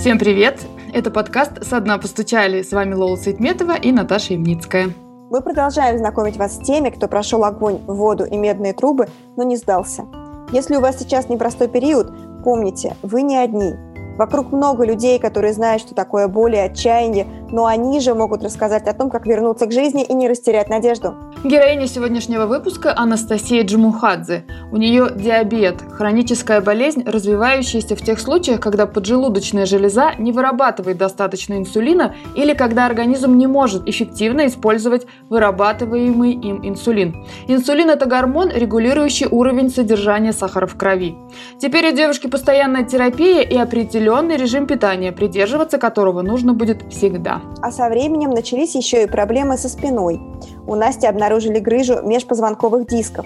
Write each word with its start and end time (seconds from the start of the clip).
Всем 0.00 0.18
привет! 0.18 0.66
Это 0.94 1.10
подкаст 1.10 1.62
«Со 1.62 1.78
дна 1.78 1.98
постучали». 1.98 2.62
С 2.62 2.72
вами 2.72 2.94
Лола 2.94 3.16
Сайтметова 3.16 3.76
и 3.76 3.92
Наташа 3.92 4.32
Ямницкая. 4.32 4.94
Мы 5.28 5.42
продолжаем 5.42 5.98
знакомить 5.98 6.38
вас 6.38 6.56
с 6.56 6.58
теми, 6.58 6.88
кто 6.88 7.06
прошел 7.06 7.44
огонь, 7.44 7.80
воду 7.86 8.24
и 8.24 8.38
медные 8.38 8.72
трубы, 8.72 9.08
но 9.36 9.42
не 9.42 9.58
сдался. 9.58 10.06
Если 10.52 10.76
у 10.76 10.80
вас 10.80 10.98
сейчас 10.98 11.28
непростой 11.28 11.68
период, 11.68 12.10
помните, 12.42 12.96
вы 13.02 13.20
не 13.20 13.36
одни– 13.36 13.74
Вокруг 14.20 14.52
много 14.52 14.84
людей, 14.84 15.18
которые 15.18 15.54
знают, 15.54 15.80
что 15.80 15.94
такое 15.94 16.28
боль 16.28 16.54
и 16.54 16.58
отчаяние, 16.58 17.26
но 17.50 17.64
они 17.64 18.00
же 18.00 18.14
могут 18.14 18.44
рассказать 18.44 18.86
о 18.86 18.92
том, 18.92 19.08
как 19.08 19.26
вернуться 19.26 19.64
к 19.64 19.72
жизни 19.72 20.04
и 20.04 20.12
не 20.12 20.28
растерять 20.28 20.68
надежду. 20.68 21.14
Героиня 21.42 21.86
сегодняшнего 21.86 22.44
выпуска 22.44 22.92
Анастасия 22.94 23.64
Джумухадзе. 23.64 24.44
У 24.72 24.76
нее 24.76 25.08
диабет, 25.16 25.76
хроническая 25.92 26.60
болезнь, 26.60 27.02
развивающаяся 27.06 27.96
в 27.96 28.02
тех 28.02 28.20
случаях, 28.20 28.60
когда 28.60 28.86
поджелудочная 28.86 29.64
железа 29.64 30.12
не 30.18 30.32
вырабатывает 30.32 30.98
достаточно 30.98 31.54
инсулина 31.54 32.14
или 32.34 32.52
когда 32.52 32.84
организм 32.84 33.38
не 33.38 33.46
может 33.46 33.88
эффективно 33.88 34.48
использовать 34.48 35.06
вырабатываемый 35.30 36.32
им 36.32 36.60
инсулин. 36.62 37.24
Инсулин– 37.48 37.88
это 37.90 38.04
гормон, 38.04 38.50
регулирующий 38.54 39.28
уровень 39.30 39.70
содержания 39.70 40.34
сахара 40.34 40.66
в 40.66 40.76
крови. 40.76 41.16
Теперь 41.58 41.88
у 41.88 41.96
девушки 41.96 42.26
постоянная 42.26 42.84
терапия 42.84 43.40
и 43.40 43.56
определенная 43.56 44.09
определенный 44.10 44.36
режим 44.36 44.66
питания, 44.66 45.12
придерживаться 45.12 45.78
которого 45.78 46.22
нужно 46.22 46.52
будет 46.52 46.82
всегда. 46.92 47.42
А 47.62 47.70
со 47.70 47.88
временем 47.88 48.30
начались 48.30 48.74
еще 48.74 49.04
и 49.04 49.06
проблемы 49.06 49.56
со 49.56 49.68
спиной. 49.68 50.20
У 50.66 50.74
Насти 50.74 51.06
обнаружили 51.06 51.60
грыжу 51.60 52.02
межпозвонковых 52.02 52.88
дисков. 52.88 53.24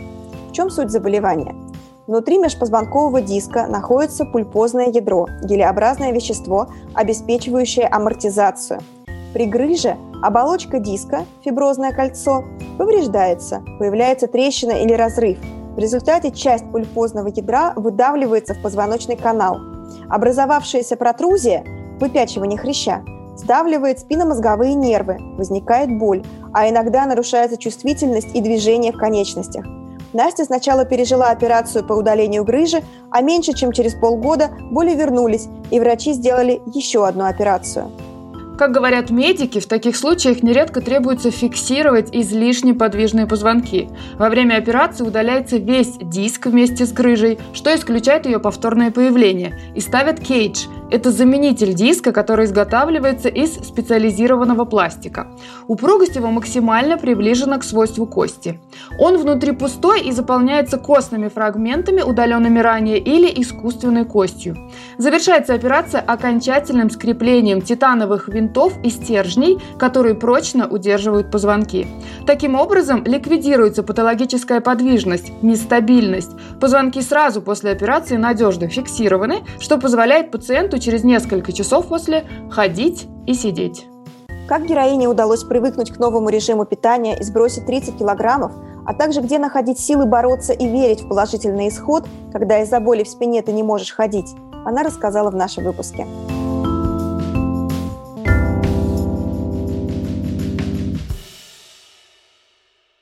В 0.50 0.52
чем 0.52 0.68
суть 0.68 0.90
заболевания? 0.90 1.54
Внутри 2.06 2.36
межпозвонкового 2.36 3.22
диска 3.22 3.66
находится 3.66 4.26
пульпозное 4.26 4.88
ядро, 4.88 5.26
гелеобразное 5.42 6.12
вещество, 6.12 6.68
обеспечивающее 6.92 7.86
амортизацию. 7.86 8.80
При 9.32 9.46
грыже 9.46 9.96
оболочка 10.22 10.80
диска, 10.80 11.24
фиброзное 11.42 11.92
кольцо, 11.92 12.44
повреждается, 12.76 13.62
появляется 13.78 14.26
трещина 14.26 14.72
или 14.72 14.92
разрыв. 14.92 15.38
В 15.76 15.78
результате 15.78 16.30
часть 16.30 16.70
пульпозного 16.70 17.28
ядра 17.28 17.72
выдавливается 17.74 18.52
в 18.52 18.60
позвоночный 18.60 19.16
канал– 19.16 19.60
Образовавшаяся 20.08 20.96
протрузия, 20.96 21.64
выпячивание 22.00 22.58
хряща, 22.58 23.02
сдавливает 23.36 24.00
спинномозговые 24.00 24.74
нервы, 24.74 25.18
возникает 25.36 25.98
боль, 25.98 26.22
а 26.52 26.68
иногда 26.68 27.06
нарушается 27.06 27.56
чувствительность 27.56 28.34
и 28.34 28.40
движение 28.40 28.92
в 28.92 28.98
конечностях. 28.98 29.64
Настя 30.12 30.44
сначала 30.44 30.84
пережила 30.84 31.30
операцию 31.30 31.84
по 31.84 31.92
удалению 31.94 32.44
грыжи, 32.44 32.82
а 33.10 33.20
меньше 33.20 33.52
чем 33.52 33.72
через 33.72 33.94
полгода 33.94 34.50
боли 34.70 34.94
вернулись, 34.94 35.48
и 35.70 35.80
врачи 35.80 36.12
сделали 36.12 36.60
еще 36.66 37.06
одну 37.06 37.24
операцию– 37.24 37.90
как 38.56 38.72
говорят 38.72 39.10
медики, 39.10 39.60
в 39.60 39.66
таких 39.66 39.96
случаях 39.96 40.42
нередко 40.42 40.80
требуется 40.80 41.30
фиксировать 41.30 42.08
излишне 42.12 42.74
подвижные 42.74 43.26
позвонки. 43.26 43.88
Во 44.18 44.28
время 44.28 44.56
операции 44.56 45.04
удаляется 45.04 45.56
весь 45.56 45.96
диск 46.00 46.46
вместе 46.46 46.86
с 46.86 46.92
грыжей, 46.92 47.38
что 47.52 47.74
исключает 47.74 48.26
ее 48.26 48.38
повторное 48.38 48.90
появление, 48.90 49.58
и 49.74 49.80
ставят 49.80 50.20
кейдж– 50.20 50.66
это 50.90 51.10
заменитель 51.10 51.74
диска, 51.74 52.12
который 52.12 52.44
изготавливается 52.46 53.28
из 53.28 53.54
специализированного 53.54 54.64
пластика. 54.64 55.26
Упругость 55.66 56.16
его 56.16 56.30
максимально 56.30 56.98
приближена 56.98 57.58
к 57.58 57.64
свойству 57.64 58.06
кости. 58.06 58.60
Он 58.98 59.16
внутри 59.16 59.52
пустой 59.52 60.02
и 60.02 60.12
заполняется 60.12 60.78
костными 60.78 61.28
фрагментами, 61.28 62.02
удаленными 62.02 62.58
ранее, 62.58 62.98
или 62.98 63.26
искусственной 63.42 64.04
костью. 64.04 64.56
Завершается 64.98 65.54
операция 65.54 66.00
окончательным 66.00 66.90
скреплением 66.90 67.62
титановых 67.62 68.28
винтов 68.28 68.74
и 68.84 68.90
стержней, 68.90 69.58
которые 69.78 70.14
прочно 70.14 70.68
удерживают 70.68 71.30
позвонки. 71.30 71.86
Таким 72.26 72.54
образом, 72.54 73.04
ликвидируется 73.04 73.82
патологическая 73.82 74.60
подвижность, 74.60 75.32
нестабильность. 75.42 76.30
Позвонки 76.60 77.00
сразу 77.00 77.42
после 77.42 77.70
операции 77.70 78.16
надежно 78.16 78.68
фиксированы, 78.68 79.44
что 79.58 79.78
позволяет 79.78 80.30
пациенту 80.30 80.73
через 80.78 81.04
несколько 81.04 81.52
часов 81.52 81.86
после 81.88 82.24
ходить 82.50 83.06
и 83.26 83.34
сидеть. 83.34 83.86
Как 84.46 84.66
героине 84.66 85.08
удалось 85.08 85.42
привыкнуть 85.42 85.90
к 85.90 85.98
новому 85.98 86.28
режиму 86.28 86.66
питания 86.66 87.18
и 87.18 87.22
сбросить 87.22 87.66
30 87.66 87.98
килограммов, 87.98 88.52
а 88.86 88.92
также 88.92 89.20
где 89.20 89.38
находить 89.38 89.80
силы 89.80 90.04
бороться 90.04 90.52
и 90.52 90.68
верить 90.68 91.02
в 91.02 91.08
положительный 91.08 91.68
исход, 91.68 92.06
когда 92.32 92.62
из-за 92.62 92.78
боли 92.80 93.04
в 93.04 93.08
спине 93.08 93.40
ты 93.42 93.52
не 93.52 93.62
можешь 93.62 93.92
ходить, 93.92 94.34
она 94.66 94.82
рассказала 94.82 95.30
в 95.30 95.34
нашем 95.34 95.64
выпуске. 95.64 96.06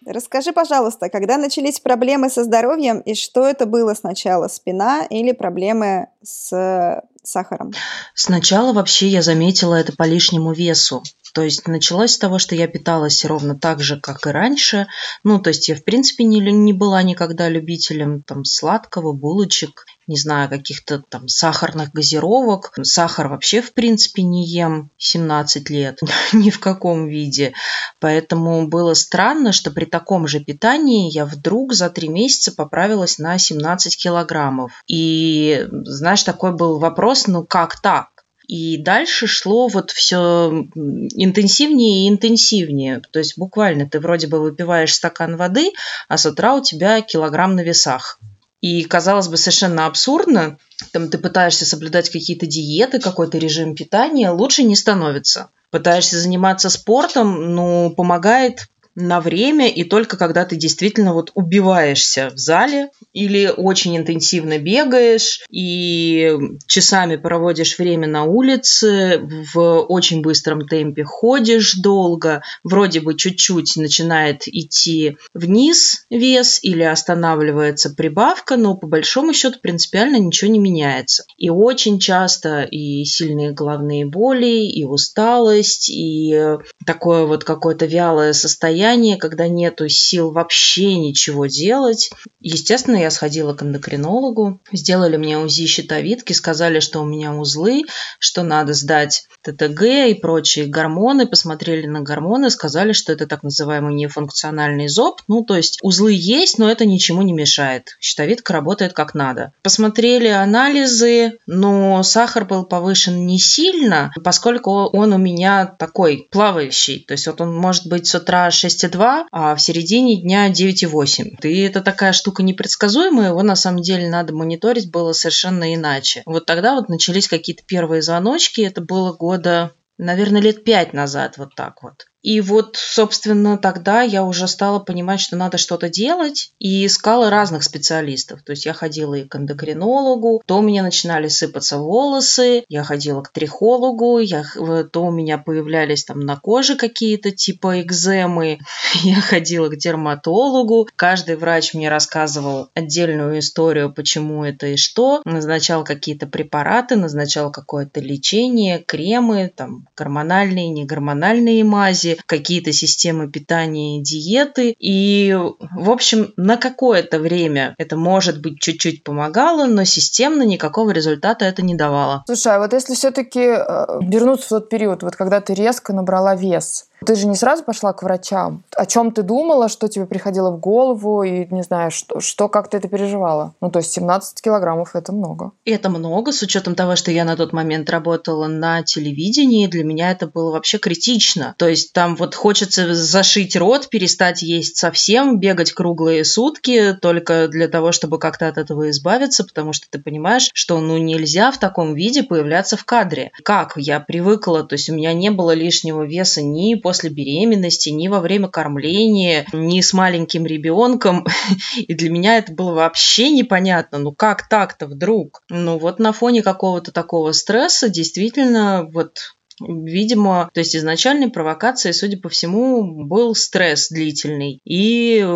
Расскажи, 0.05 0.53
пожалуйста, 0.53 1.09
когда 1.09 1.39
начались 1.39 1.81
проблемы 1.81 2.29
со 2.29 2.45
здоровьем 2.45 3.01
и 3.01 3.15
что 3.15 3.47
это 3.47 3.67
было 3.67 3.95
сначала, 3.95 4.49
спина 4.49 5.07
или 5.09 5.33
проблемы 5.33 6.09
с 6.23 7.03
сахаром? 7.23 7.73
Сначала 8.15 8.73
вообще 8.73 9.09
я 9.09 9.23
заметила 9.23 9.75
это 9.75 9.93
по 9.95 10.05
лишнему 10.05 10.53
весу. 10.53 11.03
То 11.33 11.43
есть 11.43 11.67
началось 11.67 12.13
с 12.13 12.19
того, 12.19 12.39
что 12.39 12.55
я 12.55 12.69
питалась 12.69 13.25
ровно 13.25 13.59
так 13.59 13.81
же, 13.81 13.99
как 13.99 14.27
и 14.27 14.31
раньше. 14.31 14.87
Ну, 15.25 15.41
то 15.41 15.49
есть 15.49 15.69
я, 15.69 15.75
в 15.75 15.85
принципе, 15.85 16.25
не, 16.25 16.41
не 16.41 16.73
была 16.73 17.03
никогда 17.03 17.49
любителем 17.49 18.23
там 18.23 18.45
сладкого, 18.45 19.13
булочек, 19.13 19.87
не 20.07 20.17
знаю, 20.17 20.49
каких-то 20.51 21.03
там 21.09 21.29
сахарных 21.29 21.93
газировок. 21.93 22.73
Сахар 22.83 23.29
вообще, 23.29 23.63
в 23.63 23.73
принципе, 23.73 24.23
не 24.23 24.47
ем 24.47 24.91
17 24.99 25.71
лет, 25.71 26.01
ни 26.33 26.51
в 26.51 26.61
каком 26.61 27.09
виде. 27.09 27.55
Поэтому 27.99 28.69
было 28.69 28.95
странно, 28.95 29.53
что 29.53 29.71
при 29.71 29.87
таком 29.87 30.27
же 30.27 30.41
питании 30.41 31.11
я 31.11 31.25
вдруг 31.25 31.73
за 31.73 31.89
три 31.89 32.09
месяца 32.09 32.53
поправилась 32.53 33.19
на 33.19 33.39
17 33.39 33.97
килограммов. 33.97 34.73
И, 34.87 35.67
знаешь, 35.71 36.25
такой 36.25 36.53
был 36.53 36.79
вопрос, 36.79 37.27
ну 37.27 37.45
как 37.45 37.81
так? 37.81 38.12
И 38.53 38.77
дальше 38.77 39.27
шло 39.27 39.67
вот 39.67 39.93
все 39.93 40.67
интенсивнее 40.75 42.05
и 42.05 42.11
интенсивнее. 42.11 43.01
То 43.11 43.19
есть 43.19 43.39
буквально 43.39 43.89
ты 43.89 43.99
вроде 43.99 44.27
бы 44.27 44.41
выпиваешь 44.41 44.93
стакан 44.93 45.39
воды, 45.39 45.71
а 46.07 46.19
с 46.19 46.27
утра 46.27 46.55
у 46.55 46.63
тебя 46.63 47.01
килограмм 47.01 47.57
на 47.57 47.63
весах. 47.63 48.21
И 48.61 48.85
казалось 48.85 49.29
бы 49.29 49.39
совершенно 49.39 49.87
абсурдно, 49.87 50.59
там 50.93 51.09
ты 51.09 51.17
пытаешься 51.17 51.65
соблюдать 51.65 52.11
какие-то 52.11 52.45
диеты, 52.45 53.01
какой-то 53.01 53.39
режим 53.39 53.75
питания, 53.75 54.29
лучше 54.29 54.65
не 54.65 54.77
становится. 54.77 55.49
Пытаешься 55.71 56.21
заниматься 56.21 56.69
спортом, 56.69 57.55
ну, 57.55 57.95
помогает 57.97 58.69
на 58.95 59.21
время 59.21 59.69
и 59.69 59.85
только 59.85 60.17
когда 60.17 60.45
ты 60.45 60.57
действительно 60.57 61.15
вот 61.15 61.31
убиваешься 61.35 62.31
в 62.31 62.39
зале 62.39 62.91
или 63.13 63.53
очень 63.55 63.97
интенсивно 63.97 64.59
бегаешь 64.59 65.41
и 65.51 66.37
часами 66.67 67.17
проводишь 67.17 67.79
время 67.79 68.07
на 68.07 68.25
улице, 68.25 69.21
в 69.55 69.81
очень 69.81 70.21
быстром 70.23 70.67
темпе 70.67 71.05
ходишь 71.05 71.75
долго, 71.77 72.43
вроде 72.65 73.01
бы 73.01 73.17
чуть-чуть 73.17 73.77
начинает 73.77 74.43
идти 74.47 75.17
вниз 75.33 76.05
вес 76.11 76.59
или 76.63 76.83
останавливается 76.83 77.91
прибавка, 77.91 78.57
но 78.57 78.77
по 78.77 78.87
большому 78.87 79.33
счету 79.33 79.59
принципиально 79.61 80.17
ничего 80.17 80.51
не 80.51 80.59
меняется. 80.59 81.25
И 81.39 81.49
очень 81.51 81.99
часто 81.99 82.63
и 82.63 83.05
сильные 83.05 83.53
головные 83.53 84.05
боли, 84.07 84.67
и 84.67 84.85
усталость, 84.85 85.89
и 85.89 86.59
такое 86.85 87.25
вот 87.25 87.45
какое-то 87.45 87.87
вялое 87.87 88.33
состояние 88.33 88.82
состояние, 88.83 89.17
когда 89.17 89.47
нету 89.47 89.89
сил 89.89 90.33
вообще 90.33 90.97
ничего 90.97 91.47
делать. 91.47 92.11
Естественно, 92.41 92.97
я 92.97 93.11
сходила 93.13 93.55
к 93.55 93.63
эндокринологу, 93.63 94.61
сделали 94.73 95.17
мне 95.17 95.39
УЗИ 95.39 95.67
щитовидки, 95.67 96.33
сказали, 96.33 96.81
что 96.81 97.01
у 97.01 97.05
меня 97.05 97.33
узлы, 97.33 97.85
что 98.19 98.43
надо 98.43 98.73
сдать 98.73 99.27
ТТГ 99.43 99.83
и 100.09 100.15
прочие 100.15 100.67
гормоны, 100.67 101.27
посмотрели 101.27 101.87
на 101.87 102.01
гормоны, 102.01 102.51
сказали, 102.51 102.93
что 102.93 103.13
это 103.13 103.27
так 103.27 103.45
называемый 103.45 103.95
нефункциональный 103.95 104.89
зоб, 104.89 105.21
ну 105.29 105.45
то 105.45 105.57
есть 105.57 105.79
узлы 105.83 106.13
есть, 106.15 106.59
но 106.59 106.71
это 106.71 106.85
ничему 106.85 107.23
не 107.23 107.33
мешает. 107.33 107.97
Щитовидка 108.01 108.53
работает 108.53 108.93
как 108.93 109.15
надо. 109.15 109.53
Посмотрели 109.63 110.29
анализы, 110.29 111.39
но 111.47 112.03
сахар 112.03 112.45
был 112.45 112.65
повышен 112.65 113.27
не 113.27 113.39
сильно, 113.39 114.13
поскольку 114.25 114.87
он 114.87 115.13
у 115.13 115.19
меня 115.19 115.67
такой 115.67 116.27
плавающий, 116.31 117.05
то 117.07 117.13
есть 117.13 117.27
вот 117.27 117.41
он 117.41 117.55
может 117.55 117.87
быть 117.87 118.07
с 118.07 118.15
утра 118.15 118.51
6 118.51 118.72
6,2, 118.75 119.27
а 119.31 119.55
в 119.55 119.61
середине 119.61 120.21
дня 120.21 120.51
9,8. 120.51 121.41
И 121.43 121.61
это 121.61 121.81
такая 121.81 122.13
штука 122.13 122.43
непредсказуемая, 122.43 123.31
его 123.31 123.43
на 123.43 123.57
самом 123.57 123.83
деле 123.83 124.09
надо 124.09 124.35
мониторить 124.35 124.91
было 124.91 125.13
совершенно 125.13 125.75
иначе. 125.75 126.23
Вот 126.27 126.47
тогда 126.47 126.75
вот 126.75 126.89
начались 126.89 127.29
какие-то 127.29 127.63
первые 127.67 128.03
звоночки, 128.03 128.61
это 128.61 128.81
было 128.81 129.13
года 129.13 129.73
наверное, 129.99 130.41
лет 130.41 130.65
пять 130.65 130.93
назад 130.93 131.39
вот 131.39 131.55
так 131.55 131.83
вот. 131.83 132.07
И 132.23 132.41
вот, 132.41 132.77
собственно, 132.77 133.59
тогда 133.59 134.03
я 134.03 134.25
уже 134.25 134.47
стала 134.47 134.79
понимать, 134.79 135.21
что 135.21 135.37
надо 135.37 135.59
что-то 135.59 135.89
делать, 135.89 136.53
и 136.59 136.87
искала 136.87 137.31
разных 137.31 137.65
специалистов. 137.65 138.43
То 138.43 138.53
есть 138.53 138.65
я 138.65 138.73
ходила 138.73 139.15
и 139.15 139.25
к 139.25 139.35
эндокринологу, 139.35 140.43
то 140.47 140.59
у 140.59 140.63
меня 140.63 140.83
начинали 140.83 141.29
сыпаться 141.29 141.79
волосы, 141.79 142.65
я 142.69 142.85
ходила 142.85 143.23
к 143.23 143.31
трихологу, 143.31 144.19
я, 144.19 144.45
то 144.93 145.05
у 145.05 145.11
меня 145.11 145.39
появлялись 145.39 146.05
там 146.05 146.21
на 146.21 146.37
коже 146.37 146.77
какие-то 146.77 147.33
типа 147.33 147.83
экземы, 147.83 148.61
я 149.03 149.21
ходила 149.21 149.69
к 149.69 149.77
дерматологу, 149.77 150.89
каждый 150.95 151.37
врач 151.37 151.75
мне 151.75 151.89
рассказывал 151.89 152.69
отдельную 152.75 153.41
историю, 153.41 153.93
почему 153.93 154.45
это 154.45 154.69
и 154.69 154.77
что, 154.77 155.23
назначал 155.25 155.83
какие-то 155.83 156.27
препараты, 156.27 156.95
назначал 156.95 157.51
какое-то 157.51 158.01
лечение, 158.01 158.79
кремы, 158.79 159.53
там 159.55 159.89
гормональные, 159.97 160.71
негормональные 160.71 161.65
мази, 161.65 162.12
какие-то 162.27 162.73
системы 162.73 163.31
питания 163.31 163.99
и 163.99 164.03
диеты. 164.03 164.75
И, 164.79 165.35
в 165.35 165.91
общем, 165.91 166.33
на 166.37 166.57
какое-то 166.57 167.19
время 167.19 167.75
это, 167.79 167.97
может 167.97 168.41
быть, 168.41 168.61
чуть-чуть 168.61 169.05
помогало, 169.05 169.67
но 169.67 169.85
системно 169.85 170.43
никакого 170.43 170.91
результата 170.91 171.45
это 171.45 171.63
не 171.63 171.75
давало. 171.75 172.23
Слушай, 172.27 172.57
а 172.57 172.59
вот 172.59 172.73
если 172.73 172.95
все-таки 172.95 173.41
э, 173.41 173.87
вернуться 174.03 174.47
в 174.47 174.49
тот 174.49 174.69
период, 174.69 175.03
вот 175.03 175.17
когда 175.17 175.41
ты 175.41 175.55
резко 175.55 175.93
набрала 175.93 176.35
вес, 176.35 176.87
ты 177.03 177.15
же 177.15 177.27
не 177.27 177.35
сразу 177.37 177.65
пошла 177.65 177.93
к 177.93 178.03
врачам. 178.03 178.65
О 178.77 178.87
чем 178.87 179.13
ты 179.13 179.23
думала, 179.23 179.69
что 179.69 179.89
тебе 179.89 180.07
приходило 180.07 180.51
в 180.51 180.61
голову, 180.61 181.23
и 181.23 181.47
не 181.53 181.63
знаю, 181.63 181.91
что, 181.91 182.21
что 182.21 182.49
как 182.49 182.71
ты 182.71 182.79
это 182.79 182.89
переживала? 182.89 183.55
Ну, 183.61 183.71
то 183.71 183.81
есть 183.81 183.93
17 183.93 184.41
килограммов– 184.41 184.91
это 184.95 185.13
много. 185.13 185.53
Это 185.65 185.91
много, 185.91 186.33
с 186.33 186.43
учетом 186.43 186.75
того, 186.75 186.97
что 186.97 187.11
я 187.11 187.25
на 187.25 187.37
тот 187.37 187.53
момент 187.53 187.91
работала 187.91 188.47
на 188.47 188.83
телевидении, 188.83 189.67
для 189.67 189.85
меня 189.85 190.13
это 190.13 190.27
было 190.27 190.53
вообще 190.53 190.79
критично. 190.79 191.55
То 191.59 191.69
есть 191.69 191.93
там 191.93 192.17
вот 192.17 192.35
хочется 192.35 192.95
зашить 192.95 193.57
рот, 193.57 193.89
перестать 193.89 194.43
есть 194.43 194.77
совсем, 194.77 195.39
бегать 195.39 195.73
круглые 195.73 196.25
сутки 196.25 196.97
только 197.01 197.49
для 197.49 197.69
того, 197.69 197.93
чтобы 197.93 198.19
как-то 198.19 198.49
от 198.49 198.59
этого 198.59 198.91
избавиться, 198.91 199.45
потому 199.45 199.73
что 199.73 199.87
ты 199.91 199.99
понимаешь, 199.99 200.51
что 200.55 200.81
ну 200.81 200.99
нельзя 200.99 201.51
в 201.51 201.59
таком 201.59 201.95
виде 201.95 202.23
появляться 202.23 202.77
в 202.77 202.85
кадре. 202.85 203.33
Как? 203.45 203.73
Я 203.77 204.01
привыкла, 204.01 204.63
то 204.63 204.75
есть 204.75 204.89
у 204.91 204.95
меня 204.95 205.13
не 205.13 205.31
было 205.31 205.53
лишнего 205.53 206.05
веса 206.05 206.43
ни 206.43 206.75
после 206.75 206.92
после 206.93 207.09
беременности, 207.09 207.89
ни 207.89 208.09
во 208.09 208.21
время 208.21 208.49
кормления, 208.49 209.47
ни 209.55 209.81
с 209.81 209.95
маленьким 209.95 210.45
ребенком. 210.45 211.27
И 211.77 211.95
для 211.95 212.11
меня 212.11 212.37
это 212.37 212.53
было 212.53 212.75
вообще 212.75 213.31
непонятно. 213.31 213.97
Ну 213.97 214.13
как 214.13 214.47
так-то 214.47 214.87
вдруг? 214.87 215.41
Ну 215.49 215.79
вот 215.79 215.99
на 215.99 216.13
фоне 216.13 216.43
какого-то 216.43 216.93
такого 216.93 217.33
стресса 217.33 217.89
действительно 217.89 218.87
вот 218.93 219.35
Видимо, 219.67 220.51
то 220.53 220.61
есть 220.61 220.77
изначальной 220.77 221.31
провокацией, 221.31 221.95
судя 221.95 222.19
по 222.19 222.29
всему, 222.29 223.07
был 223.07 223.35
стресс 223.35 223.89
длительный. 223.89 224.61
И 224.65 225.27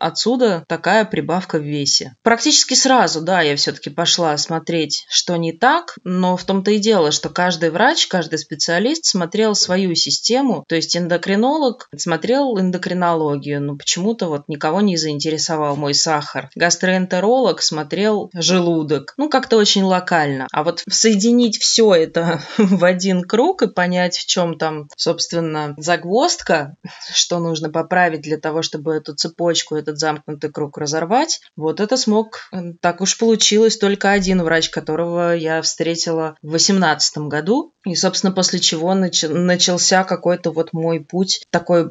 отсюда 0.00 0.64
такая 0.68 1.04
прибавка 1.04 1.58
в 1.58 1.62
весе. 1.62 2.14
Практически 2.22 2.74
сразу, 2.74 3.20
да, 3.20 3.42
я 3.42 3.56
все-таки 3.56 3.90
пошла 3.90 4.36
смотреть, 4.36 5.04
что 5.08 5.36
не 5.36 5.52
так, 5.52 5.96
но 6.04 6.36
в 6.36 6.44
том-то 6.44 6.70
и 6.72 6.78
дело, 6.78 7.10
что 7.10 7.28
каждый 7.28 7.70
врач, 7.70 8.06
каждый 8.06 8.38
специалист 8.38 9.04
смотрел 9.04 9.54
свою 9.54 9.94
систему, 9.94 10.64
то 10.68 10.76
есть 10.76 10.96
эндокринолог 10.96 11.88
смотрел 11.96 12.58
эндокринологию, 12.58 13.62
но 13.62 13.76
почему-то 13.76 14.28
вот 14.28 14.48
никого 14.48 14.80
не 14.80 14.96
заинтересовал 14.96 15.76
мой 15.76 15.94
сахар. 15.94 16.50
Гастроэнтеролог 16.54 17.62
смотрел 17.62 18.30
желудок, 18.34 19.14
ну 19.16 19.28
как-то 19.28 19.56
очень 19.56 19.82
локально. 19.82 20.46
А 20.52 20.64
вот 20.64 20.82
соединить 20.88 21.58
все 21.58 21.94
это 21.94 22.42
в 22.58 22.84
один 22.84 23.22
круг 23.22 23.62
и 23.62 23.68
понять, 23.74 24.16
в 24.16 24.26
чем 24.26 24.58
там, 24.58 24.88
собственно, 24.96 25.74
загвоздка, 25.76 26.76
что 27.12 27.38
нужно 27.38 27.70
поправить 27.70 28.22
для 28.22 28.38
того, 28.38 28.62
чтобы 28.62 28.94
эту 28.94 29.14
цепочку, 29.14 29.76
этот 29.76 29.98
замкнутый 29.98 30.50
круг 30.50 30.78
разорвать. 30.78 31.40
Вот 31.56 31.80
это 31.80 31.96
смог, 31.96 32.50
так 32.80 33.00
уж 33.00 33.18
получилось, 33.18 33.76
только 33.76 34.12
один 34.12 34.42
врач, 34.42 34.70
которого 34.70 35.34
я 35.34 35.60
встретила 35.62 36.36
в 36.42 36.50
2018 36.50 37.18
году. 37.18 37.72
И, 37.84 37.94
собственно, 37.94 38.32
после 38.32 38.60
чего 38.60 38.92
нач- 38.92 39.28
начался 39.28 40.04
какой-то 40.04 40.50
вот 40.52 40.72
мой 40.72 41.00
путь 41.00 41.44
такой 41.50 41.90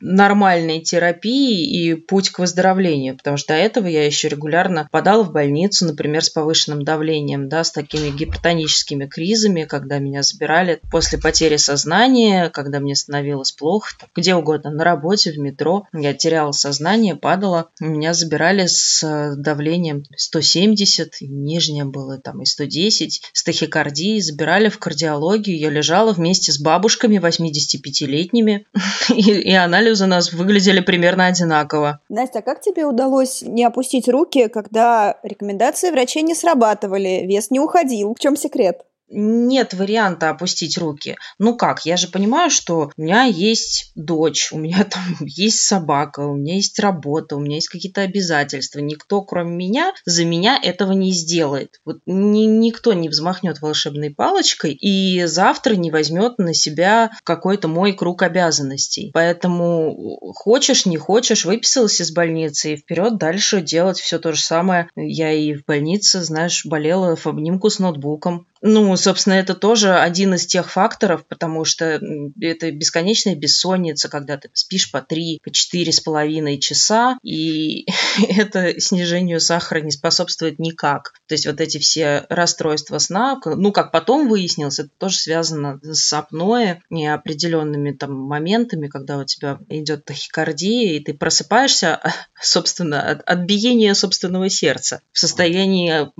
нормальной 0.00 0.80
терапии 0.80 1.64
и 1.64 1.94
путь 1.94 2.30
к 2.30 2.38
выздоровлению, 2.38 3.16
потому 3.16 3.36
что 3.36 3.48
до 3.48 3.54
этого 3.54 3.86
я 3.86 4.06
еще 4.06 4.28
регулярно 4.28 4.88
подала 4.90 5.24
в 5.24 5.32
больницу, 5.32 5.86
например, 5.86 6.24
с 6.24 6.30
повышенным 6.30 6.84
давлением, 6.84 7.48
да, 7.48 7.64
с 7.64 7.72
такими 7.72 8.16
гипертоническими 8.16 9.06
кризами, 9.06 9.64
когда 9.64 9.98
меня 9.98 10.22
забирали 10.22 10.80
после 10.90 11.18
потери 11.18 11.56
сознания, 11.56 12.50
когда 12.50 12.80
мне 12.80 12.94
становилось 12.94 13.52
плохо, 13.52 13.92
где 14.14 14.34
угодно, 14.34 14.70
на 14.70 14.84
работе, 14.84 15.32
в 15.32 15.38
метро, 15.38 15.86
я 15.92 16.14
теряла 16.14 16.52
сознание, 16.52 17.16
падала, 17.16 17.68
меня 17.80 18.14
забирали 18.14 18.66
с 18.66 19.02
э, 19.02 19.34
давлением 19.36 20.04
170, 20.16 21.16
нижнее 21.20 21.84
было 21.84 22.18
там 22.18 22.42
и 22.42 22.46
110, 22.46 23.22
с 23.32 23.44
тахикардией, 23.44 24.20
забирали 24.20 24.68
в 24.68 24.78
кардиологию, 24.78 25.58
я 25.58 25.70
лежала 25.70 26.12
вместе 26.12 26.52
с 26.52 26.60
бабушками 26.60 27.18
85-летними, 27.18 28.66
и, 29.10 29.20
и 29.20 29.52
анализы 29.52 30.04
у 30.04 30.08
нас 30.08 30.32
выглядели 30.32 30.80
примерно 30.80 31.26
одинаково. 31.26 32.00
Настя, 32.08 32.40
а 32.40 32.42
как 32.42 32.60
тебе 32.60 32.84
удалось 32.86 33.42
не 33.42 33.64
опустить 33.64 34.08
руки, 34.08 34.48
когда 34.48 35.18
рекомендации 35.22 35.90
врачей 35.90 36.22
не 36.22 36.34
срабатывали, 36.34 37.26
вес 37.26 37.50
не 37.50 37.60
уходил? 37.60 38.14
В 38.14 38.18
чем 38.18 38.36
секрет? 38.36 38.82
Нет 39.10 39.74
варианта 39.74 40.30
опустить 40.30 40.78
руки. 40.78 41.16
Ну 41.38 41.56
как, 41.56 41.84
я 41.84 41.96
же 41.96 42.08
понимаю, 42.08 42.50
что 42.50 42.90
у 42.96 43.02
меня 43.02 43.24
есть 43.24 43.92
дочь, 43.94 44.52
у 44.52 44.58
меня 44.58 44.84
там 44.90 45.02
есть 45.20 45.60
собака, 45.60 46.20
у 46.20 46.34
меня 46.34 46.54
есть 46.54 46.78
работа, 46.78 47.36
у 47.36 47.40
меня 47.40 47.56
есть 47.56 47.68
какие-то 47.68 48.02
обязательства. 48.02 48.78
Никто, 48.78 49.22
кроме 49.22 49.54
меня, 49.54 49.92
за 50.04 50.24
меня 50.24 50.58
этого 50.62 50.92
не 50.92 51.12
сделает. 51.12 51.80
Вот 51.84 51.98
ни, 52.06 52.44
никто 52.44 52.92
не 52.92 53.08
взмахнет 53.08 53.60
волшебной 53.60 54.10
палочкой 54.10 54.72
и 54.72 55.24
завтра 55.26 55.74
не 55.74 55.90
возьмет 55.90 56.38
на 56.38 56.54
себя 56.54 57.10
какой-то 57.24 57.68
мой 57.68 57.92
круг 57.92 58.22
обязанностей. 58.22 59.10
Поэтому 59.12 60.32
хочешь, 60.34 60.86
не 60.86 60.96
хочешь, 60.96 61.44
выписалась 61.44 62.00
из 62.00 62.12
больницы 62.12 62.74
и 62.74 62.76
вперед 62.76 63.18
дальше 63.18 63.60
делать 63.60 63.98
все 63.98 64.18
то 64.18 64.32
же 64.32 64.40
самое. 64.40 64.88
Я 64.94 65.32
и 65.32 65.54
в 65.54 65.64
больнице, 65.64 66.22
знаешь, 66.22 66.64
болела 66.64 67.16
в 67.16 67.26
обнимку 67.26 67.70
с 67.70 67.78
ноутбуком. 67.78 68.46
Ну, 68.62 68.94
собственно, 68.96 69.34
это 69.34 69.54
тоже 69.54 69.94
один 69.94 70.34
из 70.34 70.46
тех 70.46 70.70
факторов, 70.70 71.26
потому 71.26 71.64
что 71.64 72.00
это 72.40 72.70
бесконечная 72.70 73.34
бессонница, 73.34 74.08
когда 74.10 74.36
ты 74.36 74.50
спишь 74.52 74.90
по 74.90 75.00
три, 75.00 75.40
по 75.42 75.50
четыре 75.50 75.92
с 75.92 76.00
половиной 76.00 76.58
часа, 76.58 77.16
и 77.22 77.86
это 78.28 78.78
снижению 78.78 79.40
сахара 79.40 79.80
не 79.80 79.90
способствует 79.90 80.58
никак. 80.58 81.12
То 81.26 81.34
есть 81.34 81.46
вот 81.46 81.60
эти 81.60 81.78
все 81.78 82.26
расстройства 82.28 82.98
сна, 82.98 83.40
ну, 83.44 83.72
как 83.72 83.92
потом 83.92 84.28
выяснилось, 84.28 84.78
это 84.78 84.90
тоже 84.98 85.16
связано 85.16 85.80
с 85.82 86.12
апноэ 86.12 86.80
и 86.90 87.06
определенными 87.06 87.92
там 87.92 88.14
моментами, 88.14 88.88
когда 88.88 89.16
у 89.16 89.24
тебя 89.24 89.58
идет 89.70 90.04
тахикардия, 90.04 90.98
и 90.98 91.00
ты 91.00 91.14
просыпаешься, 91.14 92.00
собственно, 92.40 93.00
от, 93.00 93.22
от 93.22 93.38
биения 93.40 93.94
собственного 93.94 94.50
сердца 94.50 95.00
в 95.12 95.18
состоянии, 95.18 96.10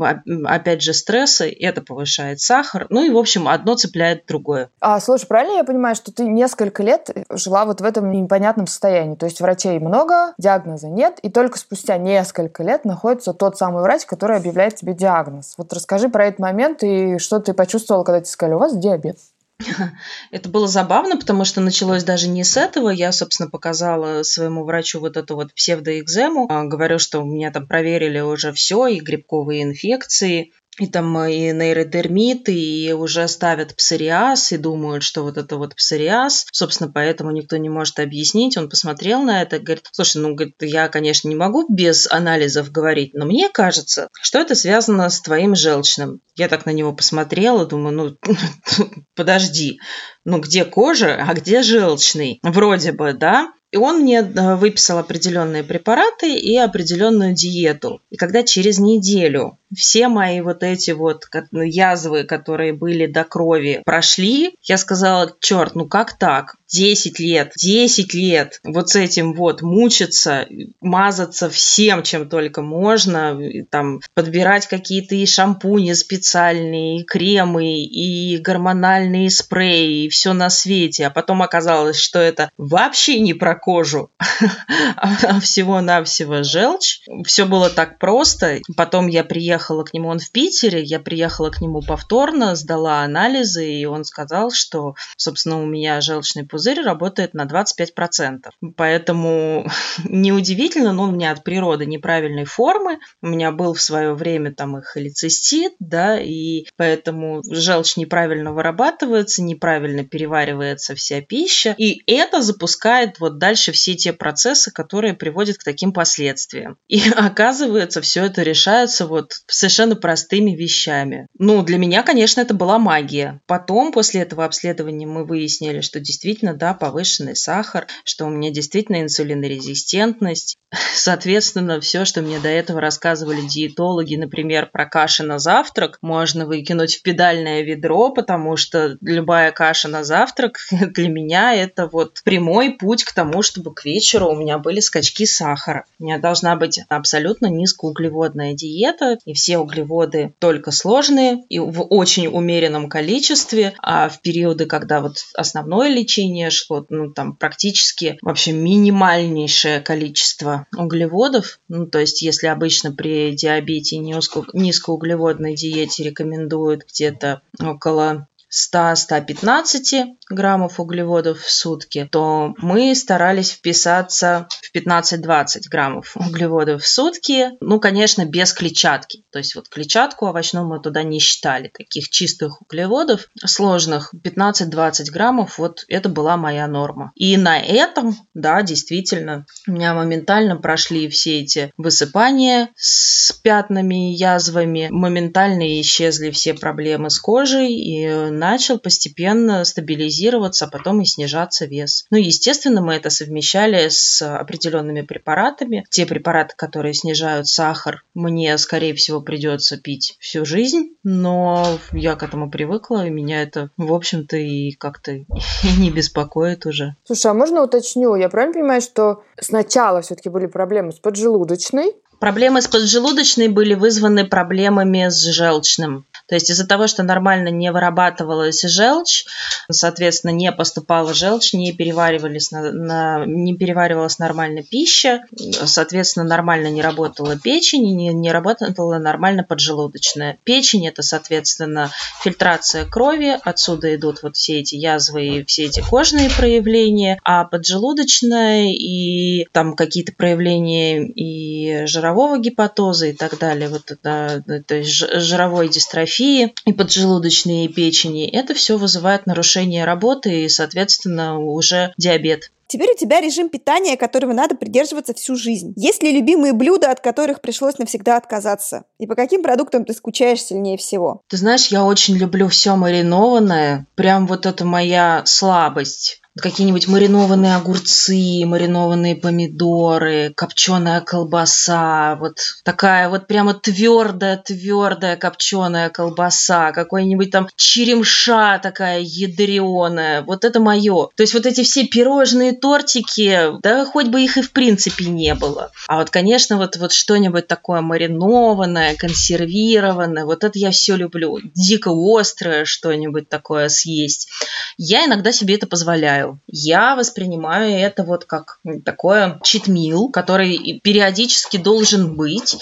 опять 0.47 0.83
же, 0.83 0.95
стресса, 0.95 1.47
и 1.47 1.63
это 1.63 1.83
повышает 1.83 2.30
повышает 2.31 2.41
сахар. 2.41 2.87
Ну 2.91 3.05
и, 3.05 3.11
в 3.11 3.19
общем, 3.19 3.49
одно 3.49 3.75
цепляет 3.75 4.25
другое. 4.27 4.71
А, 4.81 5.01
слушай, 5.01 5.27
правильно 5.27 5.57
я 5.57 5.65
понимаю, 5.65 5.95
что 5.95 6.13
ты 6.13 6.25
несколько 6.25 6.83
лет 6.83 7.11
жила 7.31 7.65
вот 7.65 7.81
в 7.81 7.85
этом 7.85 8.11
непонятном 8.11 8.67
состоянии? 8.67 9.17
То 9.17 9.27
есть 9.27 9.41
врачей 9.41 9.79
много, 9.79 10.35
диагноза 10.39 10.89
нет, 10.89 11.19
и 11.23 11.31
только 11.31 11.59
спустя 11.59 11.97
несколько 11.99 12.63
лет 12.63 12.85
находится 12.85 13.33
тот 13.33 13.57
самый 13.57 13.83
врач, 13.83 14.07
который 14.07 14.37
объявляет 14.37 14.77
тебе 14.77 14.95
диагноз. 14.95 15.55
Вот 15.57 15.73
расскажи 15.73 16.09
про 16.09 16.27
этот 16.27 16.41
момент 16.41 16.83
и 16.83 17.19
что 17.19 17.41
ты 17.41 17.53
почувствовала, 17.53 18.05
когда 18.05 18.21
тебе 18.21 18.31
сказали, 18.31 18.55
у 18.55 18.59
вас 18.59 18.77
диабет. 18.77 19.19
Это 20.31 20.49
было 20.49 20.69
забавно, 20.69 21.17
потому 21.17 21.45
что 21.45 21.61
началось 21.61 22.05
даже 22.05 22.29
не 22.29 22.45
с 22.45 22.57
этого. 22.57 22.91
Я, 22.91 23.13
собственно, 23.13 23.49
показала 23.49 24.23
своему 24.23 24.65
врачу 24.65 25.01
вот 25.01 25.17
эту 25.17 25.37
вот 25.37 25.55
псевдоэкзему. 25.55 26.47
А, 26.51 26.65
говорю, 26.65 26.99
что 26.99 27.21
у 27.21 27.25
меня 27.25 27.51
там 27.51 27.67
проверили 27.67 28.21
уже 28.21 28.53
все, 28.53 28.87
и 28.87 29.01
грибковые 29.01 29.63
инфекции, 29.63 30.53
и 30.81 30.87
там 30.87 31.19
и 31.25 31.53
нейродермит, 31.53 32.49
и 32.49 32.95
уже 32.97 33.27
ставят 33.29 33.77
псориаз, 33.77 34.53
и 34.53 34.57
думают, 34.57 35.03
что 35.03 35.23
вот 35.23 35.37
это 35.37 35.57
вот 35.57 35.75
псориаз. 35.75 36.47
Собственно, 36.53 36.91
поэтому 36.91 37.31
никто 37.31 37.57
не 37.57 37.69
может 37.69 37.99
объяснить. 37.99 38.57
Он 38.57 38.69
посмотрел 38.69 39.23
на 39.23 39.43
это, 39.43 39.59
говорит, 39.59 39.87
слушай, 39.93 40.19
ну, 40.19 40.35
говорит, 40.35 40.57
я, 40.61 40.89
конечно, 40.89 41.29
не 41.29 41.37
могу 41.37 41.67
без 41.69 42.11
анализов 42.11 42.71
говорить, 42.71 43.15
но 43.15 43.27
мне 43.27 43.49
кажется, 43.49 44.09
что 44.21 44.39
это 44.39 44.55
связано 44.55 45.09
с 45.09 45.21
твоим 45.21 45.55
желчным. 45.55 46.21
Я 46.37 46.49
так 46.49 46.67
на 46.67 46.71
него 46.71 46.93
посмотрела, 46.93 47.67
думаю, 47.67 47.95
ну, 47.95 48.35
подожди, 49.15 49.79
ну, 50.25 50.41
где 50.41 50.65
кожа, 50.65 51.25
а 51.27 51.35
где 51.35 51.63
желчный? 51.63 52.39
Вроде 52.43 52.93
бы, 52.93 53.13
да? 53.13 53.53
И 53.71 53.77
он 53.77 54.01
мне 54.01 54.21
э, 54.21 54.55
выписал 54.57 54.99
определенные 54.99 55.63
препараты 55.63 56.35
и 56.35 56.57
определенную 56.57 57.35
диету. 57.35 58.01
И 58.11 58.17
когда 58.17 58.43
через 58.43 58.79
неделю 58.79 59.59
все 59.75 60.09
мои 60.09 60.41
вот 60.41 60.63
эти 60.63 60.91
вот 60.91 61.27
язвы, 61.53 62.25
которые 62.25 62.73
были 62.73 63.07
до 63.07 63.25
крови, 63.25 63.83
прошли, 63.85 64.57
я 64.63 64.77
сказала, 64.77 65.33
черт, 65.41 65.77
ну 65.77 65.87
как 65.87 66.19
так? 66.19 66.57
10 66.71 67.19
лет, 67.19 67.53
10 67.57 68.15
лет 68.15 68.61
вот 68.65 68.91
с 68.91 68.97
этим 68.97 69.35
вот 69.35 69.63
мучиться, 69.63 70.47
мазаться 70.81 71.51
всем, 71.51 72.03
чем 72.03 72.29
только 72.29 72.63
можно, 72.63 73.39
там 73.71 74.01
подбирать 74.15 74.67
какие-то 74.67 75.15
и 75.15 75.27
шампуни 75.27 75.93
специальные, 75.93 77.01
и 77.01 77.05
кремы, 77.05 77.83
и 77.83 78.39
гормональные 78.39 79.31
спреи, 79.31 80.05
и 80.05 80.09
все 80.09 80.33
на 80.33 80.49
свете. 80.49 81.07
А 81.07 81.11
потом 81.11 81.43
оказалось, 81.43 81.99
что 81.99 82.21
это 82.21 82.51
вообще 82.57 83.19
не 83.19 83.35
про 83.35 83.57
кожу, 83.57 84.11
а 84.97 85.41
всего-навсего 85.41 86.43
желчь. 86.43 87.01
Все 87.25 87.47
было 87.47 87.69
так 87.69 87.99
просто. 87.99 88.61
Потом 88.77 89.09
я 89.09 89.25
приехала 89.25 89.83
к 89.83 89.93
нему, 89.93 90.09
он 90.09 90.21
в 90.21 90.31
Питере, 90.31 90.83
я 90.83 91.01
приехала 91.01 91.51
к 91.51 91.61
нему 91.61 91.83
повторно, 91.83 92.55
сдала 92.55 93.03
анализы, 93.03 93.69
и 93.69 93.85
он 93.87 94.05
сказал, 94.05 94.51
что, 94.53 94.95
собственно, 95.17 95.61
у 95.61 95.67
меня 95.67 96.01
желчный 96.01 96.45
пузырь 96.45 96.60
работает 96.69 97.35
на 97.35 97.47
25%. 97.47 98.51
Поэтому 98.77 99.67
неудивительно, 100.05 100.93
но 100.93 101.05
у 101.05 101.11
меня 101.11 101.33
от 101.33 101.45
природы 101.45 101.87
неправильной 101.87 102.45
формы. 102.45 102.99
У 103.23 103.29
меня 103.29 103.53
был 103.53 103.75
в 103.75 103.83
свое 103.83 104.15
время 104.15 104.53
там 104.53 104.79
и 104.79 104.83
холецистит, 104.83 105.73
да, 105.79 106.21
и 106.21 106.65
поэтому 106.77 107.43
желчь 107.45 107.97
неправильно 107.97 108.53
вырабатывается, 108.53 109.43
неправильно 109.43 110.05
переваривается 110.05 110.95
вся 110.95 111.21
пища, 111.21 111.75
и 111.79 112.03
это 112.07 112.43
запускает 112.43 113.21
вот 113.21 113.39
дальше 113.39 113.73
все 113.73 113.95
те 113.95 114.13
процессы, 114.13 114.71
которые 114.71 115.15
приводят 115.15 115.59
к 115.59 115.65
таким 115.65 115.93
последствиям. 115.93 116.77
И 116.89 117.03
оказывается, 117.17 118.01
все 118.01 118.27
это 118.27 118.43
решается 118.43 119.07
вот 119.07 119.35
совершенно 119.47 119.97
простыми 119.97 120.53
вещами. 120.53 121.27
Ну, 121.39 121.63
для 121.63 121.79
меня, 121.79 122.03
конечно, 122.03 122.41
это 122.41 122.55
была 122.55 122.79
магия. 122.79 123.41
Потом, 123.47 123.93
после 123.93 124.23
этого 124.23 124.45
обследования, 124.45 125.07
мы 125.07 125.25
выяснили, 125.25 125.81
что 125.81 126.01
действительно, 126.01 126.50
да, 126.55 126.75
повышенный 126.75 127.37
сахар, 127.37 127.87
что 128.05 128.27
у 128.27 128.31
меня 128.31 128.51
действительно 128.51 129.03
инсулинорезистентность. 129.03 130.57
Соответственно, 130.95 131.81
все, 131.81 132.05
что 132.05 132.23
мне 132.23 132.39
до 132.39 132.49
этого 132.49 132.81
рассказывали 132.81 133.41
диетологи, 133.41 134.17
например, 134.17 134.71
про 134.71 134.87
каши 134.87 135.23
на 135.23 135.39
завтрак, 135.39 135.99
можно 136.03 136.47
выкинуть 136.47 136.97
в 136.97 137.03
педальное 137.03 137.63
ведро, 137.63 138.11
потому 138.11 138.57
что 138.57 138.97
любая 139.01 139.53
каша 139.53 139.89
на 139.89 140.05
завтрак 140.05 140.59
для 140.71 141.09
меня 141.09 141.55
это 141.55 141.87
вот 141.87 142.21
прямой 142.25 142.73
путь 142.73 143.05
к 143.05 143.13
тому, 143.13 143.43
чтобы 143.43 143.75
к 143.75 143.85
вечеру 143.85 144.31
у 144.31 144.37
меня 144.37 144.59
были 144.59 144.81
скачки 144.81 145.27
сахара. 145.27 145.85
У 145.99 146.05
меня 146.05 146.19
должна 146.19 146.57
быть 146.57 146.81
абсолютно 146.89 147.47
низкоуглеводная 147.47 148.55
диета, 148.55 149.19
и 149.25 149.35
все 149.35 149.59
углеводы 149.59 150.35
только 150.39 150.71
сложные 150.71 151.45
и 151.49 151.59
в 151.59 151.83
очень 151.83 152.27
умеренном 152.27 152.89
количестве, 152.89 153.75
а 153.83 154.09
в 154.09 154.21
периоды, 154.21 154.67
когда 154.67 155.01
вот 155.01 155.17
основное 155.35 155.89
лечение 155.89 156.40
шло, 156.49 156.87
ну 156.89 157.13
там 157.13 157.37
практически 157.37 158.19
вообще 158.23 158.53
минимальнейшее 158.53 159.81
количество 159.81 160.67
углеводов, 160.75 161.61
ну 161.69 161.87
то 161.87 161.99
есть 161.99 162.23
если 162.23 162.47
обычно 162.47 162.93
при 162.93 163.35
диабете 163.35 163.99
низкоуглеводной 163.99 165.55
диете 165.55 166.05
рекомендуют 166.05 166.85
где-то 166.89 167.43
около 167.61 168.27
100-115 168.51 170.17
граммов 170.29 170.81
углеводов 170.81 171.41
в 171.41 171.51
сутки, 171.51 172.09
то 172.11 172.55
мы 172.59 172.95
старались 172.95 173.51
вписаться 173.51 174.49
в 174.63 174.77
15-20 174.77 175.69
граммов 175.71 176.17
углеводов 176.17 176.83
в 176.83 176.89
сутки. 176.89 177.51
Ну, 177.61 177.81
конечно, 177.81 178.25
без 178.25 178.53
клетчатки. 178.53 179.25
То 179.31 179.39
есть 179.39 179.55
вот 179.55 179.69
клетчатку 179.69 180.27
овощную 180.27 180.67
мы 180.67 180.81
туда 180.81 181.03
не 181.03 181.21
считали. 181.21 181.69
Таких 181.69 182.09
чистых 182.09 182.63
углеводов 182.63 183.29
сложных 183.45 184.13
15-20 184.15 185.11
граммов, 185.11 185.59
вот 185.59 185.85
это 185.89 186.09
была 186.09 186.37
моя 186.37 186.67
норма. 186.67 187.13
И 187.15 187.37
на 187.37 187.59
этом, 187.59 188.17
да, 188.35 188.63
действительно, 188.63 189.47
у 189.67 189.73
меня 189.73 189.95
моментально 189.95 190.57
прошли 190.57 191.09
все 191.09 191.41
эти 191.41 191.73
высыпания 191.77 192.71
с 192.77 193.33
пятнами, 193.33 194.13
язвами, 194.15 194.89
моментально 194.91 195.81
исчезли 195.81 196.31
все 196.31 196.55
проблемы 196.55 197.11
с 197.11 197.19
кожей, 197.19 197.73
и 197.73 198.09
начал 198.41 198.79
постепенно 198.79 199.65
стабилизироваться, 199.65 200.65
а 200.65 200.69
потом 200.69 201.03
и 201.03 201.05
снижаться 201.05 201.67
вес. 201.67 202.07
Ну, 202.11 202.17
естественно, 202.17 202.81
мы 202.81 202.95
это 202.95 203.11
совмещали 203.11 203.89
с 203.89 204.23
определенными 204.23 205.03
препаратами. 205.03 205.85
Те 205.91 206.07
препараты, 206.07 206.55
которые 206.57 206.95
снижают 206.95 207.47
сахар, 207.47 208.03
мне, 208.15 208.57
скорее 208.59 208.95
всего, 208.95 209.21
придется 209.21 209.77
пить 209.77 210.17
всю 210.21 210.45
жизнь, 210.45 210.95
но 211.05 211.79
я 211.93 212.17
к 212.17 212.23
этому 212.23 212.51
привыкла, 212.51 213.07
и 213.07 213.11
меня 213.11 213.43
это, 213.43 213.71
в 213.77 213.93
общем-то, 213.93 214.37
и 214.39 214.73
как-то 214.73 215.13
не 215.79 215.91
беспокоит 215.91 216.65
уже. 216.65 216.97
Слушай, 217.05 217.31
а 217.31 217.35
можно 217.35 217.63
уточню? 217.63 218.17
Я 218.17 218.31
правильно 218.31 218.55
понимаю, 218.55 218.81
что 218.81 219.23
сначала 219.39 220.01
все-таки 220.01 220.31
были 220.31 220.47
проблемы 220.47 220.93
с 220.93 220.99
поджелудочной, 220.99 221.95
Проблемы 222.21 222.61
с 222.61 222.69
поджелудочной 222.69 223.49
были 223.49 223.73
вызваны 223.73 224.27
проблемами 224.27 225.09
с 225.09 225.23
желчным. 225.33 226.05
То 226.29 226.35
есть 226.35 226.51
из-за 226.51 226.67
того, 226.67 226.87
что 226.87 227.03
нормально 227.03 227.49
не 227.49 227.73
вырабатывалась 227.73 228.61
желчь, 228.61 229.25
соответственно, 229.71 230.31
не 230.31 230.53
поступала 230.53 231.15
желчь, 231.15 231.55
не, 231.55 231.73
переваривались 231.73 232.51
на, 232.53 232.71
на, 232.71 233.25
не 233.27 233.57
переваривалась 233.57 234.19
нормально 234.19 234.63
пища, 234.63 235.23
соответственно, 235.65 236.27
нормально 236.27 236.69
не 236.69 236.83
работала 236.83 237.39
печень, 237.39 237.97
не, 237.97 238.09
не 238.09 238.31
работала 238.31 238.99
нормально 238.99 239.43
поджелудочная. 239.43 240.39
Печень– 240.45 240.87
это, 240.89 241.03
соответственно, 241.03 241.91
фильтрация 242.23 242.85
крови, 242.85 243.39
отсюда 243.43 243.95
идут 243.97 244.23
вот 244.23 244.37
все 244.37 244.61
эти 244.61 244.75
язвы 244.75 245.27
и 245.27 245.45
все 245.47 245.65
эти 245.65 245.81
кожные 245.81 246.29
проявления, 246.29 247.19
а 247.25 247.45
поджелудочная 247.45 248.67
и 248.67 249.47
там 249.53 249.75
какие-то 249.75 250.13
проявления 250.13 251.09
и 251.09 251.87
жировая 251.87 252.10
жирового 252.11 252.39
гепатоза 252.39 253.07
и 253.07 253.13
так 253.13 253.39
далее, 253.39 253.69
вот 253.69 253.91
это, 253.91 254.43
то 254.67 254.75
есть 254.75 254.91
жировой 254.91 255.69
дистрофии 255.69 256.55
и 256.65 256.73
поджелудочной 256.73 257.67
и 257.67 257.69
печени, 257.69 258.29
это 258.29 258.55
все 258.55 258.77
вызывает 258.77 259.27
нарушение 259.27 259.85
работы 259.85 260.45
и, 260.45 260.49
соответственно, 260.49 261.39
уже 261.39 261.93
диабет. 261.97 262.51
Теперь 262.67 262.93
у 262.93 262.97
тебя 262.97 263.21
режим 263.21 263.49
питания, 263.49 263.97
которого 263.97 264.33
надо 264.33 264.55
придерживаться 264.55 265.13
всю 265.13 265.35
жизнь. 265.35 265.73
Есть 265.77 266.05
ли 266.05 266.13
любимые 266.13 266.53
блюда, 266.53 266.93
от 266.93 267.01
которых 267.01 267.41
пришлось 267.41 267.79
навсегда 267.79 268.17
отказаться? 268.17 268.85
И 268.99 269.09
по 269.09 269.17
каким 269.17 269.43
продуктам 269.43 269.85
ты 269.85 269.93
скучаешь 269.93 270.41
сильнее 270.41 270.77
всего? 270.79 271.21
Ты 271.29 271.37
знаешь, 271.37 271.67
я 271.67 271.85
очень 271.85 272.17
люблю 272.17 272.47
все 272.47 272.77
маринованное. 272.77 273.87
Прям 273.97 274.29
вот 274.29 274.47
это 274.47 274.65
моя 274.65 275.23
слабость 275.27 276.21
какие-нибудь 276.41 276.89
маринованные 276.89 277.57
огурцы, 277.57 278.45
маринованные 278.45 279.17
помидоры, 279.17 280.33
копченая 280.37 281.01
колбаса, 281.01 282.17
вот 282.17 282.39
такая 282.65 283.09
вот 283.09 283.27
прямо 283.27 283.55
твердая-твердая 283.55 285.17
копченая 285.17 285.91
колбаса, 285.91 286.73
какой-нибудь 286.73 287.31
там 287.31 287.49
черемша 287.57 288.59
такая 288.63 289.01
ядреная, 289.01 290.23
вот 290.23 290.45
это 290.45 290.61
мое. 290.61 291.09
То 291.17 291.23
есть 291.23 291.35
вот 291.35 291.47
эти 291.47 291.63
все 291.63 291.87
пирожные 291.87 292.53
тортики, 292.53 293.61
да 293.63 293.85
хоть 293.85 294.09
бы 294.09 294.23
их 294.23 294.37
и 294.37 294.43
в 294.43 294.53
принципе 294.53 295.07
не 295.07 295.35
было. 295.35 295.73
А 295.89 295.97
вот, 295.97 296.11
конечно, 296.11 296.57
вот, 296.57 296.77
вот 296.77 296.93
что-нибудь 296.93 297.47
такое 297.47 297.81
маринованное, 297.81 298.95
консервированное, 298.95 300.25
вот 300.25 300.45
это 300.45 300.59
я 300.59 300.71
все 300.71 300.97
люблю. 300.97 301.39
Дико 301.55 301.91
острое 301.91 302.65
что-нибудь 302.65 303.29
такое 303.29 303.69
съесть. 303.69 304.29
Я 304.77 305.07
иногда 305.07 305.33
себе 305.33 305.57
это 305.57 305.67
позволяю 305.67 306.30
я 306.47 306.97
воспринимаю 306.97 307.73
это 307.79 308.05
вот 308.05 308.25
как 308.25 308.61
такое 308.85 309.39
читмил, 309.43 310.11
который 310.11 310.81
периодически 310.83 311.57
должен 311.57 312.17
быть 312.17 312.57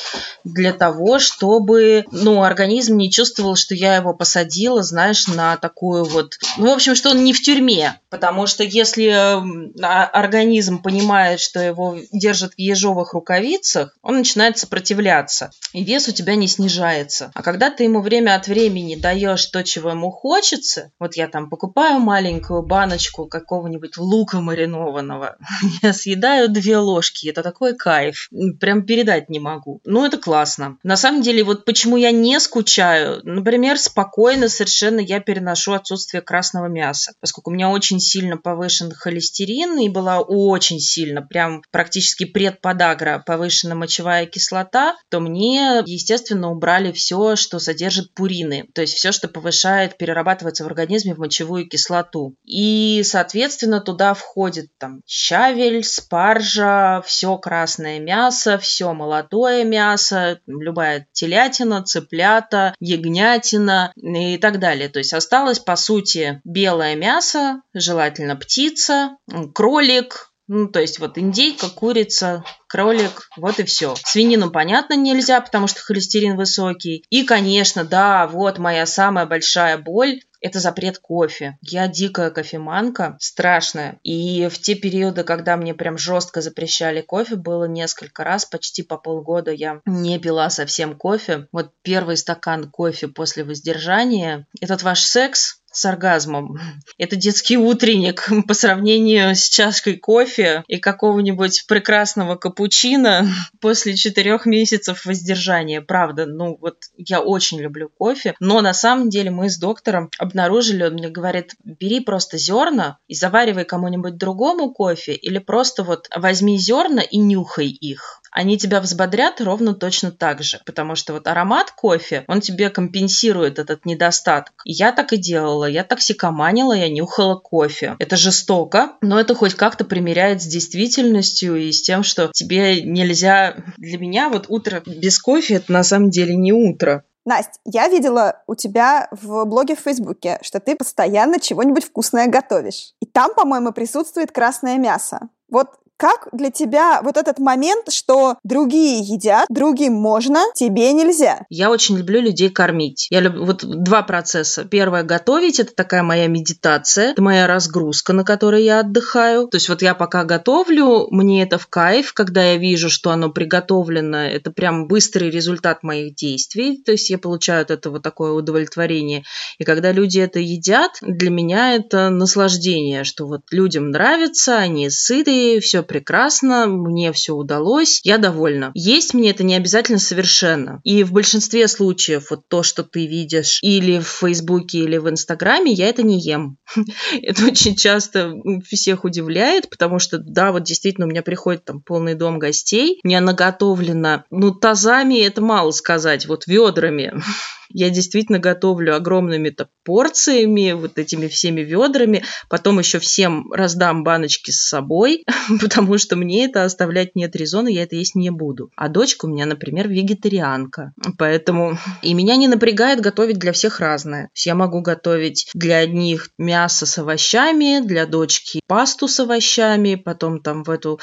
для 0.44 0.72
того, 0.72 1.18
чтобы, 1.18 2.04
ну, 2.10 2.42
организм 2.42 2.96
не 2.96 3.10
чувствовал, 3.10 3.56
что 3.56 3.74
я 3.74 3.96
его 3.96 4.14
посадила, 4.14 4.82
знаешь, 4.82 5.26
на 5.26 5.56
такую 5.56 6.04
вот... 6.04 6.38
Ну, 6.56 6.70
в 6.70 6.74
общем, 6.74 6.94
что 6.94 7.10
он 7.10 7.24
не 7.24 7.32
в 7.32 7.42
тюрьме. 7.42 8.00
Потому 8.10 8.46
что 8.46 8.64
если 8.64 9.08
а, 9.10 10.04
организм 10.06 10.82
понимает, 10.82 11.40
что 11.40 11.60
его 11.60 11.96
держат 12.12 12.54
в 12.54 12.58
ежовых 12.58 13.12
рукавицах, 13.12 13.96
он 14.02 14.18
начинает 14.18 14.58
сопротивляться, 14.58 15.50
и 15.72 15.84
вес 15.84 16.08
у 16.08 16.12
тебя 16.12 16.34
не 16.34 16.48
снижается. 16.48 17.30
А 17.34 17.42
когда 17.42 17.70
ты 17.70 17.84
ему 17.84 18.00
время 18.00 18.34
от 18.34 18.46
времени 18.46 18.96
даешь 18.96 19.44
то, 19.46 19.62
чего 19.62 19.90
ему 19.90 20.10
хочется, 20.10 20.90
вот 20.98 21.16
я 21.16 21.28
там 21.28 21.50
покупаю 21.50 21.98
маленькую 21.98 22.62
баночку 22.62 23.26
какого-нибудь 23.48 23.96
лука 23.96 24.40
маринованного, 24.40 25.38
я 25.82 25.94
съедаю 25.94 26.50
две 26.50 26.76
ложки, 26.76 27.28
это 27.28 27.42
такой 27.42 27.74
кайф, 27.74 28.28
прям 28.60 28.84
передать 28.84 29.30
не 29.30 29.40
могу. 29.40 29.80
Ну, 29.84 30.04
это 30.04 30.18
классно. 30.18 30.76
На 30.82 30.96
самом 30.96 31.22
деле, 31.22 31.42
вот 31.44 31.64
почему 31.64 31.96
я 31.96 32.10
не 32.10 32.38
скучаю, 32.40 33.20
например, 33.24 33.78
спокойно 33.78 34.48
совершенно 34.48 35.00
я 35.00 35.20
переношу 35.20 35.72
отсутствие 35.72 36.20
красного 36.20 36.66
мяса, 36.66 37.12
поскольку 37.20 37.50
у 37.50 37.54
меня 37.54 37.70
очень 37.70 38.00
сильно 38.00 38.36
повышен 38.36 38.92
холестерин 38.92 39.78
и 39.78 39.88
была 39.88 40.20
очень 40.20 40.78
сильно, 40.78 41.22
прям 41.22 41.62
практически 41.70 42.26
предподагра 42.26 43.22
повышена 43.26 43.74
мочевая 43.74 44.26
кислота, 44.26 44.96
то 45.08 45.20
мне, 45.20 45.82
естественно, 45.86 46.50
убрали 46.50 46.92
все, 46.92 47.34
что 47.36 47.58
содержит 47.58 48.12
пурины, 48.12 48.68
то 48.74 48.82
есть 48.82 48.94
все, 48.94 49.10
что 49.10 49.28
повышает, 49.28 49.96
перерабатывается 49.96 50.64
в 50.64 50.66
организме 50.66 51.14
в 51.14 51.18
мочевую 51.18 51.66
кислоту. 51.66 52.34
И, 52.44 53.02
соответственно, 53.04 53.37
соответственно, 53.38 53.80
туда 53.80 54.14
входит 54.14 54.66
там 54.78 55.02
щавель, 55.06 55.84
спаржа, 55.84 57.02
все 57.06 57.38
красное 57.38 58.00
мясо, 58.00 58.58
все 58.58 58.92
молодое 58.92 59.64
мясо, 59.64 60.40
любая 60.48 61.06
телятина, 61.12 61.84
цыплята, 61.84 62.74
ягнятина 62.80 63.92
и 63.94 64.38
так 64.38 64.58
далее. 64.58 64.88
То 64.88 64.98
есть 64.98 65.12
осталось, 65.12 65.60
по 65.60 65.76
сути, 65.76 66.40
белое 66.44 66.96
мясо, 66.96 67.62
желательно 67.74 68.34
птица, 68.34 69.16
кролик, 69.54 70.32
ну, 70.48 70.66
то 70.66 70.80
есть 70.80 70.98
вот 70.98 71.18
индейка, 71.18 71.68
курица, 71.68 72.42
кролик, 72.68 73.28
вот 73.36 73.60
и 73.60 73.64
все. 73.64 73.94
Свинину, 74.02 74.50
понятно, 74.50 74.94
нельзя, 74.94 75.40
потому 75.42 75.66
что 75.66 75.80
холестерин 75.80 76.36
высокий. 76.36 77.04
И, 77.10 77.24
конечно, 77.24 77.84
да, 77.84 78.26
вот 78.26 78.58
моя 78.58 78.86
самая 78.86 79.26
большая 79.26 79.76
боль 79.76 80.22
это 80.40 80.60
запрет 80.60 80.98
кофе. 80.98 81.58
Я 81.60 81.88
дикая 81.88 82.30
кофеманка, 82.30 83.16
страшная. 83.20 83.98
И 84.02 84.48
в 84.48 84.58
те 84.58 84.74
периоды, 84.74 85.24
когда 85.24 85.56
мне 85.56 85.74
прям 85.74 85.98
жестко 85.98 86.40
запрещали 86.40 87.00
кофе, 87.00 87.36
было 87.36 87.64
несколько 87.64 88.24
раз, 88.24 88.44
почти 88.44 88.82
по 88.82 88.96
полгода 88.96 89.50
я 89.50 89.80
не 89.86 90.18
пила 90.18 90.50
совсем 90.50 90.96
кофе. 90.96 91.48
Вот 91.52 91.72
первый 91.82 92.16
стакан 92.16 92.70
кофе 92.70 93.08
после 93.08 93.44
воздержания. 93.44 94.46
Этот 94.60 94.82
ваш 94.82 95.02
секс 95.02 95.57
с 95.78 95.84
оргазмом. 95.84 96.58
Это 96.98 97.16
детский 97.16 97.56
утренник 97.56 98.28
по 98.46 98.54
сравнению 98.54 99.34
с 99.34 99.48
чашкой 99.48 99.96
кофе 99.96 100.64
и 100.66 100.78
какого-нибудь 100.78 101.64
прекрасного 101.68 102.34
капучино 102.36 103.28
после 103.60 103.94
четырех 103.94 104.44
месяцев 104.44 105.04
воздержания. 105.04 105.80
Правда, 105.80 106.26
ну 106.26 106.58
вот 106.60 106.76
я 106.96 107.20
очень 107.20 107.60
люблю 107.60 107.88
кофе, 107.88 108.34
но 108.40 108.60
на 108.60 108.74
самом 108.74 109.08
деле 109.08 109.30
мы 109.30 109.48
с 109.48 109.58
доктором 109.58 110.10
обнаружили, 110.18 110.84
он 110.84 110.94
мне 110.94 111.08
говорит, 111.08 111.54
бери 111.64 112.00
просто 112.00 112.38
зерна 112.38 112.98
и 113.06 113.14
заваривай 113.14 113.64
кому-нибудь 113.64 114.16
другому 114.16 114.72
кофе 114.72 115.14
или 115.14 115.38
просто 115.38 115.84
вот 115.84 116.08
возьми 116.14 116.58
зерна 116.58 117.02
и 117.02 117.18
нюхай 117.18 117.68
их 117.68 118.20
они 118.38 118.56
тебя 118.56 118.80
взбодрят 118.80 119.40
ровно 119.40 119.74
точно 119.74 120.12
так 120.12 120.44
же, 120.44 120.60
потому 120.64 120.94
что 120.94 121.12
вот 121.12 121.26
аромат 121.26 121.72
кофе, 121.72 122.24
он 122.28 122.40
тебе 122.40 122.70
компенсирует 122.70 123.58
этот 123.58 123.84
недостаток. 123.84 124.52
Я 124.64 124.92
так 124.92 125.12
и 125.12 125.16
делала, 125.16 125.64
я 125.64 125.82
токсикоманила, 125.82 126.72
я 126.72 126.88
нюхала 126.88 127.34
кофе. 127.34 127.96
Это 127.98 128.16
жестоко, 128.16 128.92
но 129.00 129.18
это 129.18 129.34
хоть 129.34 129.54
как-то 129.54 129.84
примеряет 129.84 130.40
с 130.40 130.46
действительностью 130.46 131.56
и 131.56 131.72
с 131.72 131.82
тем, 131.82 132.04
что 132.04 132.30
тебе 132.32 132.82
нельзя... 132.82 133.56
Для 133.76 133.98
меня 133.98 134.28
вот 134.28 134.46
утро 134.48 134.84
без 134.86 135.18
кофе 135.18 135.54
это 135.54 135.72
на 135.72 135.82
самом 135.82 136.10
деле 136.10 136.36
не 136.36 136.52
утро. 136.52 137.02
Настя, 137.24 137.58
я 137.64 137.88
видела 137.88 138.40
у 138.46 138.54
тебя 138.54 139.08
в 139.10 139.46
блоге 139.46 139.74
в 139.74 139.80
Фейсбуке, 139.80 140.38
что 140.42 140.60
ты 140.60 140.76
постоянно 140.76 141.40
чего-нибудь 141.40 141.86
вкусное 141.86 142.28
готовишь. 142.28 142.94
И 143.00 143.06
там, 143.06 143.34
по-моему, 143.34 143.72
присутствует 143.72 144.30
красное 144.30 144.78
мясо. 144.78 145.28
Вот 145.50 145.70
как 145.98 146.28
для 146.32 146.50
тебя 146.50 147.02
вот 147.02 147.16
этот 147.16 147.38
момент, 147.38 147.92
что 147.92 148.38
другие 148.44 149.00
едят, 149.00 149.46
другим 149.50 149.94
можно, 149.94 150.40
тебе 150.54 150.92
нельзя? 150.92 151.44
Я 151.50 151.70
очень 151.70 151.98
люблю 151.98 152.20
людей 152.20 152.50
кормить. 152.50 153.08
Я 153.10 153.20
люблю 153.20 153.44
вот 153.44 153.64
два 153.64 154.02
процесса. 154.02 154.64
Первое 154.64 155.02
готовить 155.02 155.58
это 155.58 155.74
такая 155.74 156.02
моя 156.04 156.28
медитация, 156.28 157.10
это 157.10 157.22
моя 157.22 157.46
разгрузка, 157.46 158.12
на 158.12 158.24
которой 158.24 158.62
я 158.62 158.80
отдыхаю. 158.80 159.48
То 159.48 159.56
есть 159.56 159.68
вот 159.68 159.82
я 159.82 159.94
пока 159.94 160.24
готовлю, 160.24 161.08
мне 161.10 161.42
это 161.42 161.58
в 161.58 161.66
кайф, 161.66 162.12
когда 162.12 162.52
я 162.52 162.56
вижу, 162.56 162.88
что 162.88 163.10
оно 163.10 163.30
приготовлено, 163.30 164.18
это 164.18 164.52
прям 164.52 164.86
быстрый 164.86 165.30
результат 165.30 165.82
моих 165.82 166.14
действий. 166.14 166.80
То 166.84 166.92
есть 166.92 167.10
я 167.10 167.18
получаю 167.18 167.62
от 167.62 167.72
этого 167.72 168.00
такое 168.00 168.32
удовлетворение. 168.32 169.24
И 169.58 169.64
когда 169.64 169.90
люди 169.90 170.20
это 170.20 170.38
едят, 170.38 170.92
для 171.02 171.30
меня 171.30 171.74
это 171.74 172.08
наслаждение, 172.10 173.02
что 173.02 173.26
вот 173.26 173.40
людям 173.50 173.90
нравится, 173.90 174.58
они 174.58 174.90
сытые, 174.90 175.58
все 175.60 175.82
прекрасно, 175.88 176.66
мне 176.66 177.12
все 177.12 177.34
удалось, 177.34 178.00
я 178.04 178.18
довольна. 178.18 178.70
Есть 178.74 179.14
мне 179.14 179.30
это 179.30 179.42
не 179.42 179.56
обязательно 179.56 179.98
совершенно. 179.98 180.80
И 180.84 181.02
в 181.02 181.12
большинстве 181.12 181.66
случаев 181.66 182.30
вот 182.30 182.46
то, 182.48 182.62
что 182.62 182.84
ты 182.84 183.06
видишь 183.06 183.58
или 183.62 183.98
в 183.98 184.06
Фейсбуке, 184.06 184.78
или 184.78 184.98
в 184.98 185.08
Инстаграме, 185.08 185.72
я 185.72 185.88
это 185.88 186.02
не 186.02 186.20
ем. 186.20 186.58
Это 187.22 187.46
очень 187.46 187.74
часто 187.76 188.34
всех 188.66 189.04
удивляет, 189.04 189.70
потому 189.70 189.98
что, 189.98 190.18
да, 190.18 190.52
вот 190.52 190.64
действительно 190.64 191.06
у 191.06 191.10
меня 191.10 191.22
приходит 191.22 191.64
там 191.64 191.80
полный 191.80 192.14
дом 192.14 192.38
гостей, 192.38 193.00
у 193.02 193.08
меня 193.08 193.20
наготовлено, 193.20 194.24
ну, 194.30 194.52
тазами 194.52 195.20
это 195.20 195.40
мало 195.40 195.70
сказать, 195.70 196.26
вот 196.26 196.46
ведрами 196.46 197.14
я 197.70 197.90
действительно 197.90 198.38
готовлю 198.38 198.96
огромными 198.96 199.48
-то 199.48 199.66
порциями, 199.84 200.72
вот 200.72 200.98
этими 200.98 201.28
всеми 201.28 201.60
ведрами, 201.60 202.24
потом 202.48 202.78
еще 202.78 202.98
всем 202.98 203.52
раздам 203.52 204.04
баночки 204.04 204.50
с 204.50 204.68
собой, 204.68 205.24
потому 205.60 205.98
что 205.98 206.16
мне 206.16 206.44
это 206.44 206.64
оставлять 206.64 207.14
нет 207.14 207.36
резона, 207.36 207.68
я 207.68 207.82
это 207.82 207.96
есть 207.96 208.14
не 208.14 208.30
буду. 208.30 208.70
А 208.76 208.88
дочка 208.88 209.26
у 209.26 209.28
меня, 209.28 209.46
например, 209.46 209.88
вегетарианка, 209.88 210.92
поэтому 211.18 211.78
и 212.02 212.14
меня 212.14 212.36
не 212.36 212.48
напрягает 212.48 213.00
готовить 213.00 213.38
для 213.38 213.52
всех 213.52 213.80
разное. 213.80 214.30
Я 214.34 214.54
могу 214.54 214.80
готовить 214.80 215.50
для 215.54 215.78
одних 215.78 216.30
мясо 216.38 216.86
с 216.86 216.98
овощами, 216.98 217.80
для 217.84 218.06
дочки 218.06 218.60
пасту 218.66 219.08
с 219.08 219.20
овощами, 219.20 219.94
потом 219.94 220.40
там 220.40 220.62
в, 220.62 220.70
эту, 220.70 221.00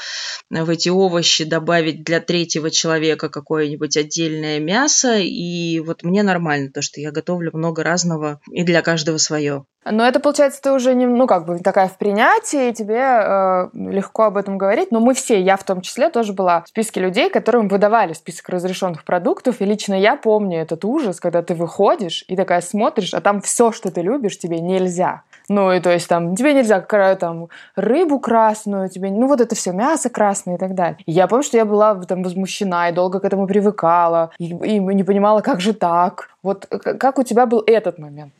в 0.50 0.70
эти 0.70 0.88
овощи 0.88 1.44
добавить 1.44 2.04
для 2.04 2.20
третьего 2.20 2.70
человека 2.70 3.28
какое-нибудь 3.28 3.96
отдельное 3.96 4.58
мясо, 4.60 5.16
и 5.18 5.80
вот 5.80 6.02
мне 6.02 6.22
нормально 6.22 6.55
нормально, 6.56 6.72
то, 6.72 6.82
что 6.82 7.00
я 7.00 7.10
готовлю 7.10 7.50
много 7.54 7.82
разного 7.82 8.40
и 8.50 8.64
для 8.64 8.82
каждого 8.82 9.18
свое. 9.18 9.66
Но 9.90 10.06
это, 10.06 10.20
получается, 10.20 10.60
ты 10.60 10.72
уже 10.72 10.94
не, 10.94 11.06
ну, 11.06 11.26
как 11.26 11.46
бы 11.46 11.58
такая 11.58 11.88
в 11.88 11.96
принятии, 11.96 12.72
тебе 12.72 13.00
э, 13.00 13.68
легко 13.74 14.24
об 14.24 14.36
этом 14.36 14.58
говорить. 14.58 14.90
Но 14.90 15.00
мы 15.00 15.14
все, 15.14 15.40
я 15.40 15.56
в 15.56 15.64
том 15.64 15.80
числе, 15.80 16.10
тоже 16.10 16.32
была 16.32 16.62
в 16.62 16.68
списке 16.68 17.00
людей, 17.00 17.30
которым 17.30 17.68
выдавали 17.68 18.12
список 18.12 18.48
разрешенных 18.48 19.04
продуктов. 19.04 19.60
И 19.60 19.64
лично 19.64 19.94
я 19.94 20.16
помню 20.16 20.60
этот 20.60 20.84
ужас, 20.84 21.20
когда 21.20 21.42
ты 21.42 21.54
выходишь 21.54 22.24
и 22.28 22.36
такая 22.36 22.60
смотришь, 22.60 23.14
а 23.14 23.20
там 23.20 23.40
все, 23.40 23.72
что 23.72 23.90
ты 23.90 24.02
любишь, 24.02 24.38
тебе 24.38 24.60
нельзя. 24.60 25.22
Ну, 25.48 25.72
и 25.72 25.78
то 25.78 25.90
есть 25.92 26.08
там 26.08 26.34
тебе 26.34 26.54
нельзя 26.54 26.80
там 26.80 27.48
рыбу 27.76 28.18
красную, 28.18 28.88
тебе, 28.88 29.10
ну, 29.10 29.28
вот 29.28 29.40
это 29.40 29.54
все 29.54 29.72
мясо 29.72 30.10
красное 30.10 30.56
и 30.56 30.58
так 30.58 30.74
далее. 30.74 30.98
И 31.06 31.12
я 31.12 31.28
помню, 31.28 31.44
что 31.44 31.56
я 31.56 31.64
была 31.64 31.94
там 32.02 32.22
возмущена 32.24 32.88
и 32.88 32.92
долго 32.92 33.20
к 33.20 33.24
этому 33.24 33.46
привыкала, 33.46 34.30
и, 34.38 34.46
и 34.46 34.78
не 34.78 35.04
понимала, 35.04 35.40
как 35.42 35.60
же 35.60 35.72
так. 35.72 36.30
Вот 36.42 36.66
как 36.66 37.18
у 37.18 37.22
тебя 37.22 37.46
был 37.46 37.62
этот 37.66 37.98
момент? 37.98 38.32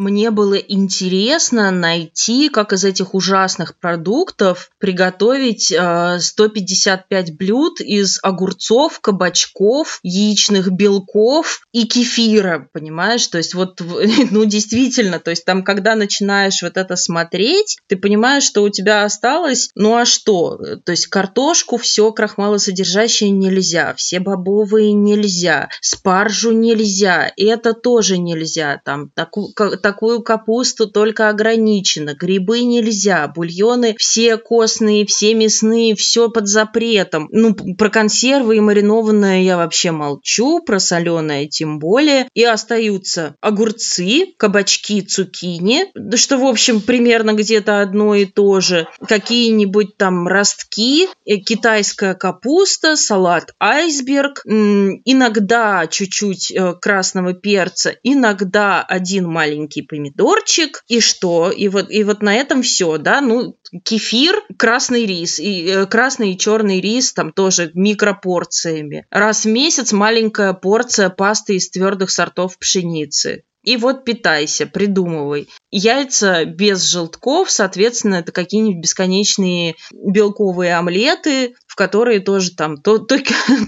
Мне 0.00 0.30
было 0.30 0.54
интересно 0.54 1.70
найти, 1.70 2.48
как 2.48 2.72
из 2.72 2.84
этих 2.84 3.12
ужасных 3.12 3.76
продуктов 3.76 4.70
приготовить 4.78 5.70
э, 5.70 6.16
155 6.18 7.36
блюд 7.36 7.82
из 7.82 8.18
огурцов, 8.22 9.00
кабачков, 9.00 10.00
яичных 10.02 10.72
белков 10.72 11.66
и 11.72 11.84
кефира, 11.84 12.70
понимаешь? 12.72 13.26
То 13.26 13.36
есть 13.36 13.52
вот, 13.52 13.82
ну 14.30 14.46
действительно, 14.46 15.20
то 15.20 15.28
есть 15.28 15.44
там, 15.44 15.62
когда 15.62 15.94
начинаешь 15.96 16.62
вот 16.62 16.78
это 16.78 16.96
смотреть, 16.96 17.76
ты 17.86 17.98
понимаешь, 17.98 18.44
что 18.44 18.62
у 18.62 18.70
тебя 18.70 19.04
осталось, 19.04 19.68
ну 19.74 19.98
а 19.98 20.06
что? 20.06 20.58
То 20.82 20.92
есть 20.92 21.08
картошку 21.08 21.76
все 21.76 22.10
крахмалосодержащее 22.10 23.28
нельзя, 23.28 23.92
все 23.98 24.18
бобовые 24.18 24.94
нельзя, 24.94 25.68
спаржу 25.82 26.52
нельзя, 26.52 27.30
это 27.36 27.74
тоже 27.74 28.16
нельзя, 28.16 28.80
там 28.82 29.10
такую 29.10 29.52
такую 29.90 30.22
капусту 30.22 30.86
только 30.88 31.30
ограничено. 31.30 32.14
Грибы 32.14 32.60
нельзя, 32.62 33.26
бульоны 33.26 33.96
все 33.98 34.36
костные, 34.36 35.04
все 35.04 35.34
мясные, 35.34 35.96
все 35.96 36.28
под 36.28 36.46
запретом. 36.46 37.26
Ну, 37.32 37.54
про 37.54 37.90
консервы 37.90 38.58
и 38.58 38.60
маринованное 38.60 39.42
я 39.42 39.56
вообще 39.56 39.90
молчу, 39.90 40.62
про 40.62 40.78
соленое 40.78 41.48
тем 41.48 41.80
более. 41.80 42.28
И 42.34 42.44
остаются 42.44 43.34
огурцы, 43.40 44.26
кабачки, 44.38 45.02
цукини, 45.02 45.86
что, 46.14 46.38
в 46.38 46.44
общем, 46.44 46.80
примерно 46.80 47.32
где-то 47.32 47.80
одно 47.80 48.14
и 48.14 48.26
то 48.26 48.60
же. 48.60 48.86
Какие-нибудь 49.04 49.96
там 49.96 50.28
ростки, 50.28 51.08
э, 51.26 51.36
китайская 51.38 52.14
капуста, 52.14 52.94
салат 52.94 53.54
айсберг, 53.58 54.42
иногда 54.44 55.88
чуть-чуть 55.88 56.52
э, 56.52 56.74
красного 56.80 57.32
перца, 57.32 57.96
иногда 58.04 58.84
один 58.84 59.26
маленький 59.26 59.69
маленький 59.70 59.82
помидорчик, 59.82 60.82
и 60.88 61.00
что? 61.00 61.50
И 61.50 61.68
вот, 61.68 61.90
и 61.90 62.02
вот 62.04 62.22
на 62.22 62.34
этом 62.34 62.62
все, 62.62 62.98
да, 62.98 63.20
ну, 63.20 63.56
кефир, 63.84 64.42
красный 64.58 65.06
рис, 65.06 65.38
и 65.38 65.66
э, 65.66 65.86
красный 65.86 66.32
и 66.32 66.38
черный 66.38 66.80
рис 66.80 67.12
там 67.12 67.32
тоже 67.32 67.70
микропорциями. 67.74 69.06
Раз 69.10 69.44
в 69.44 69.48
месяц 69.48 69.92
маленькая 69.92 70.52
порция 70.52 71.08
пасты 71.08 71.56
из 71.56 71.70
твердых 71.70 72.10
сортов 72.10 72.58
пшеницы. 72.58 73.44
И 73.62 73.76
вот 73.76 74.04
питайся, 74.04 74.66
придумывай. 74.66 75.48
Яйца 75.70 76.44
без 76.44 76.82
желтков, 76.84 77.50
соответственно, 77.50 78.16
это 78.16 78.32
какие-нибудь 78.32 78.82
бесконечные 78.82 79.76
белковые 79.92 80.76
омлеты, 80.76 81.54
в 81.66 81.76
которые 81.76 82.20
тоже 82.20 82.54
там 82.56 82.80
то, 82.80 82.98
то, 82.98 83.18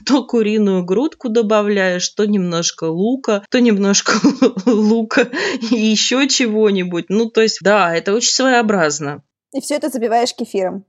то 0.07 0.25
куриную 0.25 0.85
грудку 0.85 1.29
добавляешь, 1.29 2.09
то 2.09 2.27
немножко 2.27 2.85
лука, 2.85 3.45
то 3.51 3.61
немножко 3.61 4.13
лука 4.67 5.31
и 5.71 5.77
еще 5.77 6.27
чего-нибудь. 6.29 7.07
Ну, 7.09 7.29
то 7.29 7.43
есть, 7.43 7.59
да, 7.61 7.95
это 7.95 8.15
очень 8.15 8.33
своеобразно. 8.33 9.23
И 9.53 9.61
все 9.61 9.75
это 9.75 9.91
забиваешь 9.91 10.35
кефиром. 10.35 10.87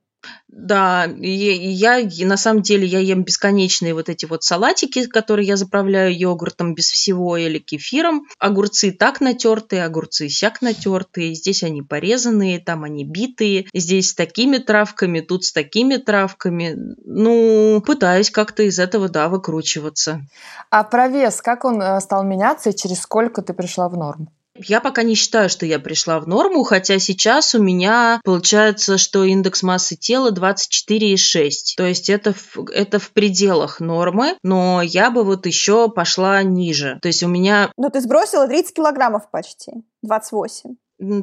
Да, 0.48 1.06
я, 1.18 1.98
я 1.98 2.28
на 2.28 2.38
самом 2.38 2.62
деле 2.62 2.86
я 2.86 3.00
ем 3.00 3.24
бесконечные 3.24 3.94
вот 3.94 4.08
эти 4.08 4.26
вот 4.26 4.44
салатики, 4.44 5.06
которые 5.08 5.48
я 5.48 5.58
заправляю 5.58 6.18
йогуртом 6.18 6.76
без 6.76 6.90
всего 6.90 7.38
или 7.38 7.58
кефиром. 7.58 8.26
Огурцы 8.38 8.92
так 8.92 9.20
натертые, 9.20 9.84
огурцы 9.84 10.30
сяк 10.30 10.62
натертые. 10.62 11.34
Здесь 11.34 11.64
они 11.64 11.82
порезанные, 11.82 12.60
там 12.60 12.84
они 12.84 13.04
битые. 13.04 13.66
Здесь 13.74 14.12
с 14.12 14.14
такими 14.14 14.58
травками, 14.58 15.22
тут 15.22 15.44
с 15.44 15.52
такими 15.52 15.98
травками. 15.98 16.76
Ну, 17.04 17.82
пытаюсь 17.82 18.30
как-то 18.30 18.64
из 18.64 18.78
этого, 18.78 19.10
да, 19.10 19.30
выкручиваться. 19.30 20.22
А 20.70 20.84
про 20.84 21.08
вес, 21.08 21.42
как 21.42 21.66
он 21.66 21.82
э, 21.82 22.00
стал 22.00 22.24
меняться 22.24 22.70
и 22.70 22.76
через 22.76 23.02
сколько 23.02 23.42
ты 23.42 23.54
пришла 23.54 23.90
в 23.90 23.98
норму? 23.98 24.32
Я 24.56 24.82
пока 24.82 25.04
не 25.04 25.16
считаю, 25.16 25.50
что 25.50 25.66
я 25.66 25.80
пришла 25.80 26.20
в 26.20 26.28
норму, 26.28 26.63
хотя 26.63 27.00
сейчас 27.00 27.56
у 27.56 27.62
меня 27.62 28.22
получается, 28.24 28.98
что 28.98 29.24
индекс 29.24 29.63
массы 29.63 29.96
тела 29.96 30.32
24,6. 30.32 31.52
То 31.76 31.86
есть 31.86 32.10
это 32.10 32.34
в, 32.34 32.70
это 32.70 33.00
в 33.00 33.12
пределах 33.12 33.80
нормы, 33.80 34.38
но 34.44 34.82
я 34.82 35.10
бы 35.10 35.24
вот 35.24 35.46
еще 35.48 35.89
пошла 35.89 36.44
ниже. 36.44 37.00
То 37.02 37.08
есть 37.08 37.24
у 37.24 37.28
меня... 37.28 37.72
Ну, 37.78 37.89
ты 37.89 38.02
сбросила 38.02 38.48
30 38.48 38.76
килограммов 38.76 39.32
почти. 39.32 39.72
28. 40.04 40.76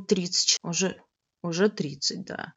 30. 0.09 0.59
Уже 0.63 0.97
уже 1.43 1.69
30, 1.69 2.25
да. 2.27 2.53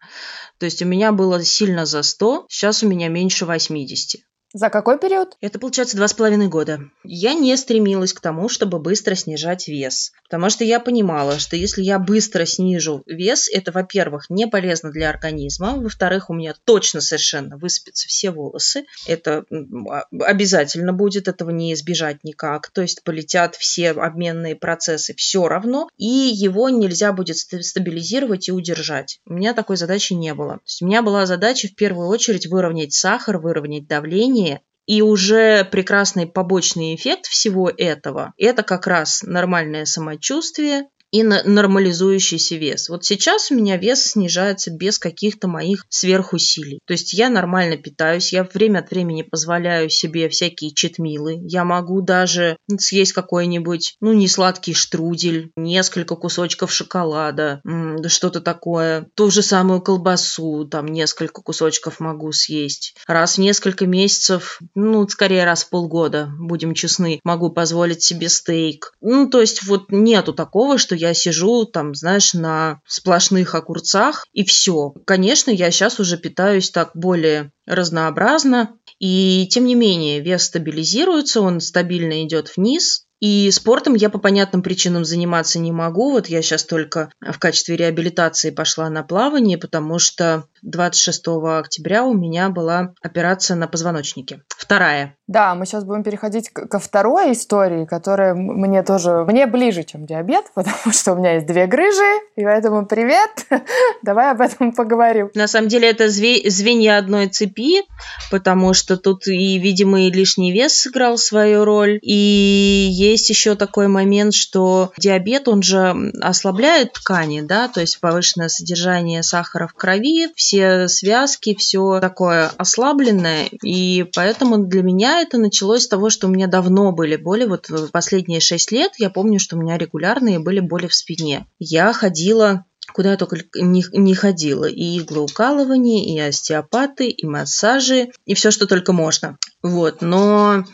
То 0.57 0.65
есть 0.65 0.81
у 0.81 0.86
меня 0.86 1.12
было 1.12 1.43
сильно 1.43 1.86
за 1.86 2.03
100, 2.03 2.47
сейчас 2.49 2.83
у 2.83 2.88
меня 2.88 3.07
меньше 3.07 3.45
80. 3.45 4.21
За 4.53 4.69
какой 4.69 4.99
период? 4.99 5.35
Это 5.41 5.57
получается 5.57 5.97
два 5.97 6.07
с 6.07 6.13
половиной 6.13 6.47
года. 6.47 6.81
Я 7.03 7.33
не 7.33 7.57
стремилась 7.57 8.13
к 8.13 8.21
тому, 8.21 8.49
чтобы 8.49 8.77
быстро 8.77 9.15
снижать 9.15 9.67
вес, 9.67 10.11
потому 10.25 10.51
что 10.51 10.63
я 10.63 10.79
понимала, 10.79 11.39
что 11.39 11.55
если 11.55 11.81
я 11.81 11.97
быстро 11.97 12.45
снижу 12.45 13.01
вес, 13.07 13.49
это, 13.51 13.71
во-первых, 13.71 14.29
не 14.29 14.45
полезно 14.45 14.91
для 14.91 15.09
организма, 15.09 15.75
во-вторых, 15.77 16.29
у 16.29 16.35
меня 16.35 16.53
точно 16.65 17.01
совершенно 17.01 17.57
высыпятся 17.57 18.07
все 18.07 18.29
волосы, 18.29 18.85
это 19.07 19.43
а, 19.89 20.03
обязательно 20.19 20.93
будет, 20.93 21.27
этого 21.27 21.49
не 21.49 21.73
избежать 21.73 22.23
никак, 22.23 22.69
то 22.69 22.83
есть 22.83 23.03
полетят 23.03 23.55
все 23.55 23.89
обменные 23.89 24.55
процессы 24.55 25.15
все 25.15 25.47
равно, 25.47 25.89
и 25.97 26.05
его 26.05 26.69
нельзя 26.69 27.11
будет 27.11 27.37
стабилизировать 27.37 28.49
и 28.49 28.51
удержать. 28.51 29.19
У 29.25 29.33
меня 29.33 29.55
такой 29.55 29.77
задачи 29.77 30.13
не 30.13 30.35
было. 30.35 30.57
То 30.57 30.63
есть 30.65 30.81
у 30.83 30.85
меня 30.85 31.01
была 31.01 31.25
задача 31.25 31.69
в 31.69 31.75
первую 31.75 32.07
очередь 32.07 32.45
выровнять 32.45 32.93
сахар, 32.93 33.39
выровнять 33.39 33.87
давление, 33.87 34.42
и 34.86 35.01
уже 35.01 35.63
прекрасный 35.65 36.27
побочный 36.27 36.95
эффект 36.95 37.27
всего 37.27 37.69
этого– 37.69 38.34
это 38.38 38.63
как 38.63 38.88
раз 38.88 39.23
нормальное 39.23 39.86
самочувствие, 39.86 40.88
и 41.13 41.21
нормализующийся 41.21 42.56
вес. 42.56 42.89
Вот 42.89 43.06
сейчас 43.06 43.52
у 43.52 43.56
меня 43.56 43.78
вес 43.78 44.04
снижается 44.04 44.71
без 44.71 44.97
каких-то 44.97 45.47
моих 45.47 45.86
сверхусилий. 45.88 46.80
То 46.88 46.93
есть 46.93 47.13
я 47.13 47.30
нормально 47.30 47.78
питаюсь, 47.78 48.34
я 48.34 48.43
время 48.52 48.80
от 48.80 48.89
времени 48.89 49.21
позволяю 49.21 49.91
себе 49.91 50.28
всякие 50.28 50.73
читмилы. 50.73 51.38
Я 51.43 51.65
могу 51.65 52.02
даже 52.02 52.58
съесть 52.80 53.13
какой-нибудь, 53.13 53.95
ну, 54.02 54.12
не 54.13 54.28
сладкий 54.28 54.73
штрудель, 54.73 55.52
несколько 55.56 56.15
кусочков 56.15 56.73
шоколада, 56.73 57.62
что-то 58.08 58.41
такое. 58.41 59.08
Ту 59.13 59.30
же 59.30 59.43
самую 59.43 59.84
колбасу, 59.84 60.65
там 60.65 60.88
несколько 60.88 61.43
кусочков 61.43 61.99
могу 61.99 62.32
съесть. 62.32 62.95
Раз 63.06 63.36
в 63.36 63.38
несколько 63.38 63.86
месяцев, 63.86 64.60
ну, 64.73 65.08
скорее 65.08 65.43
раз 65.43 65.63
в 65.63 65.69
полгода, 65.69 66.32
будем 66.39 66.73
честны, 66.73 67.19
могу 67.23 67.52
позволить 67.52 68.02
себе 68.02 68.30
стейк. 68.30 68.93
Ну, 68.99 69.30
то 69.30 69.41
есть 69.41 69.63
вот 69.67 69.91
нету 69.91 70.34
такого, 70.34 70.80
что 70.80 71.02
я 71.03 71.13
сижу 71.13 71.65
там, 71.65 71.93
знаешь, 71.95 72.33
на 72.33 72.79
сплошных 72.87 73.55
огурцах 73.55 74.25
и 74.31 74.45
все. 74.45 74.93
Конечно, 75.05 75.51
я 75.51 75.69
сейчас 75.69 75.99
уже 75.99 76.17
питаюсь 76.17 76.69
так 76.71 76.91
более 76.93 77.51
разнообразно, 77.65 78.77
и 78.99 79.47
тем 79.51 79.65
не 79.65 79.75
менее 79.75 80.21
вес 80.21 80.43
стабилизируется, 80.43 81.41
он 81.41 81.59
стабильно 81.59 82.23
идет 82.23 82.55
вниз, 82.55 83.05
и 83.19 83.51
спортом 83.51 83.93
я 83.95 84.09
по 84.09 84.17
понятным 84.17 84.61
причинам 84.61 85.05
заниматься 85.05 85.57
не 85.57 85.71
могу. 85.71 86.11
Вот 86.11 86.27
я 86.27 86.41
сейчас 86.41 86.65
только 86.65 87.09
в 87.21 87.39
качестве 87.39 87.77
реабилитации 87.77 88.49
пошла 88.49 88.89
на 88.89 89.01
плавание, 89.01 89.57
потому 89.57 89.97
что 89.97 90.43
26 90.61 91.27
октября 91.27 92.03
у 92.03 92.13
меня 92.13 92.49
была 92.49 92.93
операция 93.01 93.55
на 93.55 93.69
позвоночнике. 93.69 94.43
Вторая. 94.49 95.15
Да, 95.27 95.55
мы 95.55 95.65
сейчас 95.65 95.86
будем 95.86 96.03
переходить 96.03 96.49
ко 96.49 96.79
второй 96.79 97.31
истории, 97.31 97.86
которая 97.86 98.33
мне 98.33 98.83
тоже, 98.83 99.23
мне 99.25 99.45
ближе, 99.45 99.83
чем 99.83 100.05
диабет, 100.05 100.45
потому 100.55 100.91
что 100.91 101.13
у 101.13 101.15
меня 101.15 101.36
есть 101.36 101.47
две 101.47 101.65
грыжи, 101.65 102.19
и 102.36 102.43
поэтому 102.43 102.86
привет, 102.86 103.29
давай 104.03 104.31
об 104.31 104.41
этом 104.41 104.73
поговорим. 104.73 105.31
На 105.33 105.47
самом 105.47 105.69
деле 105.69 105.89
это 105.89 106.09
звенья 106.09 106.97
одной 106.97 107.27
цепи, 107.27 107.83
потому 108.31 108.73
что 108.73 108.97
тут 108.97 109.27
и, 109.27 109.57
видимо, 109.59 110.01
и 110.03 110.12
лишний 110.12 110.51
вес 110.51 110.73
сыграл 110.73 111.17
свою 111.17 111.63
роль, 111.63 111.99
и 112.01 112.89
есть 112.91 113.29
еще 113.29 113.55
такой 113.55 113.88
момент, 113.88 114.33
что 114.33 114.91
диабет, 114.97 115.47
он 115.47 115.62
же 115.62 115.95
ослабляет 116.21 116.93
ткани, 116.93 117.41
да, 117.41 117.69
то 117.69 117.79
есть 117.79 118.01
повышенное 118.01 118.49
содержание 118.49 119.23
сахара 119.23 119.67
в 119.67 119.73
крови, 119.73 120.33
все 120.36 120.89
связки, 120.89 121.55
все 121.55 122.01
такое 122.01 122.51
ослабленное, 122.57 123.45
и 123.63 124.03
поэтому 124.13 124.57
для 124.57 124.83
меня 124.83 125.13
это 125.23 125.38
началось 125.38 125.83
с 125.83 125.88
того, 125.88 126.09
что 126.09 126.27
у 126.27 126.29
меня 126.29 126.47
давно 126.47 126.91
были 126.91 127.15
боли, 127.15 127.45
вот 127.45 127.69
последние 127.91 128.39
шесть 128.39 128.71
лет 128.71 128.91
я 128.97 129.09
помню, 129.09 129.39
что 129.39 129.55
у 129.55 129.59
меня 129.59 129.77
регулярные 129.77 130.39
были 130.39 130.59
боли 130.59 130.88
в 130.88 130.95
спине. 130.95 131.47
Я 131.59 131.91
ходила 131.93 132.65
куда 132.91 133.12
я 133.12 133.17
только 133.17 133.38
не, 133.55 133.83
не 133.93 134.13
ходила. 134.13 134.65
И 134.65 134.99
иглоукалывание, 134.99 136.05
и 136.05 136.19
остеопаты, 136.19 137.07
и 137.07 137.25
массажи, 137.25 138.12
и 138.25 138.33
все, 138.33 138.51
что 138.51 138.67
только 138.67 138.93
можно. 138.93 139.38
Вот, 139.62 140.01
но 140.01 140.65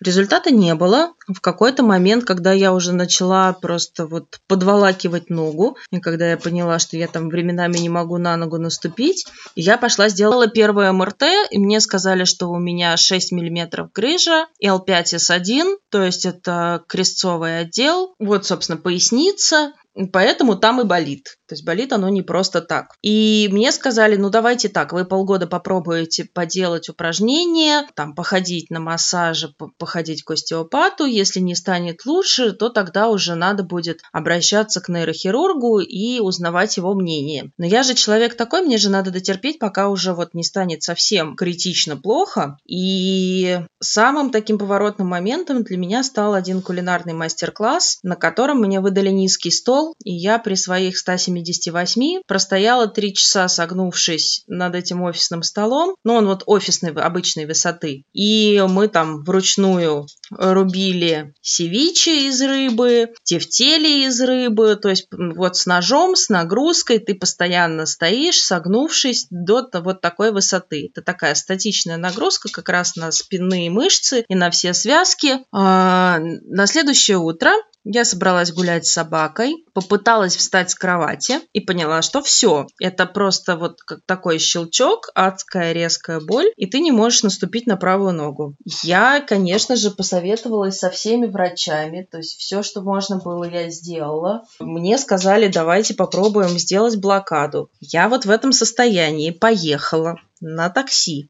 Результата 0.00 0.50
не 0.50 0.74
было. 0.74 1.12
В 1.28 1.40
какой-то 1.40 1.82
момент, 1.82 2.24
когда 2.24 2.52
я 2.52 2.72
уже 2.72 2.92
начала 2.92 3.52
просто 3.52 4.06
вот 4.06 4.40
подволакивать 4.46 5.28
ногу, 5.28 5.76
и 5.90 6.00
когда 6.00 6.30
я 6.30 6.38
поняла, 6.38 6.78
что 6.78 6.96
я 6.96 7.06
там 7.06 7.28
временами 7.28 7.76
не 7.76 7.88
могу 7.88 8.16
на 8.16 8.36
ногу 8.36 8.58
наступить, 8.58 9.26
я 9.54 9.76
пошла, 9.76 10.08
сделала 10.08 10.48
первое 10.48 10.92
МРТ, 10.92 11.22
и 11.50 11.58
мне 11.58 11.80
сказали, 11.80 12.24
что 12.24 12.48
у 12.48 12.58
меня 12.58 12.96
6 12.96 13.32
миллиметров 13.32 13.92
грыжа, 13.92 14.46
L5S1, 14.64 15.76
то 15.90 16.02
есть 16.02 16.24
это 16.24 16.82
крестцовый 16.86 17.60
отдел, 17.60 18.14
вот, 18.18 18.46
собственно, 18.46 18.78
поясница, 18.78 19.72
Поэтому 20.12 20.56
там 20.56 20.80
и 20.80 20.84
болит. 20.84 21.36
То 21.48 21.54
есть 21.54 21.64
болит 21.64 21.92
оно 21.92 22.08
не 22.08 22.22
просто 22.22 22.60
так. 22.60 22.94
И 23.02 23.48
мне 23.50 23.72
сказали, 23.72 24.16
ну 24.16 24.30
давайте 24.30 24.68
так, 24.68 24.92
вы 24.92 25.04
полгода 25.04 25.48
попробуете 25.48 26.24
поделать 26.32 26.88
упражнения, 26.88 27.88
там 27.94 28.14
походить 28.14 28.70
на 28.70 28.78
массаже, 28.78 29.52
походить 29.78 30.22
к 30.22 30.30
остеопату. 30.30 31.06
Если 31.06 31.40
не 31.40 31.56
станет 31.56 32.06
лучше, 32.06 32.52
то 32.52 32.68
тогда 32.68 33.08
уже 33.08 33.34
надо 33.34 33.64
будет 33.64 34.00
обращаться 34.12 34.80
к 34.80 34.88
нейрохирургу 34.88 35.80
и 35.80 36.20
узнавать 36.20 36.76
его 36.76 36.94
мнение. 36.94 37.50
Но 37.58 37.66
я 37.66 37.82
же 37.82 37.94
человек 37.94 38.36
такой, 38.36 38.62
мне 38.62 38.78
же 38.78 38.90
надо 38.90 39.10
дотерпеть, 39.10 39.58
пока 39.58 39.88
уже 39.88 40.12
вот 40.12 40.34
не 40.34 40.44
станет 40.44 40.84
совсем 40.84 41.34
критично 41.34 41.96
плохо. 41.96 42.58
И 42.64 43.58
самым 43.80 44.30
таким 44.30 44.56
поворотным 44.58 45.08
моментом 45.08 45.64
для 45.64 45.76
меня 45.76 46.04
стал 46.04 46.34
один 46.34 46.62
кулинарный 46.62 47.12
мастер-класс, 47.12 47.98
на 48.04 48.14
котором 48.14 48.60
мне 48.60 48.80
выдали 48.80 49.10
низкий 49.10 49.50
стол, 49.50 49.79
и 50.04 50.12
я 50.12 50.38
при 50.38 50.54
своих 50.54 50.98
178 50.98 52.22
простояла 52.26 52.86
три 52.86 53.14
часа, 53.14 53.48
согнувшись 53.48 54.44
над 54.46 54.74
этим 54.74 55.02
офисным 55.02 55.42
столом. 55.42 55.96
Ну, 56.04 56.14
он 56.14 56.26
вот 56.26 56.42
офисной 56.46 56.92
обычной 56.92 57.46
высоты. 57.46 58.04
И 58.12 58.62
мы 58.68 58.88
там 58.88 59.24
вручную 59.24 60.06
рубили 60.30 61.34
севичи 61.42 62.28
из 62.28 62.40
рыбы, 62.40 63.10
тефтели 63.24 64.06
из 64.06 64.20
рыбы, 64.20 64.76
то 64.76 64.88
есть 64.88 65.08
вот 65.10 65.56
с 65.56 65.66
ножом, 65.66 66.16
с 66.16 66.28
нагрузкой 66.28 66.98
ты 66.98 67.14
постоянно 67.14 67.86
стоишь, 67.86 68.40
согнувшись 68.40 69.26
до 69.30 69.68
вот 69.74 70.00
такой 70.00 70.32
высоты. 70.32 70.90
Это 70.90 71.02
такая 71.02 71.34
статичная 71.34 71.96
нагрузка 71.96 72.48
как 72.50 72.68
раз 72.68 72.96
на 72.96 73.10
спинные 73.10 73.70
мышцы 73.70 74.24
и 74.28 74.34
на 74.34 74.50
все 74.50 74.72
связки. 74.74 75.40
А, 75.52 76.18
на 76.20 76.66
следующее 76.66 77.18
утро 77.18 77.50
я 77.84 78.04
собралась 78.04 78.52
гулять 78.52 78.86
с 78.86 78.92
собакой, 78.92 79.64
попыталась 79.72 80.36
встать 80.36 80.70
с 80.70 80.74
кровати 80.74 81.40
и 81.52 81.60
поняла, 81.60 82.02
что 82.02 82.22
все, 82.22 82.66
это 82.80 83.06
просто 83.06 83.56
вот 83.56 83.80
как 83.82 84.00
такой 84.06 84.38
щелчок, 84.38 85.10
адская 85.14 85.72
резкая 85.72 86.20
боль, 86.20 86.50
и 86.56 86.66
ты 86.66 86.80
не 86.80 86.92
можешь 86.92 87.22
наступить 87.22 87.66
на 87.66 87.76
правую 87.76 88.12
ногу. 88.12 88.54
Я, 88.82 89.20
конечно 89.20 89.76
же, 89.76 89.90
посоветовалась 89.90 90.78
со 90.78 90.90
всеми 90.90 91.26
врачами, 91.26 92.06
то 92.10 92.18
есть 92.18 92.36
все, 92.38 92.62
что 92.62 92.82
можно 92.82 93.18
было, 93.18 93.44
я 93.44 93.70
сделала. 93.70 94.44
Мне 94.58 94.98
сказали, 94.98 95.48
давайте 95.48 95.94
попробуем 95.94 96.58
сделать 96.58 96.96
блокаду. 96.96 97.70
Я 97.80 98.08
вот 98.08 98.24
в 98.24 98.30
этом 98.30 98.52
состоянии 98.52 99.30
поехала 99.30 100.16
на 100.40 100.70
такси 100.70 101.28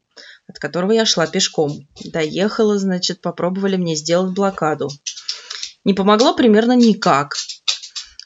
от 0.50 0.58
которого 0.58 0.90
я 0.90 1.06
шла 1.06 1.26
пешком. 1.26 1.86
Доехала, 2.04 2.76
значит, 2.76 3.20
попробовали 3.20 3.76
мне 3.76 3.94
сделать 3.94 4.34
блокаду. 4.34 4.90
Не 5.84 5.94
помогло 5.94 6.34
примерно 6.34 6.76
никак. 6.76 7.34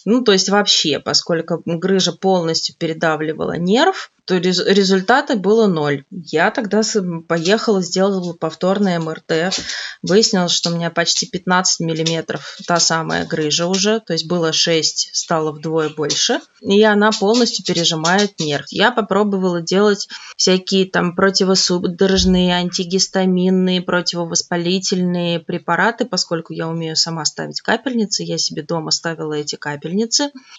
Ну, 0.05 0.23
то 0.23 0.33
есть 0.33 0.49
вообще, 0.49 1.01
поскольку 1.01 1.63
грыжа 1.65 2.13
полностью 2.13 2.77
передавливала 2.77 3.57
нерв, 3.57 4.11
то 4.25 4.39
результата 4.39 5.37
было 5.37 5.67
ноль. 5.67 6.05
Я 6.11 6.51
тогда 6.51 6.81
поехала, 7.29 7.83
сделала 7.83 8.33
повторное 8.33 8.99
МРТ, 8.99 9.55
выяснилось, 10.03 10.53
что 10.53 10.71
у 10.71 10.77
меня 10.77 10.91
почти 10.91 11.27
15 11.27 11.81
миллиметров 11.81 12.57
та 12.67 12.81
самая 12.81 13.27
грыжа 13.27 13.67
уже, 13.67 14.01
то 14.01 14.15
есть 14.15 14.27
было 14.27 14.53
6, 14.53 15.11
стало 15.13 15.53
вдвое 15.53 15.91
больше, 15.91 16.41
и 16.63 16.83
она 16.83 17.11
полностью 17.13 17.65
пережимает 17.67 18.39
нерв. 18.41 18.65
Я 18.71 18.93
попробовала 18.93 19.61
делать 19.61 20.09
всякие 20.37 20.87
там 20.87 21.15
противосудорожные, 21.15 22.55
антигистаминные, 22.55 23.83
противовоспалительные 23.83 25.41
препараты, 25.41 26.07
поскольку 26.07 26.55
я 26.55 26.69
умею 26.69 26.97
сама 26.97 27.27
ставить 27.27 27.61
капельницы, 27.61 28.23
я 28.23 28.39
себе 28.39 28.63
дома 28.63 28.91
ставила 28.91 29.35
эти 29.35 29.57
капельницы, 29.57 29.94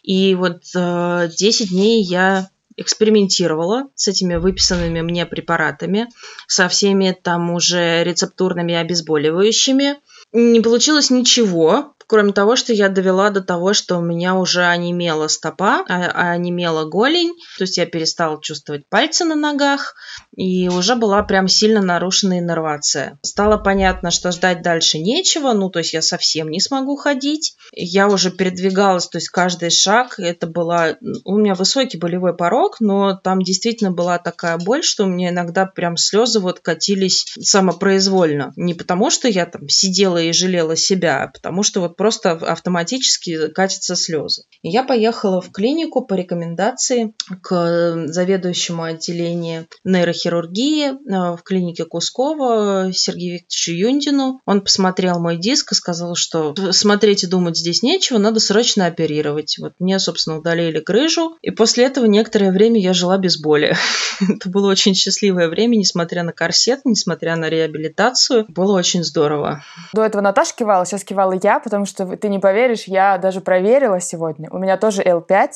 и 0.03 0.35
вот 0.35 0.63
э, 0.75 1.29
10 1.37 1.69
дней 1.69 2.03
я 2.03 2.49
экспериментировала 2.77 3.87
с 3.95 4.07
этими 4.07 4.35
выписанными 4.35 5.01
мне 5.01 5.25
препаратами, 5.25 6.07
со 6.47 6.67
всеми 6.67 7.17
там 7.19 7.51
уже 7.51 8.03
рецептурными 8.03 8.73
обезболивающими. 8.73 9.97
Не 10.33 10.59
получилось 10.59 11.09
ничего, 11.09 11.94
кроме 12.07 12.33
того, 12.33 12.55
что 12.55 12.73
я 12.73 12.89
довела 12.89 13.29
до 13.29 13.41
того, 13.41 13.73
что 13.73 13.97
у 13.97 14.01
меня 14.01 14.35
уже 14.35 14.63
онемела 14.63 15.27
стопа, 15.27 15.85
а, 15.87 16.11
а 16.13 16.31
онемела 16.31 16.85
голень, 16.85 17.33
то 17.57 17.63
есть 17.63 17.77
я 17.77 17.85
перестала 17.85 18.41
чувствовать 18.41 18.87
пальцы 18.89 19.25
на 19.25 19.35
ногах, 19.35 19.95
и 20.35 20.67
уже 20.67 20.95
была 20.95 21.23
прям 21.23 21.47
сильно 21.47 21.81
нарушена 21.81 22.39
иннервация. 22.39 23.19
Стало 23.21 23.57
понятно, 23.57 24.11
что 24.11 24.31
ждать 24.31 24.61
дальше 24.61 24.99
нечего, 24.99 25.53
ну, 25.53 25.69
то 25.69 25.79
есть 25.79 25.93
я 25.93 26.01
совсем 26.01 26.49
не 26.49 26.59
смогу 26.59 26.95
ходить. 26.95 27.55
Я 27.71 28.07
уже 28.07 28.31
передвигалась, 28.31 29.07
то 29.07 29.17
есть 29.17 29.29
каждый 29.29 29.69
шаг, 29.69 30.19
это 30.19 30.47
была... 30.47 30.97
У 31.23 31.37
меня 31.37 31.55
высокий 31.55 31.97
болевой 31.97 32.35
порог, 32.35 32.77
но 32.79 33.15
там 33.15 33.41
действительно 33.41 33.91
была 33.91 34.17
такая 34.17 34.57
боль, 34.57 34.83
что 34.83 35.05
у 35.05 35.07
меня 35.07 35.29
иногда 35.29 35.65
прям 35.65 35.97
слезы 35.97 36.39
вот 36.39 36.59
катились 36.59 37.25
самопроизвольно. 37.39 38.53
Не 38.55 38.73
потому, 38.73 39.09
что 39.09 39.27
я 39.27 39.45
там 39.45 39.67
сидела 39.69 40.17
и 40.17 40.33
жалела 40.33 40.75
себя, 40.75 41.23
а 41.23 41.27
потому 41.27 41.63
что 41.63 41.81
вот 41.81 41.94
просто 41.95 42.31
автоматически 42.31 43.47
катятся 43.49 43.95
слезы. 43.95 44.43
И 44.61 44.69
я 44.69 44.83
поехала 44.83 45.41
в 45.41 45.51
клинику 45.51 46.05
по 46.05 46.13
рекомендации 46.13 47.13
к 47.41 48.07
заведующему 48.07 48.83
отделению 48.83 49.67
нейрохирургии 49.83 50.89
э, 50.89 51.35
в 51.35 51.43
клинике 51.43 51.85
Кускова 51.85 52.91
Сергею 52.93 53.35
Викторовичу 53.35 53.71
Юндину. 53.71 54.41
Он 54.45 54.61
посмотрел 54.61 55.19
мой 55.19 55.37
диск 55.37 55.71
и 55.71 55.75
сказал, 55.75 56.15
что 56.15 56.53
смотреть 56.71 57.23
и 57.23 57.27
думать 57.27 57.57
здесь 57.57 57.83
нечего, 57.83 58.17
надо 58.17 58.39
срочно 58.39 58.85
оперировать. 58.85 59.57
Вот 59.59 59.73
мне, 59.79 59.99
собственно, 59.99 60.37
удалили 60.37 60.79
грыжу, 60.79 61.37
и 61.41 61.51
после 61.51 61.85
этого 61.85 62.05
некоторое 62.05 62.51
время 62.51 62.79
я 62.81 62.93
жила 62.93 63.17
без 63.17 63.39
боли. 63.39 63.75
Это 64.19 64.49
было 64.49 64.69
очень 64.69 64.95
счастливое 64.95 65.49
время, 65.49 65.75
несмотря 65.75 66.23
на 66.23 66.31
корсет, 66.31 66.81
несмотря 66.85 67.35
на 67.35 67.49
реабилитацию. 67.49 68.45
Было 68.47 68.77
очень 68.77 69.03
здорово. 69.03 69.63
До 69.93 70.03
этого 70.03 70.21
Наташа 70.21 70.53
кивала, 70.55 70.85
сейчас 70.85 71.03
кивала 71.03 71.37
я, 71.41 71.59
потому 71.59 71.84
потому 71.85 72.07
что 72.07 72.17
ты 72.17 72.29
не 72.29 72.39
поверишь, 72.39 72.85
я 72.85 73.17
даже 73.17 73.41
проверила 73.41 73.99
сегодня. 73.99 74.49
У 74.51 74.57
меня 74.57 74.77
тоже 74.77 75.03
L5. 75.03 75.49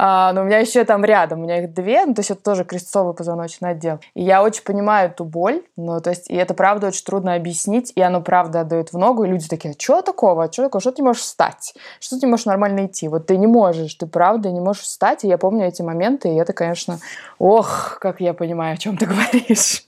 А, 0.00 0.32
но 0.32 0.42
у 0.42 0.44
меня 0.44 0.58
еще 0.58 0.84
там 0.84 1.04
рядом, 1.04 1.40
у 1.40 1.42
меня 1.42 1.62
их 1.62 1.72
две, 1.72 2.04
ну, 2.04 2.14
то 2.14 2.20
есть 2.20 2.30
это 2.30 2.42
тоже 2.42 2.64
крестцовый 2.64 3.14
позвоночный 3.14 3.70
отдел. 3.70 4.00
И 4.14 4.22
я 4.22 4.42
очень 4.42 4.62
понимаю 4.62 5.10
эту 5.10 5.24
боль, 5.24 5.62
ну, 5.76 6.00
то 6.00 6.10
есть, 6.10 6.28
и 6.28 6.34
это 6.34 6.54
правда 6.54 6.88
очень 6.88 7.04
трудно 7.04 7.34
объяснить, 7.34 7.92
и 7.94 8.00
оно 8.00 8.20
правда 8.20 8.60
отдает 8.60 8.92
в 8.92 8.98
ногу, 8.98 9.24
и 9.24 9.28
люди 9.28 9.48
такие, 9.48 9.74
а 9.74 9.80
что 9.80 10.02
такого, 10.02 10.52
что 10.52 10.64
такого, 10.64 10.80
что 10.80 10.92
ты 10.92 11.02
не 11.02 11.06
можешь 11.06 11.22
встать, 11.22 11.74
что 12.00 12.16
ты 12.16 12.26
не 12.26 12.30
можешь 12.30 12.46
нормально 12.46 12.86
идти, 12.86 13.08
вот 13.08 13.26
ты 13.26 13.36
не 13.36 13.46
можешь, 13.46 13.94
ты 13.94 14.06
правда 14.06 14.50
не 14.50 14.60
можешь 14.60 14.82
встать, 14.82 15.24
и 15.24 15.28
я 15.28 15.38
помню 15.38 15.66
эти 15.66 15.82
моменты, 15.82 16.28
и 16.28 16.36
это, 16.36 16.52
конечно, 16.52 16.98
ох, 17.38 17.98
как 18.00 18.20
я 18.20 18.34
понимаю, 18.34 18.74
о 18.74 18.76
чем 18.76 18.96
ты 18.96 19.06
говоришь. 19.06 19.87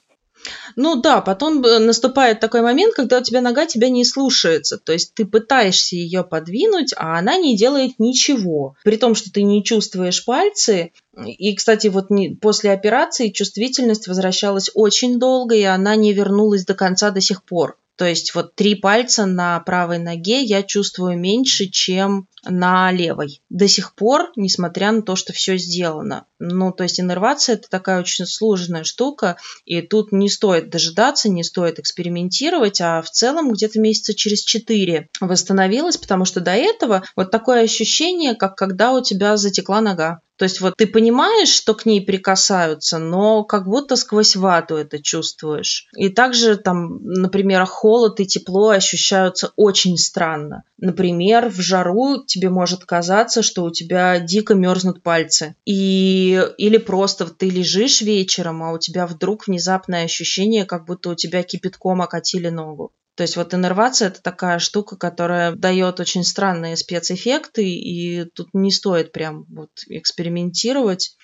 Ну 0.76 1.00
да, 1.00 1.20
потом 1.20 1.62
э, 1.64 1.78
наступает 1.78 2.40
такой 2.40 2.62
момент, 2.62 2.94
когда 2.94 3.18
у 3.18 3.22
тебя 3.22 3.40
нога 3.40 3.66
тебя 3.66 3.88
не 3.88 4.04
слушается. 4.04 4.78
То 4.78 4.92
есть 4.92 5.14
ты 5.14 5.24
пытаешься 5.24 5.96
ее 5.96 6.24
подвинуть, 6.24 6.92
а 6.96 7.18
она 7.18 7.36
не 7.36 7.56
делает 7.56 7.98
ничего. 7.98 8.76
При 8.84 8.96
том, 8.96 9.14
что 9.14 9.32
ты 9.32 9.42
не 9.42 9.64
чувствуешь 9.64 10.24
пальцы. 10.24 10.92
И, 11.26 11.54
кстати, 11.54 11.88
вот 11.88 12.10
не, 12.10 12.30
после 12.30 12.72
операции 12.72 13.28
чувствительность 13.28 14.08
возвращалась 14.08 14.70
очень 14.74 15.18
долго, 15.18 15.54
и 15.54 15.62
она 15.62 15.96
не 15.96 16.12
вернулась 16.12 16.64
до 16.64 16.74
конца 16.74 17.10
до 17.10 17.20
сих 17.20 17.42
пор. 17.42 17.76
То 18.00 18.06
есть 18.06 18.34
вот 18.34 18.54
три 18.54 18.76
пальца 18.76 19.26
на 19.26 19.60
правой 19.60 19.98
ноге 19.98 20.42
я 20.42 20.62
чувствую 20.62 21.18
меньше, 21.18 21.66
чем 21.66 22.28
на 22.44 22.90
левой. 22.90 23.42
До 23.50 23.68
сих 23.68 23.94
пор, 23.94 24.32
несмотря 24.36 24.90
на 24.90 25.02
то, 25.02 25.16
что 25.16 25.34
все 25.34 25.58
сделано. 25.58 26.24
Ну, 26.38 26.72
то 26.72 26.82
есть 26.84 26.98
иннервация 26.98 27.56
это 27.56 27.68
такая 27.68 28.00
очень 28.00 28.24
сложная 28.24 28.84
штука, 28.84 29.36
и 29.66 29.82
тут 29.82 30.12
не 30.12 30.30
стоит 30.30 30.70
дожидаться, 30.70 31.28
не 31.28 31.44
стоит 31.44 31.78
экспериментировать, 31.78 32.80
а 32.80 33.02
в 33.02 33.10
целом 33.10 33.52
где-то 33.52 33.78
месяца 33.78 34.14
через 34.14 34.44
четыре 34.44 35.10
восстановилась, 35.20 35.98
потому 35.98 36.24
что 36.24 36.40
до 36.40 36.52
этого 36.52 37.02
вот 37.16 37.30
такое 37.30 37.64
ощущение, 37.64 38.34
как 38.34 38.56
когда 38.56 38.92
у 38.92 39.02
тебя 39.02 39.36
затекла 39.36 39.82
нога. 39.82 40.22
То 40.40 40.44
есть 40.44 40.62
вот 40.62 40.72
ты 40.78 40.86
понимаешь, 40.86 41.50
что 41.50 41.74
к 41.74 41.84
ней 41.84 42.00
прикасаются, 42.00 42.96
но 42.96 43.44
как 43.44 43.66
будто 43.66 43.94
сквозь 43.94 44.36
вату 44.36 44.74
это 44.74 44.98
чувствуешь. 44.98 45.86
И 45.94 46.08
также 46.08 46.56
там, 46.56 47.04
например, 47.04 47.66
холод 47.66 48.20
и 48.20 48.26
тепло 48.26 48.70
ощущаются 48.70 49.52
очень 49.56 49.98
странно. 49.98 50.62
Например, 50.78 51.50
в 51.50 51.60
жару 51.60 52.24
тебе 52.24 52.48
может 52.48 52.86
казаться, 52.86 53.42
что 53.42 53.64
у 53.64 53.70
тебя 53.70 54.18
дико 54.18 54.54
мерзнут 54.54 55.02
пальцы. 55.02 55.56
И, 55.66 56.42
или 56.56 56.78
просто 56.78 57.26
ты 57.26 57.50
лежишь 57.50 58.00
вечером, 58.00 58.62
а 58.62 58.72
у 58.72 58.78
тебя 58.78 59.06
вдруг 59.06 59.46
внезапное 59.46 60.06
ощущение, 60.06 60.64
как 60.64 60.86
будто 60.86 61.10
у 61.10 61.14
тебя 61.14 61.42
кипятком 61.42 62.00
окатили 62.00 62.48
ногу. 62.48 62.92
То 63.20 63.24
есть 63.24 63.36
вот 63.36 63.52
иннервация 63.52 64.08
это 64.08 64.22
такая 64.22 64.58
штука, 64.58 64.96
которая 64.96 65.52
дает 65.52 66.00
очень 66.00 66.24
странные 66.24 66.74
спецэффекты, 66.74 67.68
и 67.68 68.24
тут 68.24 68.54
не 68.54 68.70
стоит 68.72 69.12
прям 69.12 69.44
вот 69.50 69.68
экспериментировать 69.88 71.18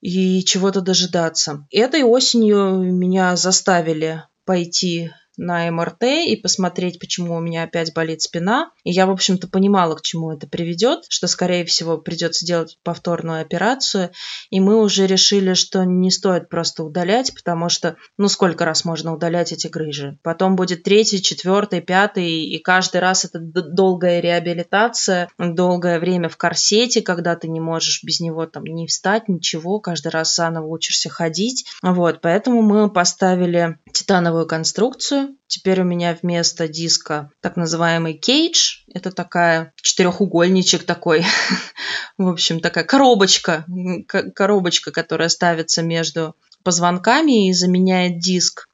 и 0.00 0.42
чего-то 0.44 0.80
дожидаться. 0.80 1.66
Этой 1.70 2.04
осенью 2.04 2.78
меня 2.94 3.36
заставили 3.36 4.22
пойти 4.46 5.10
на 5.36 5.70
МРТ 5.70 6.02
и 6.26 6.36
посмотреть, 6.36 6.98
почему 6.98 7.36
у 7.36 7.40
меня 7.40 7.64
опять 7.64 7.92
болит 7.94 8.22
спина. 8.22 8.70
И 8.84 8.90
я, 8.90 9.06
в 9.06 9.10
общем-то, 9.10 9.48
понимала, 9.48 9.94
к 9.94 10.02
чему 10.02 10.32
это 10.32 10.46
приведет, 10.46 11.04
что, 11.08 11.26
скорее 11.26 11.64
всего, 11.64 11.98
придется 11.98 12.44
делать 12.44 12.78
повторную 12.82 13.40
операцию. 13.40 14.10
И 14.50 14.60
мы 14.60 14.80
уже 14.80 15.06
решили, 15.06 15.54
что 15.54 15.84
не 15.84 16.10
стоит 16.10 16.48
просто 16.48 16.84
удалять, 16.84 17.34
потому 17.34 17.68
что, 17.68 17.96
ну, 18.18 18.28
сколько 18.28 18.64
раз 18.64 18.84
можно 18.84 19.14
удалять 19.14 19.52
эти 19.52 19.66
грыжи? 19.66 20.18
Потом 20.22 20.56
будет 20.56 20.82
третий, 20.82 21.22
четвертый, 21.22 21.80
пятый, 21.80 22.44
и 22.44 22.58
каждый 22.58 23.00
раз 23.00 23.24
это 23.24 23.38
долгая 23.40 24.20
реабилитация, 24.20 25.28
долгое 25.38 25.98
время 25.98 26.28
в 26.28 26.36
корсете, 26.36 27.02
когда 27.02 27.36
ты 27.36 27.48
не 27.48 27.60
можешь 27.60 28.02
без 28.04 28.20
него 28.20 28.46
там 28.46 28.64
не 28.64 28.86
встать, 28.86 29.28
ничего, 29.28 29.80
каждый 29.80 30.08
раз 30.08 30.34
заново 30.34 30.66
учишься 30.66 31.08
ходить. 31.08 31.66
Вот, 31.82 32.20
поэтому 32.20 32.62
мы 32.62 32.90
поставили 32.90 33.78
титановую 33.92 34.46
конструкцию, 34.46 35.21
Теперь 35.46 35.80
у 35.80 35.84
меня 35.84 36.16
вместо 36.20 36.68
диска 36.68 37.30
так 37.40 37.56
называемый 37.56 38.14
кейдж. 38.14 38.84
Это 38.92 39.10
такая 39.10 39.72
четырехугольничек 39.82 40.84
такой. 40.84 41.24
В 42.18 42.28
общем, 42.28 42.60
такая 42.60 42.84
коробочка. 42.84 43.64
Коробочка, 44.06 44.90
которая 44.90 45.28
ставится 45.28 45.82
между 45.82 46.36
позвонками 46.62 47.48
и 47.48 47.52
заменяет 47.52 48.18
диск 48.18 48.68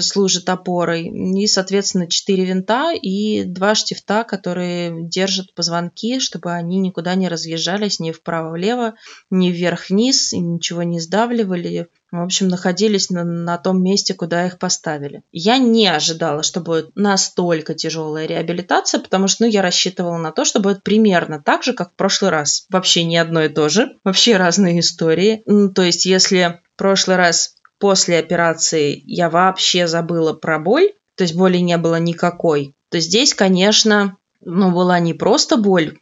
служит 0.00 0.48
опорой. 0.48 1.08
И, 1.08 1.46
соответственно, 1.46 2.08
четыре 2.08 2.46
винта 2.46 2.92
и 2.94 3.44
два 3.44 3.74
штифта, 3.74 4.24
которые 4.24 5.06
держат 5.08 5.54
позвонки, 5.54 6.20
чтобы 6.20 6.52
они 6.52 6.78
никуда 6.78 7.14
не 7.14 7.28
разъезжались 7.28 8.00
ни 8.00 8.12
вправо-влево, 8.12 8.94
ни 9.30 9.50
вверх-вниз, 9.50 10.32
и 10.32 10.38
ничего 10.38 10.82
не 10.84 11.00
сдавливали. 11.00 11.88
В 12.12 12.20
общем, 12.20 12.48
находились 12.48 13.10
на, 13.10 13.24
на 13.24 13.58
том 13.58 13.82
месте, 13.82 14.14
куда 14.14 14.46
их 14.46 14.58
поставили. 14.58 15.22
Я 15.32 15.58
не 15.58 15.88
ожидала, 15.88 16.42
что 16.42 16.60
будет 16.60 16.90
настолько 16.94 17.74
тяжелая 17.74 18.26
реабилитация, 18.26 19.00
потому 19.00 19.26
что 19.26 19.44
ну, 19.44 19.50
я 19.50 19.60
рассчитывала 19.60 20.16
на 20.16 20.30
то, 20.30 20.44
что 20.44 20.60
будет 20.60 20.82
примерно 20.82 21.42
так 21.42 21.64
же, 21.64 21.72
как 21.72 21.90
в 21.90 21.94
прошлый 21.96 22.30
раз. 22.30 22.66
Вообще 22.70 23.04
не 23.04 23.16
одно 23.16 23.42
и 23.42 23.48
то 23.48 23.68
же. 23.68 23.96
Вообще 24.04 24.36
разные 24.36 24.80
истории. 24.80 25.42
Ну, 25.46 25.68
то 25.68 25.82
есть, 25.82 26.06
если 26.06 26.60
в 26.74 26.78
прошлый 26.78 27.16
раз 27.16 27.56
после 27.78 28.18
операции 28.18 29.02
я 29.04 29.28
вообще 29.28 29.86
забыла 29.86 30.32
про 30.32 30.58
боль, 30.58 30.92
то 31.16 31.24
есть 31.24 31.34
боли 31.34 31.58
не 31.58 31.76
было 31.76 31.98
никакой, 31.98 32.74
то 32.90 33.00
здесь, 33.00 33.34
конечно, 33.34 34.16
ну, 34.44 34.70
была 34.70 35.00
не 35.00 35.12
просто 35.12 35.56
боль 35.56 35.98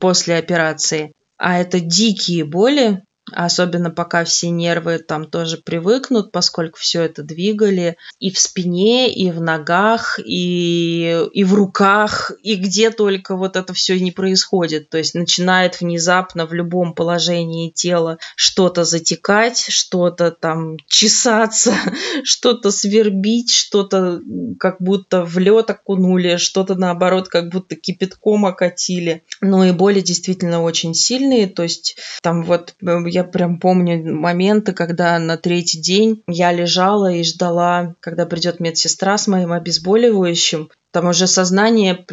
после 0.00 0.36
операции, 0.36 1.12
а 1.36 1.58
это 1.58 1.80
дикие 1.80 2.44
боли, 2.44 3.02
особенно 3.36 3.90
пока 3.90 4.24
все 4.24 4.48
нервы 4.48 4.98
там 4.98 5.26
тоже 5.26 5.58
привыкнут, 5.58 6.32
поскольку 6.32 6.78
все 6.78 7.02
это 7.02 7.22
двигали 7.22 7.98
и 8.18 8.30
в 8.30 8.38
спине, 8.38 9.12
и 9.12 9.30
в 9.30 9.42
ногах, 9.42 10.18
и, 10.24 11.22
и 11.32 11.44
в 11.44 11.52
руках, 11.52 12.32
и 12.42 12.54
где 12.54 12.90
только 12.90 13.36
вот 13.36 13.56
это 13.56 13.74
все 13.74 14.00
не 14.00 14.10
происходит. 14.10 14.88
То 14.88 14.96
есть 14.96 15.14
начинает 15.14 15.80
внезапно 15.80 16.46
в 16.46 16.54
любом 16.54 16.94
положении 16.94 17.68
тела 17.68 18.18
что-то 18.36 18.84
затекать, 18.84 19.66
что-то 19.68 20.30
там 20.30 20.78
чесаться, 20.86 21.74
что-то 22.24 22.70
свербить, 22.70 23.52
что-то 23.52 24.22
как 24.58 24.76
будто 24.80 25.24
в 25.24 25.36
лед 25.36 25.68
окунули, 25.68 26.36
что-то 26.36 26.74
наоборот 26.74 27.28
как 27.28 27.50
будто 27.50 27.76
кипятком 27.76 28.46
окатили. 28.46 29.24
Ну 29.42 29.62
и 29.62 29.72
боли 29.72 30.00
действительно 30.00 30.62
очень 30.62 30.94
сильные, 30.94 31.48
то 31.48 31.62
есть 31.62 31.98
там 32.22 32.42
вот 32.42 32.74
э, 32.80 32.96
я 33.08 33.25
прям 33.26 33.58
помню 33.58 34.14
моменты, 34.14 34.72
когда 34.72 35.18
на 35.18 35.36
третий 35.36 35.80
день 35.80 36.22
я 36.26 36.52
лежала 36.52 37.12
и 37.12 37.22
ждала, 37.22 37.94
когда 38.00 38.26
придет 38.26 38.60
медсестра 38.60 39.18
с 39.18 39.26
моим 39.26 39.52
обезболивающим, 39.52 40.70
там 40.90 41.08
уже 41.08 41.26
сознание 41.26 42.04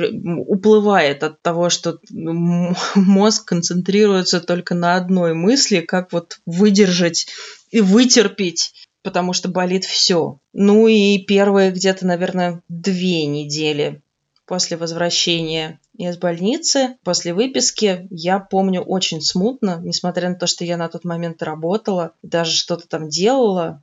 уплывает 0.45 1.23
от 1.23 1.41
того, 1.41 1.69
что 1.69 1.99
мозг 2.11 3.45
концентрируется 3.45 4.41
только 4.41 4.75
на 4.75 4.95
одной 4.95 5.33
мысли, 5.33 5.79
как 5.79 6.11
вот 6.11 6.39
выдержать 6.45 7.27
и 7.71 7.81
вытерпеть 7.81 8.73
потому 9.03 9.33
что 9.33 9.49
болит 9.49 9.83
все. 9.83 10.39
Ну 10.53 10.87
и 10.87 11.19
первые 11.19 11.71
где-то, 11.71 12.07
наверное, 12.07 12.61
две 12.69 13.25
недели 13.25 14.01
после 14.45 14.77
возвращения 14.77 15.79
из 15.97 16.17
больницы, 16.17 16.97
после 17.03 17.33
выписки, 17.33 18.07
я 18.09 18.39
помню 18.39 18.81
очень 18.81 19.21
смутно, 19.21 19.79
несмотря 19.83 20.29
на 20.29 20.35
то, 20.35 20.47
что 20.47 20.65
я 20.65 20.77
на 20.77 20.89
тот 20.89 21.03
момент 21.03 21.43
работала, 21.43 22.13
даже 22.23 22.55
что-то 22.55 22.87
там 22.87 23.09
делала. 23.09 23.81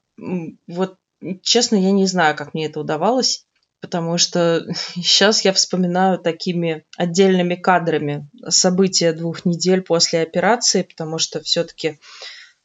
Вот, 0.66 0.96
честно, 1.42 1.76
я 1.76 1.92
не 1.92 2.06
знаю, 2.06 2.36
как 2.36 2.52
мне 2.52 2.66
это 2.66 2.80
удавалось, 2.80 3.46
потому 3.80 4.18
что 4.18 4.66
сейчас 4.94 5.44
я 5.44 5.52
вспоминаю 5.52 6.18
такими 6.18 6.84
отдельными 6.96 7.54
кадрами 7.54 8.28
события 8.48 9.12
двух 9.12 9.44
недель 9.44 9.82
после 9.82 10.22
операции, 10.22 10.82
потому 10.82 11.18
что 11.18 11.40
все-таки, 11.40 12.00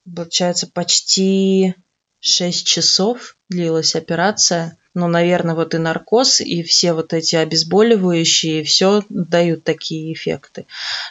получается, 0.03 0.67
почти 0.67 1.75
6 2.19 2.65
часов 2.65 3.37
длилась 3.49 3.95
операция. 3.95 4.77
Ну, 4.95 5.07
наверное, 5.07 5.55
вот 5.55 5.75
и 5.75 5.77
наркоз, 5.77 6.39
и 6.39 6.63
все 6.63 6.93
вот 6.93 7.11
эти 7.11 7.35
обезболивающие, 7.35 8.63
все 8.63 9.03
дают 9.09 9.65
такие 9.65 10.13
эффекты. 10.13 10.65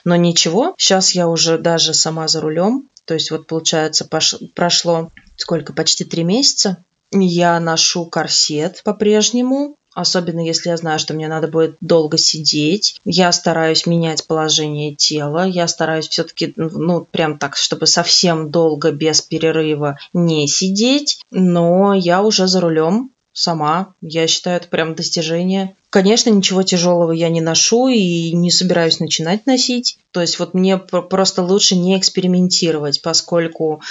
Но 0.04 0.16
ничего, 0.16 0.74
сейчас 0.78 1.12
я 1.12 1.28
уже 1.28 1.58
даже 1.58 1.92
сама 1.92 2.26
за 2.26 2.40
рулем. 2.40 2.88
То 3.04 3.12
есть 3.12 3.30
вот 3.30 3.46
получается 3.46 4.06
пош... 4.06 4.36
прошло 4.54 5.10
сколько, 5.36 5.74
почти 5.74 6.04
три 6.04 6.24
месяца. 6.24 6.78
Я 7.12 7.60
ношу 7.60 8.06
корсет 8.06 8.80
по-прежнему, 8.84 9.76
особенно 9.94 10.40
если 10.40 10.70
я 10.70 10.78
знаю, 10.78 10.98
что 10.98 11.12
мне 11.12 11.28
надо 11.28 11.48
будет 11.48 11.76
долго 11.82 12.16
сидеть. 12.16 12.98
Я 13.04 13.30
стараюсь 13.32 13.84
менять 13.84 14.26
положение 14.26 14.94
тела, 14.94 15.46
я 15.46 15.68
стараюсь 15.68 16.08
все-таки, 16.08 16.54
ну, 16.56 17.04
прям 17.04 17.38
так, 17.38 17.56
чтобы 17.56 17.86
совсем 17.86 18.50
долго, 18.50 18.92
без 18.92 19.20
перерыва 19.20 19.98
не 20.14 20.48
сидеть, 20.48 21.20
но 21.30 21.92
я 21.92 22.22
уже 22.22 22.46
за 22.46 22.60
рулем 22.60 23.10
сама. 23.34 23.94
Я 24.00 24.26
считаю, 24.26 24.56
это 24.56 24.68
прям 24.68 24.94
достижение. 24.94 25.76
Конечно, 25.90 26.30
ничего 26.30 26.62
тяжелого 26.62 27.12
я 27.12 27.28
не 27.28 27.42
ношу 27.42 27.88
и 27.88 28.32
не 28.32 28.50
собираюсь 28.50 29.00
начинать 29.00 29.44
носить. 29.44 29.98
То 30.12 30.22
есть 30.22 30.38
вот 30.38 30.54
мне 30.54 30.78
просто 30.78 31.42
лучше 31.42 31.76
не 31.76 31.98
экспериментировать, 31.98 33.02
поскольку 33.02 33.82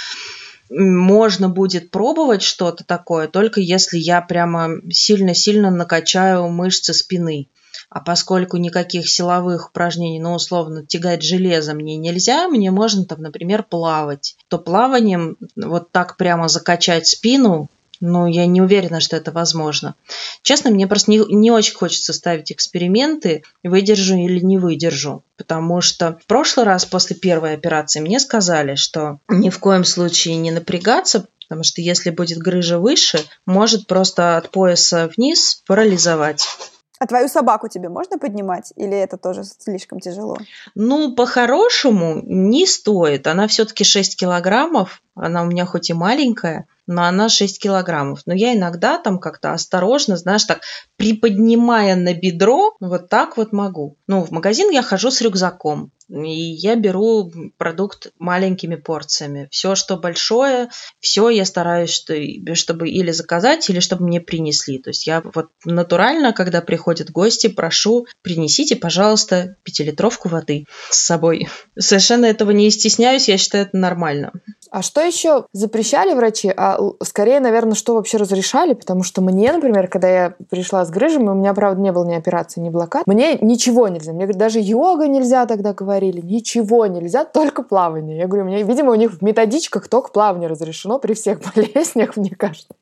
можно 0.70 1.48
будет 1.48 1.90
пробовать 1.90 2.42
что-то 2.42 2.84
такое, 2.84 3.28
только 3.28 3.60
если 3.60 3.98
я 3.98 4.20
прямо 4.22 4.70
сильно-сильно 4.90 5.70
накачаю 5.70 6.48
мышцы 6.48 6.94
спины. 6.94 7.48
А 7.90 8.00
поскольку 8.00 8.56
никаких 8.56 9.08
силовых 9.08 9.68
упражнений, 9.68 10.18
ну, 10.18 10.34
условно, 10.34 10.84
тягать 10.84 11.22
железо 11.22 11.74
мне 11.74 11.96
нельзя, 11.96 12.48
мне 12.48 12.70
можно 12.70 13.04
там, 13.04 13.20
например, 13.20 13.62
плавать, 13.62 14.36
то 14.48 14.58
плаванием 14.58 15.36
вот 15.54 15.92
так 15.92 16.16
прямо 16.16 16.48
закачать 16.48 17.06
спину 17.06 17.68
но 18.04 18.26
я 18.26 18.44
не 18.46 18.60
уверена, 18.60 19.00
что 19.00 19.16
это 19.16 19.32
возможно. 19.32 19.94
Честно, 20.42 20.70
мне 20.70 20.86
просто 20.86 21.10
не, 21.10 21.18
не 21.34 21.50
очень 21.50 21.74
хочется 21.74 22.12
ставить 22.12 22.52
эксперименты, 22.52 23.42
выдержу 23.62 24.14
или 24.16 24.40
не 24.40 24.58
выдержу. 24.58 25.24
Потому 25.36 25.80
что 25.80 26.18
в 26.22 26.26
прошлый 26.26 26.66
раз 26.66 26.84
после 26.84 27.16
первой 27.16 27.54
операции 27.54 28.00
мне 28.00 28.20
сказали, 28.20 28.74
что 28.74 29.20
ни 29.28 29.48
в 29.48 29.58
коем 29.58 29.84
случае 29.84 30.36
не 30.36 30.50
напрягаться, 30.50 31.26
потому 31.48 31.64
что 31.64 31.80
если 31.80 32.10
будет 32.10 32.38
грыжа 32.38 32.78
выше, 32.78 33.24
может 33.46 33.86
просто 33.86 34.36
от 34.36 34.50
пояса 34.50 35.10
вниз 35.16 35.62
парализовать. 35.66 36.46
А 36.98 37.06
твою 37.06 37.28
собаку 37.28 37.68
тебе 37.68 37.88
можно 37.88 38.18
поднимать 38.18 38.72
или 38.76 38.96
это 38.96 39.16
тоже 39.16 39.44
слишком 39.44 39.98
тяжело? 39.98 40.36
Ну, 40.74 41.14
по-хорошему 41.14 42.20
не 42.22 42.66
стоит. 42.66 43.26
Она 43.26 43.48
все-таки 43.48 43.82
6 43.82 44.16
килограммов, 44.16 45.02
она 45.14 45.42
у 45.42 45.46
меня 45.46 45.64
хоть 45.64 45.90
и 45.90 45.94
маленькая, 45.94 46.66
но 46.86 47.04
она 47.04 47.28
6 47.28 47.60
килограммов. 47.60 48.20
Но 48.26 48.34
я 48.34 48.54
иногда 48.54 48.98
там 48.98 49.18
как-то 49.18 49.52
осторожно, 49.52 50.16
знаешь, 50.16 50.44
так 50.44 50.60
приподнимая 50.96 51.96
на 51.96 52.14
бедро, 52.14 52.74
вот 52.80 53.08
так 53.08 53.36
вот 53.36 53.52
могу. 53.52 53.96
Ну, 54.06 54.22
в 54.24 54.30
магазин 54.30 54.70
я 54.70 54.82
хожу 54.82 55.10
с 55.10 55.20
рюкзаком. 55.20 55.90
И 56.08 56.30
я 56.30 56.76
беру 56.76 57.30
продукт 57.56 58.12
маленькими 58.18 58.76
порциями. 58.76 59.48
Все, 59.50 59.74
что 59.74 59.96
большое, 59.96 60.68
все 61.00 61.28
я 61.30 61.44
стараюсь, 61.44 61.90
что, 61.90 62.14
чтобы 62.54 62.88
или 62.88 63.10
заказать, 63.10 63.68
или 63.70 63.80
чтобы 63.80 64.04
мне 64.04 64.20
принесли. 64.20 64.78
То 64.78 64.90
есть 64.90 65.06
я 65.06 65.22
вот 65.22 65.48
натурально, 65.64 66.32
когда 66.32 66.60
приходят 66.60 67.10
гости, 67.10 67.48
прошу, 67.48 68.06
принесите, 68.22 68.76
пожалуйста, 68.76 69.56
пятилитровку 69.62 70.28
воды 70.28 70.66
с 70.90 70.98
собой. 70.98 71.48
Совершенно 71.78 72.26
этого 72.26 72.50
не 72.50 72.70
стесняюсь, 72.70 73.28
я 73.28 73.38
считаю 73.38 73.66
это 73.66 73.76
нормально. 73.76 74.32
А 74.70 74.82
что 74.82 75.00
еще 75.00 75.46
запрещали 75.52 76.14
врачи? 76.14 76.52
А 76.54 76.78
скорее, 77.02 77.40
наверное, 77.40 77.74
что 77.74 77.94
вообще 77.94 78.16
разрешали? 78.16 78.74
Потому 78.74 79.04
что 79.04 79.22
мне, 79.22 79.52
например, 79.52 79.88
когда 79.88 80.08
я 80.08 80.34
пришла 80.50 80.84
с 80.84 80.90
грыжами, 80.90 81.28
у 81.28 81.34
меня, 81.34 81.54
правда, 81.54 81.80
не 81.80 81.92
было 81.92 82.04
ни 82.04 82.14
операции, 82.14 82.60
ни 82.60 82.70
блокад, 82.70 83.06
мне 83.06 83.38
ничего 83.40 83.88
нельзя. 83.88 84.12
Мне 84.12 84.26
даже 84.26 84.60
йога 84.60 85.06
нельзя 85.06 85.46
тогда 85.46 85.74
говорили, 85.94 86.20
ничего 86.20 86.86
нельзя, 86.86 87.24
только 87.24 87.62
плавание. 87.62 88.18
Я 88.18 88.26
говорю, 88.26 88.44
мне, 88.44 88.62
видимо, 88.62 88.92
у 88.92 88.94
них 88.96 89.12
в 89.12 89.22
методичках 89.22 89.88
только 89.88 90.10
плавание 90.10 90.48
разрешено 90.48 90.98
при 90.98 91.14
всех 91.14 91.40
болезнях, 91.54 92.16
мне 92.16 92.30
кажется. 92.30 92.74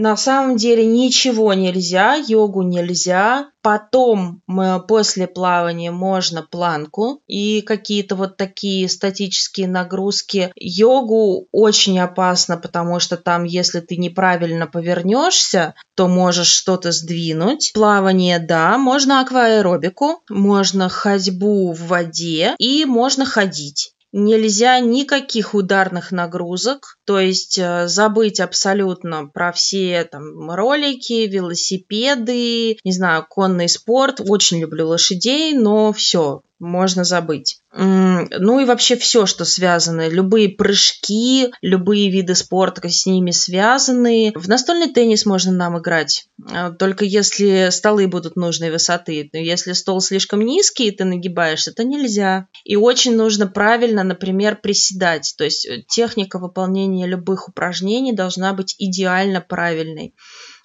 На 0.00 0.16
самом 0.16 0.56
деле 0.56 0.86
ничего 0.86 1.54
нельзя, 1.54 2.14
йогу 2.14 2.62
нельзя. 2.62 3.50
Потом 3.62 4.42
после 4.86 5.26
плавания 5.26 5.90
можно 5.90 6.42
планку 6.42 7.20
и 7.26 7.62
какие-то 7.62 8.14
вот 8.14 8.36
такие 8.36 8.88
статические 8.88 9.66
нагрузки. 9.66 10.52
Йогу 10.54 11.48
очень 11.50 11.98
опасно, 11.98 12.56
потому 12.56 13.00
что 13.00 13.16
там, 13.16 13.42
если 13.42 13.80
ты 13.80 13.96
неправильно 13.96 14.68
повернешься, 14.68 15.74
то 15.96 16.06
можешь 16.06 16.46
что-то 16.46 16.92
сдвинуть. 16.92 17.72
Плавание, 17.74 18.38
да, 18.38 18.78
можно 18.78 19.20
акваэробику, 19.20 20.22
можно 20.30 20.88
ходьбу 20.88 21.72
в 21.72 21.88
воде 21.88 22.54
и 22.58 22.84
можно 22.84 23.26
ходить 23.26 23.94
нельзя 24.24 24.80
никаких 24.80 25.54
ударных 25.54 26.12
нагрузок, 26.12 26.98
то 27.04 27.18
есть 27.18 27.58
э, 27.58 27.88
забыть 27.88 28.40
абсолютно 28.40 29.26
про 29.26 29.52
все 29.52 30.04
там 30.04 30.50
ролики, 30.50 31.26
велосипеды, 31.26 32.78
не 32.84 32.92
знаю, 32.92 33.26
конный 33.28 33.68
спорт. 33.68 34.20
Очень 34.26 34.60
люблю 34.60 34.88
лошадей, 34.88 35.54
но 35.54 35.92
все, 35.92 36.42
можно 36.58 37.04
забыть. 37.04 37.60
Ну 37.72 38.60
и 38.60 38.64
вообще 38.64 38.96
все, 38.96 39.26
что 39.26 39.44
связано, 39.44 40.08
любые 40.08 40.48
прыжки, 40.48 41.52
любые 41.62 42.10
виды 42.10 42.34
спорта 42.34 42.88
с 42.88 43.06
ними 43.06 43.30
связаны. 43.30 44.32
В 44.34 44.48
настольный 44.48 44.92
теннис 44.92 45.26
можно 45.26 45.52
нам 45.52 45.78
играть, 45.78 46.26
а, 46.50 46.70
только 46.70 47.04
если 47.04 47.68
столы 47.70 48.08
будут 48.08 48.36
нужной 48.36 48.70
высоты. 48.70 49.28
Но 49.32 49.38
если 49.38 49.72
стол 49.72 50.00
слишком 50.00 50.40
низкий, 50.40 50.88
и 50.88 50.90
ты 50.90 51.04
нагибаешься, 51.04 51.72
то 51.72 51.84
нельзя. 51.84 52.48
И 52.64 52.76
очень 52.76 53.16
нужно 53.16 53.46
правильно, 53.46 54.02
например, 54.02 54.56
приседать. 54.56 55.34
То 55.36 55.44
есть 55.44 55.66
э, 55.66 55.82
техника 55.88 56.38
выполнения 56.38 57.06
любых 57.06 57.48
упражнений 57.48 58.12
должна 58.12 58.52
быть 58.52 58.74
идеально 58.78 59.40
правильной 59.40 60.14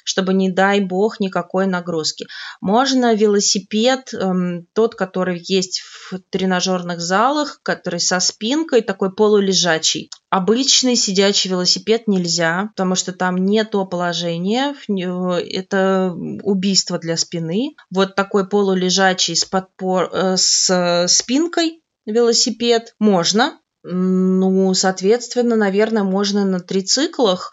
чтобы, 0.04 0.34
не 0.34 0.51
дай 0.51 0.82
бог, 0.82 1.20
никакой 1.20 1.68
нагрузки. 1.68 2.28
Можно 2.62 3.14
велосипед, 3.14 4.14
эм, 4.14 4.68
тот, 4.74 4.95
который 4.95 5.41
есть 5.47 5.82
в 5.82 6.20
тренажерных 6.30 6.99
залах, 6.99 7.60
который 7.64 7.99
со 7.99 8.20
спинкой, 8.20 8.82
такой 8.82 9.14
полулежачий. 9.14 10.10
Обычный 10.30 10.95
сидячий 10.95 11.49
велосипед 11.49 12.08
нельзя, 12.08 12.70
потому 12.76 12.95
что 12.95 13.14
там 13.14 13.38
не 13.38 13.64
то 13.64 13.86
положение, 13.86 14.74
это 14.88 16.14
убийство 16.43 16.97
для 16.97 17.18
спины. 17.18 17.76
Вот 17.91 18.16
такой 18.16 18.47
полулежачий 18.47 19.36
с, 19.36 19.45
подпор, 19.45 20.10
э, 20.12 20.36
с 20.38 21.06
спинкой 21.08 21.82
велосипед 22.06 22.95
можно, 22.99 23.60
Ну, 23.86 24.74
соответственно, 24.74 25.58
наверное, 25.58 26.04
можно 26.04 26.45
на 26.45 26.62
трициклах 26.62 27.51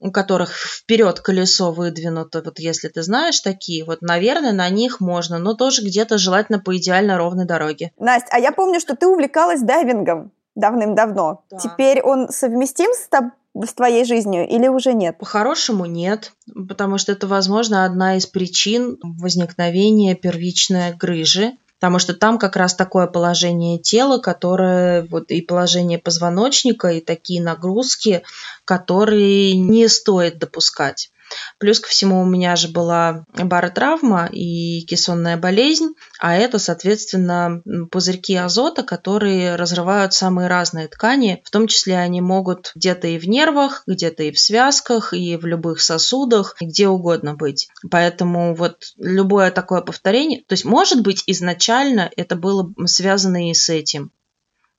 у 0.00 0.10
которых 0.10 0.56
вперед 0.56 1.20
колесо 1.20 1.72
выдвинуто, 1.72 2.42
вот 2.42 2.58
если 2.58 2.88
ты 2.88 3.02
знаешь 3.02 3.40
такие, 3.40 3.84
вот, 3.84 4.00
наверное, 4.02 4.52
на 4.52 4.68
них 4.70 5.00
можно, 5.00 5.38
но 5.38 5.54
тоже 5.54 5.82
где-то 5.82 6.18
желательно 6.18 6.58
по 6.58 6.76
идеально 6.76 7.18
ровной 7.18 7.44
дороге. 7.44 7.92
Настя, 7.98 8.28
а 8.30 8.38
я 8.38 8.50
помню, 8.50 8.80
что 8.80 8.96
ты 8.96 9.06
увлекалась 9.06 9.60
дайвингом 9.60 10.32
давным-давно. 10.54 11.44
Да. 11.50 11.58
Теперь 11.58 12.02
он 12.02 12.28
совместим 12.30 12.92
с, 12.92 13.08
тобой? 13.08 13.30
с 13.54 13.74
твоей 13.74 14.04
жизнью 14.04 14.48
или 14.48 14.68
уже 14.68 14.94
нет? 14.94 15.18
По-хорошему 15.18 15.84
нет, 15.86 16.32
потому 16.68 16.98
что 16.98 17.12
это, 17.12 17.26
возможно, 17.26 17.84
одна 17.84 18.16
из 18.16 18.26
причин 18.26 18.98
возникновения 19.02 20.14
первичной 20.14 20.94
грыжи, 20.94 21.52
потому 21.80 21.98
что 21.98 22.12
там 22.12 22.38
как 22.38 22.56
раз 22.56 22.74
такое 22.74 23.06
положение 23.06 23.78
тела, 23.78 24.18
которое 24.18 25.02
вот 25.04 25.30
и 25.30 25.40
положение 25.40 25.98
позвоночника, 25.98 26.88
и 26.88 27.00
такие 27.00 27.42
нагрузки, 27.42 28.22
которые 28.66 29.54
не 29.54 29.88
стоит 29.88 30.38
допускать. 30.38 31.10
Плюс 31.58 31.80
ко 31.80 31.88
всему 31.88 32.22
у 32.22 32.26
меня 32.26 32.56
же 32.56 32.68
была 32.68 33.24
баротравма 33.32 34.26
и 34.26 34.84
кессонная 34.86 35.36
болезнь, 35.36 35.94
а 36.18 36.36
это, 36.36 36.58
соответственно, 36.58 37.62
пузырьки 37.90 38.34
азота, 38.34 38.82
которые 38.82 39.56
разрывают 39.56 40.14
самые 40.14 40.48
разные 40.48 40.88
ткани, 40.88 41.42
в 41.44 41.50
том 41.50 41.66
числе 41.66 41.98
они 41.98 42.20
могут 42.20 42.72
где-то 42.74 43.08
и 43.08 43.18
в 43.18 43.28
нервах, 43.28 43.82
где-то 43.86 44.24
и 44.24 44.32
в 44.32 44.40
связках, 44.40 45.12
и 45.12 45.36
в 45.36 45.46
любых 45.46 45.80
сосудах, 45.80 46.56
где 46.60 46.88
угодно 46.88 47.34
быть. 47.34 47.68
Поэтому 47.90 48.54
вот 48.54 48.92
любое 48.96 49.50
такое 49.50 49.82
повторение, 49.82 50.42
то 50.46 50.54
есть, 50.54 50.64
может 50.64 51.02
быть, 51.02 51.22
изначально 51.26 52.10
это 52.16 52.36
было 52.36 52.72
связано 52.86 53.50
и 53.50 53.54
с 53.54 53.68
этим. 53.68 54.12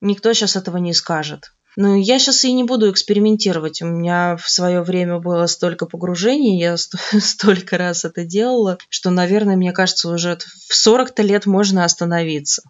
Никто 0.01 0.33
сейчас 0.33 0.55
этого 0.55 0.77
не 0.77 0.93
скажет. 0.93 1.53
Ну, 1.77 1.95
я 1.95 2.19
сейчас 2.19 2.43
и 2.43 2.53
не 2.53 2.63
буду 2.63 2.91
экспериментировать. 2.91 3.81
У 3.81 3.85
меня 3.85 4.35
в 4.37 4.49
свое 4.49 4.81
время 4.81 5.19
было 5.19 5.45
столько 5.45 5.85
погружений, 5.85 6.59
я 6.59 6.75
столько 7.19 7.77
раз 7.77 8.05
это 8.05 8.25
делала, 8.25 8.77
что, 8.89 9.09
наверное, 9.09 9.55
мне 9.55 9.71
кажется, 9.71 10.09
уже 10.09 10.37
в 10.67 10.87
40-то 10.87 11.21
лет 11.21 11.45
можно 11.45 11.85
остановиться. 11.85 12.63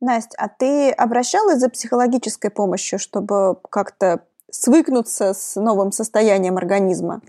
Настя, 0.00 0.36
а 0.38 0.48
ты 0.48 0.90
обращалась 0.90 1.58
за 1.58 1.68
психологической 1.68 2.50
помощью, 2.50 2.98
чтобы 2.98 3.56
как-то 3.70 4.20
свыкнуться 4.50 5.34
с 5.34 5.56
новым 5.56 5.90
состоянием 5.90 6.56
организма? 6.56 7.22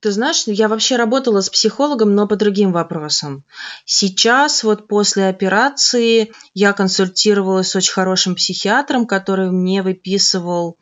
Ты 0.00 0.12
знаешь, 0.12 0.44
я 0.46 0.68
вообще 0.68 0.96
работала 0.96 1.42
с 1.42 1.50
психологом, 1.50 2.14
но 2.14 2.26
по 2.26 2.36
другим 2.36 2.72
вопросам. 2.72 3.44
Сейчас, 3.84 4.64
вот 4.64 4.88
после 4.88 5.28
операции, 5.28 6.32
я 6.54 6.72
консультировалась 6.72 7.68
с 7.68 7.76
очень 7.76 7.92
хорошим 7.92 8.34
психиатром, 8.34 9.06
который 9.06 9.50
мне 9.50 9.82
выписывал 9.82 10.78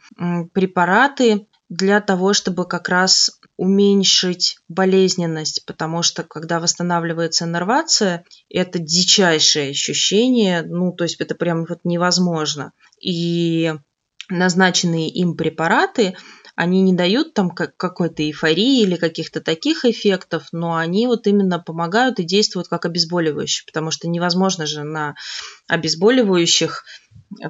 препараты 0.53 1.49
для 1.69 2.01
того, 2.01 2.33
чтобы 2.33 2.65
как 2.65 2.89
раз 2.89 3.41
уменьшить 3.57 4.59
болезненность, 4.69 5.67
потому 5.67 6.03
что 6.03 6.23
когда 6.23 6.61
восстанавливается 6.61 7.45
иннервация, 7.45 8.25
это 8.49 8.79
дичайшее 8.79 9.71
ощущение, 9.71 10.63
ну, 10.63 10.93
то 10.93 11.03
есть 11.05 11.21
это 11.21 11.35
прям 11.35 11.65
вот 11.65 11.81
невозможно. 11.83 12.73
И 13.01 13.75
назначенные 14.29 15.09
им 15.09 15.37
препараты– 15.37 16.17
они 16.59 16.83
не 16.83 16.93
дают 16.93 17.35
там 17.35 17.51
какой-то 17.51 18.25
эйфории 18.25 18.83
или 18.83 18.97
каких-то 18.97 19.41
таких 19.41 19.85
эффектов, 19.85 20.49
но 20.51 20.75
они 20.75 21.07
вот 21.07 21.29
именно 21.29 21.61
помогают 21.61 22.19
и 22.19 22.25
действуют 22.25 22.67
как 22.67 22.85
обезболивающие, 22.85 23.65
потому 23.65 23.93
что 23.93 24.09
невозможно 24.09 24.67
же 24.67 24.83
на 24.83 25.15
обезболивающих 25.69 26.83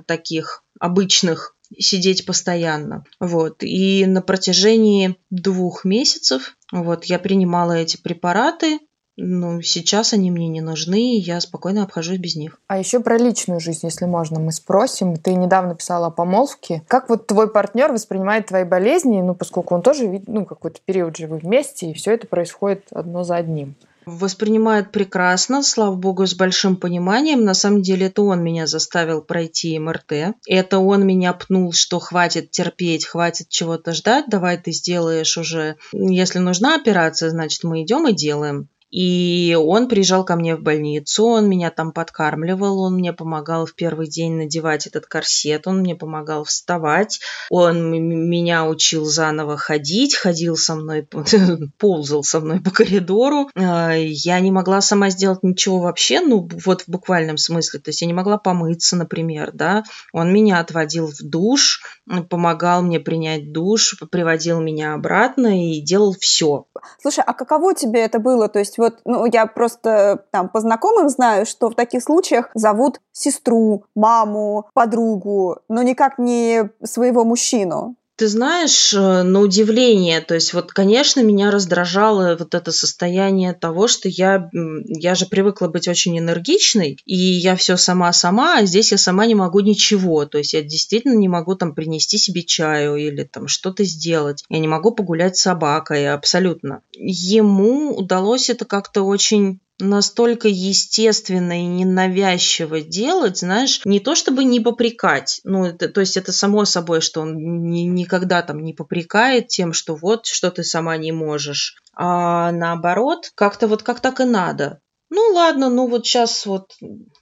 таких 0.05 0.63
обычных 0.79 1.57
сидеть 1.79 2.27
постоянно. 2.27 3.05
Вот. 3.19 3.63
И 3.63 4.05
на 4.05 4.21
протяжении 4.21 5.17
двух 5.31 5.87
месяцев 5.87 6.57
вот, 6.71 7.07
я 7.07 7.19
принимала 7.19 7.73
эти 7.73 7.97
препараты, 7.97 8.79
ну, 9.21 9.61
сейчас 9.63 10.13
они 10.13 10.31
мне 10.31 10.47
не 10.47 10.61
нужны, 10.61 11.17
и 11.17 11.19
я 11.19 11.41
спокойно 11.41 11.83
обхожусь 11.83 12.19
без 12.19 12.37
них. 12.37 12.61
А 12.69 12.79
еще 12.79 13.01
про 13.01 13.19
личную 13.19 13.59
жизнь, 13.59 13.81
если 13.83 14.05
можно, 14.05 14.39
мы 14.39 14.53
спросим. 14.53 15.17
Ты 15.17 15.35
недавно 15.35 15.75
писала 15.75 16.07
о 16.07 16.11
помолвке. 16.11 16.85
Как 16.87 17.09
вот 17.09 17.27
твой 17.27 17.51
партнер 17.51 17.91
воспринимает 17.91 18.47
твои 18.47 18.63
болезни, 18.63 19.21
ну, 19.21 19.35
поскольку 19.35 19.75
он 19.75 19.83
тоже, 19.83 20.23
ну, 20.29 20.47
какой-то 20.47 20.79
период 20.85 21.17
же 21.17 21.27
вы 21.27 21.39
вместе, 21.39 21.91
и 21.91 21.95
все 21.95 22.13
это 22.13 22.29
происходит 22.29 22.85
одно 22.93 23.25
за 23.25 23.35
одним? 23.35 23.75
Воспринимает 24.07 24.93
прекрасно, 24.93 25.65
слава 25.65 25.97
богу, 25.97 26.25
с 26.25 26.35
большим 26.35 26.77
пониманием. 26.77 27.45
На 27.45 27.55
самом 27.55 27.83
деле 27.83 28.07
это 28.07 28.23
он 28.23 28.45
меня 28.45 28.69
заставил 28.69 29.21
пройти 29.21 29.77
МРТ. 29.81 30.37
Это 30.47 30.79
он 30.79 31.05
меня 31.05 31.33
пнул, 31.33 31.73
что 31.73 31.99
хватит 31.99 32.53
терпеть, 32.53 33.05
хватит 33.05 33.49
чего-то 33.49 33.95
ждать, 33.95 34.27
давай 34.29 34.59
ты 34.59 34.71
сделаешь 34.71 35.37
уже. 35.37 35.75
Если 35.93 36.39
нужна 36.39 36.77
операция, 36.77 37.31
значит 37.31 37.65
мы 37.65 37.83
идем 37.83 38.07
и 38.07 38.15
делаем. 38.15 38.69
И 38.91 39.55
он 39.59 39.89
приезжал 39.89 40.25
ко 40.25 40.37
мне 40.37 40.57
в 40.57 40.63
больницу, 40.63 41.27
он 41.27 41.49
меня 41.49 41.71
там 41.71 41.93
подкармливал, 41.93 42.81
он 42.81 42.95
мне 42.95 43.13
помогал 43.13 43.67
в 43.67 43.75
первый 43.75 44.09
день 44.09 44.35
надевать 44.35 44.87
этот 44.87 45.07
корсет, 45.07 45.67
он 45.67 45.81
мне 45.81 45.95
помогал 45.95 46.45
вставать, 46.45 47.21
он 47.51 47.91
меня 47.91 48.67
учил 48.67 49.05
заново 49.05 49.59
ходить, 49.59 50.17
ходил 50.17 50.57
со 50.57 50.75
мной, 50.75 51.07
ползал 51.79 52.25
со 52.25 52.41
мной 52.41 52.61
по 52.61 52.71
коридору. 52.71 53.51
А, 53.55 53.93
я 53.95 54.41
не 54.41 54.51
могла 54.51 54.81
сама 54.81 55.11
сделать 55.11 55.43
ничего 55.43 55.81
вообще, 55.81 56.21
ну 56.21 56.49
вот 56.65 56.83
в 56.83 56.89
буквальном 56.89 57.37
смысле, 57.37 57.81
то 57.81 57.91
есть 57.91 58.01
я 58.01 58.07
не 58.07 58.15
могла 58.15 58.39
помыться, 58.39 58.97
например, 58.97 59.51
да. 59.53 59.85
Он 60.15 60.33
меня 60.33 60.61
отводил 60.61 61.09
в 61.09 61.23
душ, 61.23 61.83
помогал 62.31 62.83
мне 62.83 63.01
принять 63.01 63.53
душ, 63.53 63.99
приводил 64.11 64.61
меня 64.61 64.95
обратно 64.95 65.63
и 65.63 65.81
делал 65.83 66.17
все. 66.19 66.67
Слушай, 67.03 67.25
а 67.27 67.35
каково 67.35 67.75
тебе 67.75 68.01
это 68.01 68.19
было? 68.19 68.49
То 68.49 68.59
есть 68.59 68.78
вот, 68.79 69.01
ну, 69.05 69.27
я 69.27 69.47
просто 69.47 70.25
там 70.31 70.49
по 70.49 70.61
знакомым 70.61 71.09
знаю, 71.09 71.47
что 71.47 71.71
в 71.71 71.75
таких 71.75 72.03
случаях 72.03 72.51
зовут 72.55 73.01
сестру, 73.13 73.85
маму, 73.95 74.69
подругу, 74.75 75.59
но 75.69 75.83
никак 75.83 76.19
не 76.19 76.71
своего 76.85 77.25
мужчину. 77.25 77.97
Ты 78.19 78.27
знаешь, 78.27 78.93
э, 78.93 79.23
на 79.23 79.39
удивление, 79.39 80.21
то 80.21 80.35
есть 80.35 80.53
вот, 80.53 80.73
конечно, 80.73 81.21
меня 81.21 81.53
раздражало 81.53 82.37
вот 82.37 82.53
это 82.53 82.73
состояние 82.73 83.53
того, 83.53 83.87
что 83.87 84.09
я, 84.09 84.51
я 84.53 85.15
же 85.15 85.27
привыкла 85.27 85.69
быть 85.69 85.87
очень 85.87 86.19
энергичной, 86.19 86.99
и 87.05 87.17
я 87.17 87.55
все 87.55 87.77
сама-сама, 87.77 88.59
а 88.59 88.67
здесь 88.67 88.91
я 88.91 88.99
сама 88.99 89.25
не 89.25 89.37
могу 89.37 89.61
ничего, 89.61 90.27
то 90.27 90.39
есть 90.39 90.53
я 90.53 90.63
действительно 90.63 91.17
не 91.17 91.29
могу 91.29 91.55
там 91.55 91.77
принести 91.77 92.19
себе 92.19 92.43
чаю 92.43 92.97
или 92.97 93.23
там 93.23 93.47
что-то 93.47 93.85
сделать, 93.85 94.43
я 94.49 94.59
не 94.59 94.67
могу 94.67 94.91
погулять 94.91 95.37
с 95.37 95.43
собакой, 95.43 96.13
абсолютно. 96.13 96.83
Ему 96.95 97.95
удалось 97.95 98.51
это 98.51 98.65
как-то 98.65 99.03
очень 99.03 99.61
настолько 99.79 100.49
естественно 100.49 101.61
и 101.61 101.67
ненавязчиво 101.67 102.81
делать, 102.81 103.39
знаешь, 103.39 103.81
не 103.85 104.01
то 104.01 104.15
чтобы 104.15 104.45
не 104.45 104.61
попрекать, 104.61 105.41
ну, 105.45 105.67
это, 105.67 105.89
то 105.89 106.01
есть 106.01 106.17
это 106.17 106.33
само 106.33 106.65
собой, 106.65 107.01
что 107.01 107.21
он 107.21 107.37
ни, 107.71 107.81
никогда 107.81 108.43
там 108.43 108.63
не 108.63 108.75
попрекает 108.75 109.49
тем, 109.49 109.73
что 109.73 109.95
вот, 109.95 110.27
что 110.27 110.51
ты 110.51 110.65
сама 110.65 110.97
не 110.97 111.13
можешь, 111.13 111.77
а 111.95 112.53
наоборот, 112.53 113.31
как-то 113.35 113.69
вот 113.69 113.83
как 113.83 114.01
так 114.01 114.21
и 114.21 114.25
надо. 114.25 114.81
Ну 115.11 115.33
ладно, 115.33 115.71
ну 115.71 115.89
вот 115.89 116.07
сейчас 116.07 116.45
вот 116.45 116.73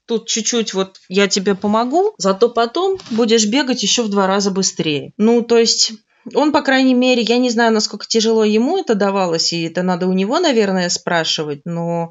тут 0.06 0.26
чуть-чуть 0.26 0.74
вот 0.74 0.96
я 1.08 1.28
тебе 1.28 1.54
помогу, 1.54 2.14
зато 2.18 2.48
потом 2.48 2.98
будешь 3.10 3.46
бегать 3.46 3.82
еще 3.82 4.02
в 4.02 4.08
два 4.08 4.26
раза 4.26 4.50
быстрее. 4.50 5.12
Ну, 5.16 5.42
то 5.42 5.56
есть 5.56 5.92
он, 6.34 6.52
по 6.52 6.62
крайней 6.62 6.94
мере, 6.94 7.22
я 7.22 7.38
не 7.38 7.50
знаю, 7.50 7.72
насколько 7.72 8.06
тяжело 8.06 8.44
ему 8.44 8.78
это 8.78 8.94
давалось, 8.94 9.52
и 9.52 9.62
это 9.62 9.82
надо 9.82 10.08
у 10.08 10.12
него, 10.12 10.38
наверное, 10.40 10.88
спрашивать, 10.88 11.62
но, 11.64 12.10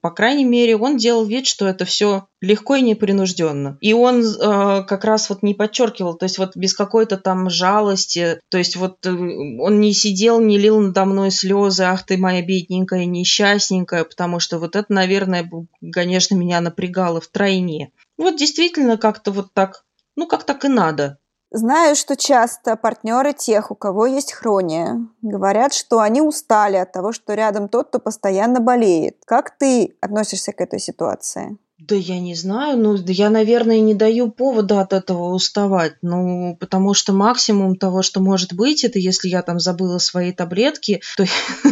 по 0.00 0.10
крайней 0.10 0.44
мере, 0.44 0.76
он 0.76 0.96
делал 0.96 1.24
вид, 1.24 1.46
что 1.46 1.66
это 1.66 1.84
все 1.84 2.26
легко 2.40 2.76
и 2.76 2.82
непринужденно. 2.82 3.78
И 3.80 3.92
он 3.92 4.22
э, 4.24 4.84
как 4.84 5.04
раз 5.04 5.28
вот 5.28 5.42
не 5.42 5.54
подчеркивал, 5.54 6.14
то 6.14 6.24
есть 6.24 6.38
вот 6.38 6.56
без 6.56 6.74
какой-то 6.74 7.16
там 7.16 7.50
жалости, 7.50 8.40
то 8.48 8.58
есть 8.58 8.76
вот 8.76 9.04
э, 9.04 9.10
он 9.10 9.80
не 9.80 9.92
сидел, 9.92 10.40
не 10.40 10.58
лил 10.58 10.80
надо 10.80 11.04
мной 11.04 11.30
слезы, 11.30 11.84
ах 11.84 12.04
ты 12.04 12.16
моя 12.16 12.42
бедненькая, 12.42 13.04
несчастненькая, 13.04 14.04
потому 14.04 14.40
что 14.40 14.58
вот 14.58 14.74
это, 14.74 14.92
наверное, 14.92 15.48
конечно, 15.92 16.34
меня 16.34 16.60
напрягало 16.60 17.20
в 17.20 17.28
тройне. 17.28 17.92
Вот 18.16 18.36
действительно 18.36 18.96
как-то 18.96 19.30
вот 19.32 19.52
так, 19.52 19.84
ну 20.16 20.26
как 20.26 20.44
так 20.44 20.64
и 20.64 20.68
надо. 20.68 21.18
Знаю, 21.54 21.96
что 21.96 22.16
часто 22.16 22.76
партнеры 22.76 23.34
тех, 23.34 23.70
у 23.70 23.74
кого 23.74 24.06
есть 24.06 24.32
хрония, 24.32 25.06
говорят, 25.20 25.74
что 25.74 26.00
они 26.00 26.22
устали 26.22 26.76
от 26.76 26.92
того, 26.92 27.12
что 27.12 27.34
рядом 27.34 27.68
тот, 27.68 27.88
кто 27.88 27.98
постоянно 27.98 28.60
болеет. 28.60 29.18
Как 29.26 29.50
ты 29.58 29.94
относишься 30.00 30.54
к 30.54 30.62
этой 30.62 30.78
ситуации? 30.78 31.58
Да 31.88 31.96
я 31.96 32.20
не 32.20 32.36
знаю, 32.36 32.78
ну, 32.78 32.96
я, 33.08 33.28
наверное, 33.28 33.80
не 33.80 33.94
даю 33.94 34.30
повода 34.30 34.82
от 34.82 34.92
этого 34.92 35.34
уставать, 35.34 35.94
ну, 36.00 36.56
потому 36.60 36.94
что 36.94 37.12
максимум 37.12 37.74
того, 37.74 38.02
что 38.02 38.20
может 38.20 38.52
быть, 38.52 38.84
это 38.84 39.00
если 39.00 39.28
я 39.28 39.42
там 39.42 39.58
забыла 39.58 39.98
свои 39.98 40.32
таблетки, 40.32 41.02
то 41.16 41.24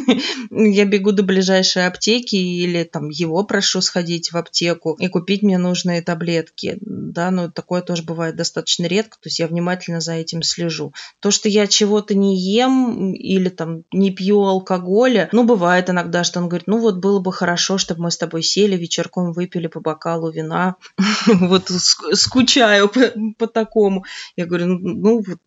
я 0.50 0.84
бегу 0.84 1.12
до 1.12 1.22
ближайшей 1.22 1.86
аптеки 1.86 2.34
или 2.34 2.82
там 2.82 3.08
его 3.08 3.44
прошу 3.44 3.80
сходить 3.82 4.32
в 4.32 4.36
аптеку 4.36 4.94
и 4.94 5.06
купить 5.06 5.42
мне 5.42 5.58
нужные 5.58 6.02
таблетки, 6.02 6.78
да, 6.80 7.30
но 7.30 7.48
такое 7.48 7.80
тоже 7.80 8.02
бывает 8.02 8.34
достаточно 8.34 8.86
редко, 8.86 9.12
то 9.12 9.28
есть 9.28 9.38
я 9.38 9.46
внимательно 9.46 10.00
за 10.00 10.14
этим 10.14 10.42
слежу. 10.42 10.92
То, 11.20 11.30
что 11.30 11.48
я 11.48 11.68
чего-то 11.68 12.16
не 12.16 12.36
ем 12.36 13.12
или 13.12 13.48
там 13.48 13.84
не 13.92 14.10
пью 14.10 14.42
алкоголя, 14.42 15.28
ну, 15.30 15.44
бывает 15.44 15.88
иногда, 15.88 16.24
что 16.24 16.40
он 16.40 16.48
говорит, 16.48 16.66
ну, 16.66 16.78
вот 16.78 16.96
было 16.96 17.20
бы 17.20 17.32
хорошо, 17.32 17.78
чтобы 17.78 18.02
мы 18.02 18.10
с 18.10 18.18
тобой 18.18 18.42
сели 18.42 18.76
вечерком, 18.76 19.32
выпили 19.32 19.68
по 19.68 19.78
бокалу 19.78 19.99
вина, 20.30 20.76
вот 21.26 21.68
скучаю 21.68 22.88
по, 22.88 23.00
по 23.38 23.46
такому. 23.46 24.04
Я 24.36 24.46
говорю, 24.46 24.66
ну, 24.66 24.78
ну, 24.78 25.24
вот 25.26 25.38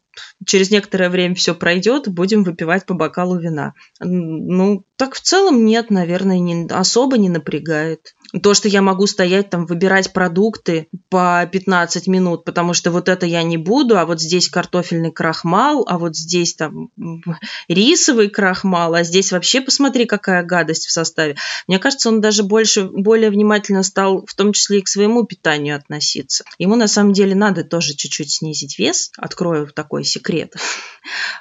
через 0.45 0.71
некоторое 0.71 1.09
время 1.09 1.35
все 1.35 1.55
пройдет, 1.55 2.07
будем 2.07 2.43
выпивать 2.43 2.85
по 2.85 2.93
бокалу 2.93 3.37
вина. 3.37 3.73
Ну, 3.99 4.85
так 4.95 5.15
в 5.15 5.21
целом 5.21 5.65
нет, 5.65 5.89
наверное, 5.89 6.39
не, 6.39 6.67
особо 6.67 7.17
не 7.17 7.29
напрягает. 7.29 8.15
То, 8.41 8.53
что 8.53 8.67
я 8.67 8.81
могу 8.81 9.05
стоять 9.05 9.49
там, 9.49 9.65
выбирать 9.65 10.11
продукты 10.13 10.87
по 11.09 11.47
15 11.51 12.07
минут, 12.07 12.45
потому 12.45 12.73
что 12.73 12.89
вот 12.89 13.09
это 13.09 13.25
я 13.25 13.43
не 13.43 13.57
буду, 13.57 13.97
а 13.97 14.05
вот 14.05 14.19
здесь 14.19 14.49
картофельный 14.49 15.11
крахмал, 15.11 15.85
а 15.87 15.97
вот 15.97 16.15
здесь 16.15 16.55
там 16.55 16.89
рисовый 17.67 18.29
крахмал, 18.29 18.95
а 18.95 19.03
здесь 19.03 19.31
вообще 19.31 19.61
посмотри, 19.61 20.05
какая 20.05 20.43
гадость 20.43 20.87
в 20.87 20.91
составе. 20.91 21.35
Мне 21.67 21.79
кажется, 21.79 22.09
он 22.09 22.21
даже 22.21 22.43
больше, 22.43 22.85
более 22.85 23.29
внимательно 23.29 23.83
стал 23.83 24.25
в 24.25 24.33
том 24.33 24.53
числе 24.53 24.79
и 24.79 24.81
к 24.81 24.87
своему 24.87 25.25
питанию 25.25 25.75
относиться. 25.75 26.43
Ему 26.57 26.75
на 26.75 26.87
самом 26.87 27.13
деле 27.13 27.35
надо 27.35 27.63
тоже 27.63 27.93
чуть-чуть 27.93 28.31
снизить 28.31 28.79
вес, 28.79 29.11
открою 29.17 29.67
такой 29.67 30.02
секрет. 30.03 30.55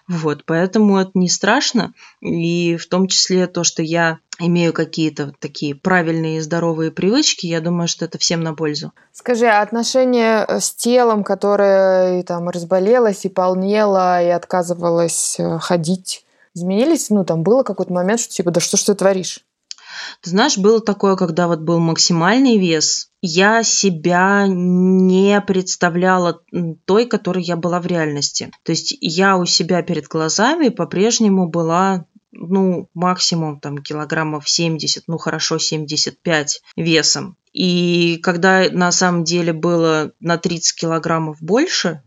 Вот, 0.08 0.44
поэтому 0.44 0.98
это 0.98 1.12
не 1.14 1.28
страшно. 1.28 1.94
И 2.20 2.76
в 2.76 2.86
том 2.86 3.06
числе 3.06 3.46
то, 3.46 3.64
что 3.64 3.82
я 3.82 4.18
имею 4.38 4.72
какие-то 4.72 5.32
такие 5.38 5.74
правильные 5.74 6.38
и 6.38 6.40
здоровые 6.40 6.90
привычки, 6.90 7.46
я 7.46 7.60
думаю, 7.60 7.88
что 7.88 8.04
это 8.04 8.18
всем 8.18 8.42
на 8.42 8.54
пользу. 8.54 8.92
Скажи, 9.12 9.46
а 9.46 9.62
отношения 9.62 10.44
э, 10.46 10.60
с 10.60 10.74
телом, 10.74 11.22
которое 11.22 12.22
там 12.24 12.48
разболелось 12.48 13.24
и 13.24 13.28
полнело, 13.28 14.22
и 14.22 14.28
отказывалось 14.28 15.36
э, 15.38 15.58
ходить, 15.58 16.24
изменились? 16.54 17.10
Ну, 17.10 17.24
там 17.24 17.42
было 17.42 17.62
какой-то 17.62 17.92
момент, 17.92 18.20
что 18.20 18.32
типа, 18.32 18.50
да 18.50 18.60
что 18.60 18.76
ж 18.76 18.82
ты 18.82 18.94
творишь? 18.94 19.44
Ты 20.22 20.30
знаешь, 20.30 20.58
было 20.58 20.80
такое, 20.80 21.16
когда 21.16 21.46
вот 21.46 21.60
был 21.60 21.78
максимальный 21.78 22.58
вес, 22.58 23.11
я 23.22 23.62
себя 23.62 24.46
не 24.48 25.40
представляла 25.40 26.42
той, 26.84 27.06
которой 27.06 27.44
я 27.44 27.56
была 27.56 27.80
в 27.80 27.86
реальности. 27.86 28.50
То 28.64 28.72
есть 28.72 28.96
я 29.00 29.36
у 29.36 29.46
себя 29.46 29.82
перед 29.82 30.06
глазами 30.08 30.68
по-прежнему 30.68 31.48
была 31.48 32.06
ну, 32.32 32.88
максимум 32.94 33.60
там 33.60 33.78
килограммов 33.78 34.48
70, 34.48 35.04
ну, 35.06 35.18
хорошо 35.18 35.58
75 35.58 36.62
весом. 36.76 37.36
И 37.52 38.18
когда 38.22 38.68
на 38.70 38.90
самом 38.90 39.24
деле 39.24 39.52
было 39.52 40.12
на 40.18 40.38
30 40.38 40.74
килограммов 40.74 41.40
больше, 41.40 42.02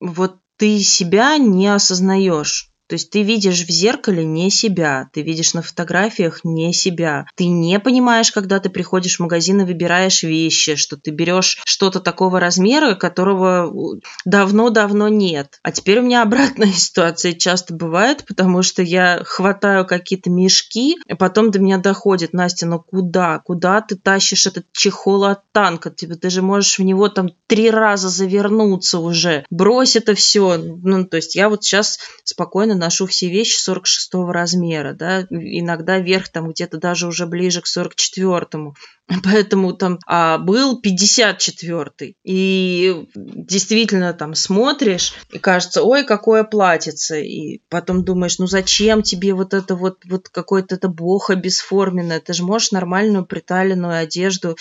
вот 0.00 0.36
ты 0.56 0.80
себя 0.80 1.38
не 1.38 1.68
осознаешь. 1.68 2.72
То 2.88 2.94
есть 2.94 3.10
ты 3.10 3.22
видишь 3.22 3.64
в 3.64 3.70
зеркале 3.70 4.24
не 4.24 4.50
себя, 4.50 5.10
ты 5.12 5.22
видишь 5.22 5.54
на 5.54 5.62
фотографиях 5.62 6.40
не 6.42 6.72
себя. 6.72 7.26
Ты 7.34 7.46
не 7.46 7.78
понимаешь, 7.78 8.32
когда 8.32 8.60
ты 8.60 8.70
приходишь 8.70 9.16
в 9.16 9.20
магазин 9.20 9.60
и 9.60 9.64
выбираешь 9.64 10.22
вещи, 10.22 10.74
что 10.74 10.96
ты 10.96 11.10
берешь 11.10 11.60
что-то 11.64 12.00
такого 12.00 12.40
размера, 12.40 12.94
которого 12.94 14.00
давно-давно 14.24 15.08
нет. 15.08 15.58
А 15.62 15.70
теперь 15.70 16.00
у 16.00 16.02
меня 16.02 16.22
обратная 16.22 16.72
ситуация 16.72 17.34
часто 17.34 17.74
бывает, 17.74 18.24
потому 18.26 18.62
что 18.62 18.82
я 18.82 19.20
хватаю 19.24 19.86
какие-то 19.86 20.30
мешки, 20.30 20.96
и 21.06 21.14
потом 21.14 21.50
до 21.50 21.58
меня 21.58 21.78
доходит, 21.78 22.32
Настя, 22.32 22.66
ну 22.66 22.80
куда? 22.80 23.40
Куда 23.40 23.82
ты 23.82 23.96
тащишь 23.96 24.46
этот 24.46 24.64
чехол 24.72 25.24
от 25.24 25.42
танка? 25.52 25.90
Ты, 25.90 26.06
ты 26.06 26.30
же 26.30 26.40
можешь 26.40 26.78
в 26.78 26.82
него 26.82 27.08
там 27.08 27.30
три 27.46 27.70
раза 27.70 28.08
завернуться 28.08 28.98
уже. 28.98 29.44
Брось 29.50 29.96
это 29.96 30.14
все. 30.14 30.56
Ну, 30.56 31.04
то 31.04 31.16
есть 31.16 31.34
я 31.34 31.50
вот 31.50 31.64
сейчас 31.64 31.98
спокойно 32.24 32.77
ношу 32.78 33.06
все 33.06 33.28
вещи 33.28 33.58
46 33.58 34.14
размера, 34.30 34.92
да, 34.94 35.22
иногда 35.30 35.98
верх 35.98 36.28
там 36.28 36.50
где-то 36.50 36.78
даже 36.78 37.06
уже 37.06 37.26
ближе 37.26 37.60
к 37.60 37.66
44-му. 37.66 38.74
Поэтому 39.24 39.72
там 39.72 39.98
а, 40.06 40.38
был 40.38 40.80
54-й. 40.80 42.16
И 42.24 43.06
действительно 43.14 44.12
там 44.12 44.34
смотришь, 44.34 45.14
и 45.32 45.38
кажется, 45.38 45.82
ой, 45.82 46.04
какое 46.04 46.44
платьице. 46.44 47.24
И 47.24 47.62
потом 47.68 48.04
думаешь, 48.04 48.38
ну 48.38 48.46
зачем 48.46 49.02
тебе 49.02 49.32
вот 49.34 49.54
это 49.54 49.76
вот, 49.76 49.98
вот 50.04 50.28
какое-то 50.28 50.74
это 50.74 50.88
бохо 50.88 51.36
бесформенное? 51.36 52.20
Ты 52.20 52.34
же 52.34 52.44
можешь 52.44 52.72
нормальную 52.72 53.24
приталенную 53.24 53.98
одежду 53.98 54.56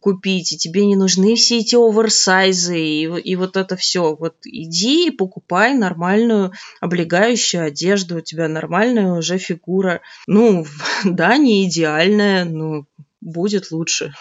купить, 0.00 0.52
и 0.52 0.58
тебе 0.58 0.84
не 0.84 0.96
нужны 0.96 1.36
все 1.36 1.58
эти 1.58 1.76
оверсайзы 1.76 2.76
и, 2.76 3.02
и 3.04 3.36
вот 3.36 3.56
это 3.56 3.76
все. 3.76 4.16
Вот 4.16 4.34
иди 4.44 5.08
и 5.08 5.10
покупай 5.12 5.74
нормальную 5.74 6.52
облегающую 6.80 7.64
одежду, 7.64 8.16
у 8.16 8.20
тебя 8.20 8.48
нормальная 8.48 9.12
уже 9.12 9.38
фигура. 9.38 10.00
Ну, 10.26 10.66
да, 11.04 11.36
не 11.36 11.68
идеальная, 11.68 12.44
но 12.44 12.84
будет 13.28 13.70
лучше. 13.70 14.12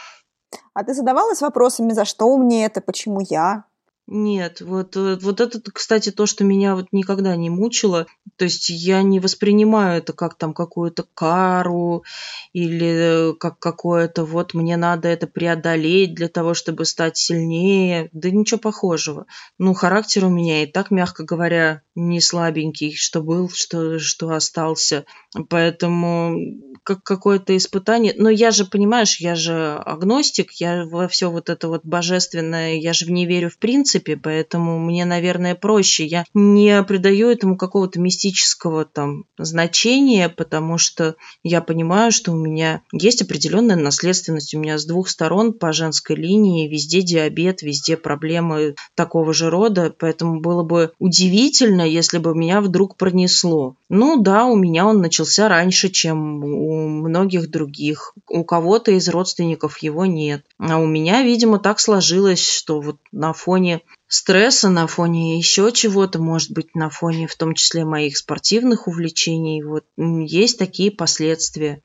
А 0.74 0.84
ты 0.84 0.94
задавалась 0.94 1.42
вопросами, 1.42 1.94
за 1.94 2.06
что 2.06 2.38
мне 2.38 2.66
это, 2.66 2.82
почему 2.82 3.22
я? 3.22 3.66
Нет, 4.10 4.62
вот, 4.62 4.96
э, 4.96 5.18
вот 5.22 5.42
это, 5.42 5.60
кстати, 5.70 6.12
то, 6.12 6.26
что 6.26 6.46
меня 6.46 6.76
вот 6.76 6.88
никогда 6.94 7.36
не 7.36 7.50
мучило. 7.50 8.08
То 8.38 8.46
есть 8.46 8.70
я 8.70 9.02
не 9.02 9.20
воспринимаю 9.20 9.98
это 9.98 10.14
как 10.14 10.36
там 10.36 10.54
какую-то 10.54 11.06
кару 11.14 12.06
или 12.54 13.36
как 13.38 13.60
какое-то 13.60 14.24
вот 14.24 14.54
мне 14.54 14.78
надо 14.78 15.10
это 15.10 15.28
преодолеть 15.28 16.14
для 16.16 16.30
того, 16.30 16.54
чтобы 16.54 16.86
стать 16.86 17.18
сильнее. 17.18 18.10
Да 18.14 18.30
ничего 18.32 18.60
похожего. 18.60 19.26
Ну, 19.58 19.74
характер 19.74 20.24
у 20.24 20.30
меня 20.30 20.64
и 20.64 20.68
так, 20.68 20.90
мягко 20.90 21.24
говоря, 21.24 21.82
не 21.94 22.22
слабенький, 22.22 22.96
что 22.96 23.22
был, 23.22 23.50
что, 23.50 24.00
что 24.00 24.30
остался. 24.30 25.04
Поэтому 25.50 26.38
как 26.84 27.04
какое-то 27.04 27.58
испытание. 27.58 28.14
Но 28.16 28.30
я 28.30 28.52
же, 28.52 28.64
понимаешь, 28.64 29.20
я 29.20 29.36
же 29.36 29.76
агностик, 29.86 30.52
я 30.54 30.86
во 30.86 31.10
все 31.10 31.30
вот 31.30 31.50
это 31.50 31.68
вот 31.68 31.82
божественное, 31.84 32.76
я 32.76 32.94
же 32.94 33.06
в 33.06 33.12
не 33.12 33.26
верю 33.26 33.50
в 33.50 33.58
принципе, 33.58 33.97
поэтому 34.00 34.80
мне, 34.80 35.06
наверное, 35.06 35.56
проще. 35.56 36.06
Я 36.06 36.26
не 36.34 36.82
придаю 36.84 37.30
этому 37.30 37.58
какого-то 37.58 38.00
мистического 38.00 38.86
там 38.86 39.26
значения, 39.38 40.30
потому 40.30 40.78
что 40.78 41.16
я 41.44 41.62
понимаю, 41.62 42.12
что 42.12 42.32
у 42.32 42.36
меня 42.36 42.82
есть 42.92 43.22
определенная 43.22 43.76
наследственность. 43.76 44.54
У 44.54 44.60
меня 44.60 44.78
с 44.78 44.86
двух 44.86 45.10
сторон 45.10 45.54
по 45.54 45.72
женской 45.74 46.16
линии 46.16 46.68
везде 46.68 47.02
диабет, 47.02 47.62
везде 47.62 47.98
проблемы 47.98 48.76
такого 48.96 49.34
же 49.34 49.50
рода, 49.50 49.94
поэтому 49.98 50.40
было 50.40 50.64
бы 50.64 50.92
удивительно, 51.00 51.82
если 51.82 52.18
бы 52.18 52.36
меня 52.36 52.62
вдруг 52.62 52.96
пронесло. 52.98 53.76
Ну 53.90 54.22
да, 54.22 54.46
у 54.46 54.56
меня 54.56 54.86
он 54.86 55.02
начался 55.02 55.48
раньше, 55.48 55.90
чем 55.90 56.44
у 56.44 56.88
многих 56.88 57.50
других. 57.50 58.14
У 58.30 58.44
кого-то 58.44 58.92
из 58.92 59.08
родственников 59.10 59.78
его 59.80 60.06
нет. 60.06 60.44
А 60.60 60.78
у 60.78 60.86
меня, 60.86 61.24
видимо, 61.24 61.60
так 61.60 61.80
сложилось, 61.80 62.46
что 62.48 62.82
вот 62.82 62.98
на 63.12 63.34
фоне 63.34 63.82
стресса, 64.08 64.70
на 64.70 64.88
фоне 64.88 65.38
еще 65.38 65.72
чего-то, 65.72 66.20
может 66.20 66.52
быть, 66.52 66.76
на 66.76 66.90
фоне 66.90 67.28
в 67.28 67.36
том 67.36 67.54
числе 67.54 67.86
моих 67.86 68.18
спортивных 68.18 68.88
увлечений, 68.88 69.64
вот 69.64 69.86
есть 69.98 70.58
такие 70.58 70.92
последствия. 70.92 71.82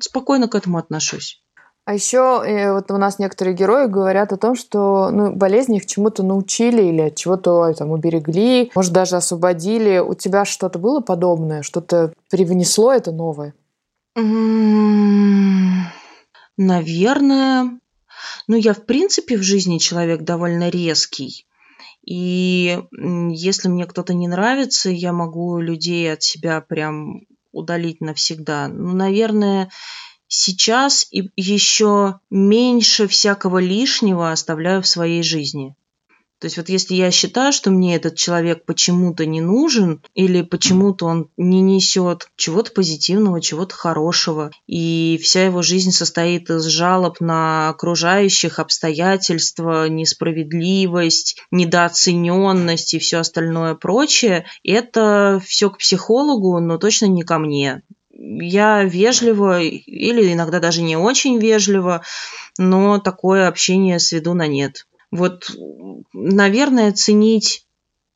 Спокойно 0.00 0.48
к 0.48 0.54
этому 0.54 0.78
отношусь. 0.78 1.42
А 1.86 1.94
еще 1.94 2.42
э, 2.44 2.72
вот 2.72 2.90
у 2.90 2.96
нас 2.96 3.20
некоторые 3.20 3.54
герои 3.54 3.86
говорят 3.86 4.32
о 4.32 4.36
том, 4.36 4.56
что 4.56 5.08
ну, 5.12 5.32
болезни 5.32 5.76
их 5.76 5.86
чему-то 5.86 6.24
научили 6.24 6.82
или 6.82 7.02
от 7.02 7.14
чего-то 7.14 7.72
там 7.74 7.92
уберегли, 7.92 8.72
может 8.74 8.92
даже 8.92 9.14
освободили. 9.14 9.98
У 9.98 10.14
тебя 10.14 10.44
что-то 10.44 10.80
было 10.80 11.00
подобное, 11.00 11.62
что-то 11.62 12.12
привнесло 12.28 12.92
это 12.92 13.12
новое? 13.12 13.54
Наверное. 16.56 17.78
Ну, 18.46 18.56
я, 18.56 18.74
в 18.74 18.84
принципе, 18.86 19.36
в 19.36 19.42
жизни 19.42 19.78
человек 19.78 20.22
довольно 20.22 20.68
резкий. 20.68 21.46
И 22.04 22.78
если 22.92 23.68
мне 23.68 23.86
кто-то 23.86 24.14
не 24.14 24.28
нравится, 24.28 24.90
я 24.90 25.12
могу 25.12 25.58
людей 25.60 26.12
от 26.12 26.22
себя 26.22 26.60
прям 26.60 27.22
удалить 27.52 28.00
навсегда. 28.00 28.68
Ну, 28.68 28.94
наверное, 28.94 29.70
сейчас 30.28 31.06
и 31.10 31.30
еще 31.36 32.20
меньше 32.30 33.08
всякого 33.08 33.58
лишнего 33.58 34.30
оставляю 34.30 34.82
в 34.82 34.86
своей 34.86 35.22
жизни. 35.22 35.74
То 36.38 36.46
есть 36.46 36.58
вот 36.58 36.68
если 36.68 36.94
я 36.94 37.10
считаю, 37.10 37.50
что 37.52 37.70
мне 37.70 37.96
этот 37.96 38.16
человек 38.16 38.66
почему-то 38.66 39.24
не 39.24 39.40
нужен 39.40 40.02
или 40.14 40.42
почему-то 40.42 41.06
он 41.06 41.30
не 41.38 41.62
несет 41.62 42.28
чего-то 42.36 42.72
позитивного, 42.72 43.40
чего-то 43.40 43.74
хорошего, 43.74 44.50
и 44.66 45.18
вся 45.22 45.46
его 45.46 45.62
жизнь 45.62 45.92
состоит 45.92 46.50
из 46.50 46.64
жалоб 46.64 47.20
на 47.20 47.70
окружающих 47.70 48.58
обстоятельства, 48.58 49.88
несправедливость, 49.88 51.38
недооцененность 51.50 52.92
и 52.92 52.98
все 52.98 53.18
остальное 53.18 53.74
прочее, 53.74 54.44
это 54.62 55.40
все 55.42 55.70
к 55.70 55.78
психологу, 55.78 56.60
но 56.60 56.76
точно 56.76 57.06
не 57.06 57.22
ко 57.22 57.38
мне 57.38 57.82
я 58.18 58.82
вежливо 58.82 59.60
или 59.60 60.32
иногда 60.32 60.58
даже 60.58 60.82
не 60.82 60.96
очень 60.96 61.38
вежливо, 61.38 62.02
но 62.58 62.98
такое 62.98 63.46
общение 63.46 63.98
сведу 63.98 64.32
на 64.34 64.46
нет. 64.46 64.86
Вот, 65.10 65.50
наверное, 66.12 66.92
ценить 66.92 67.66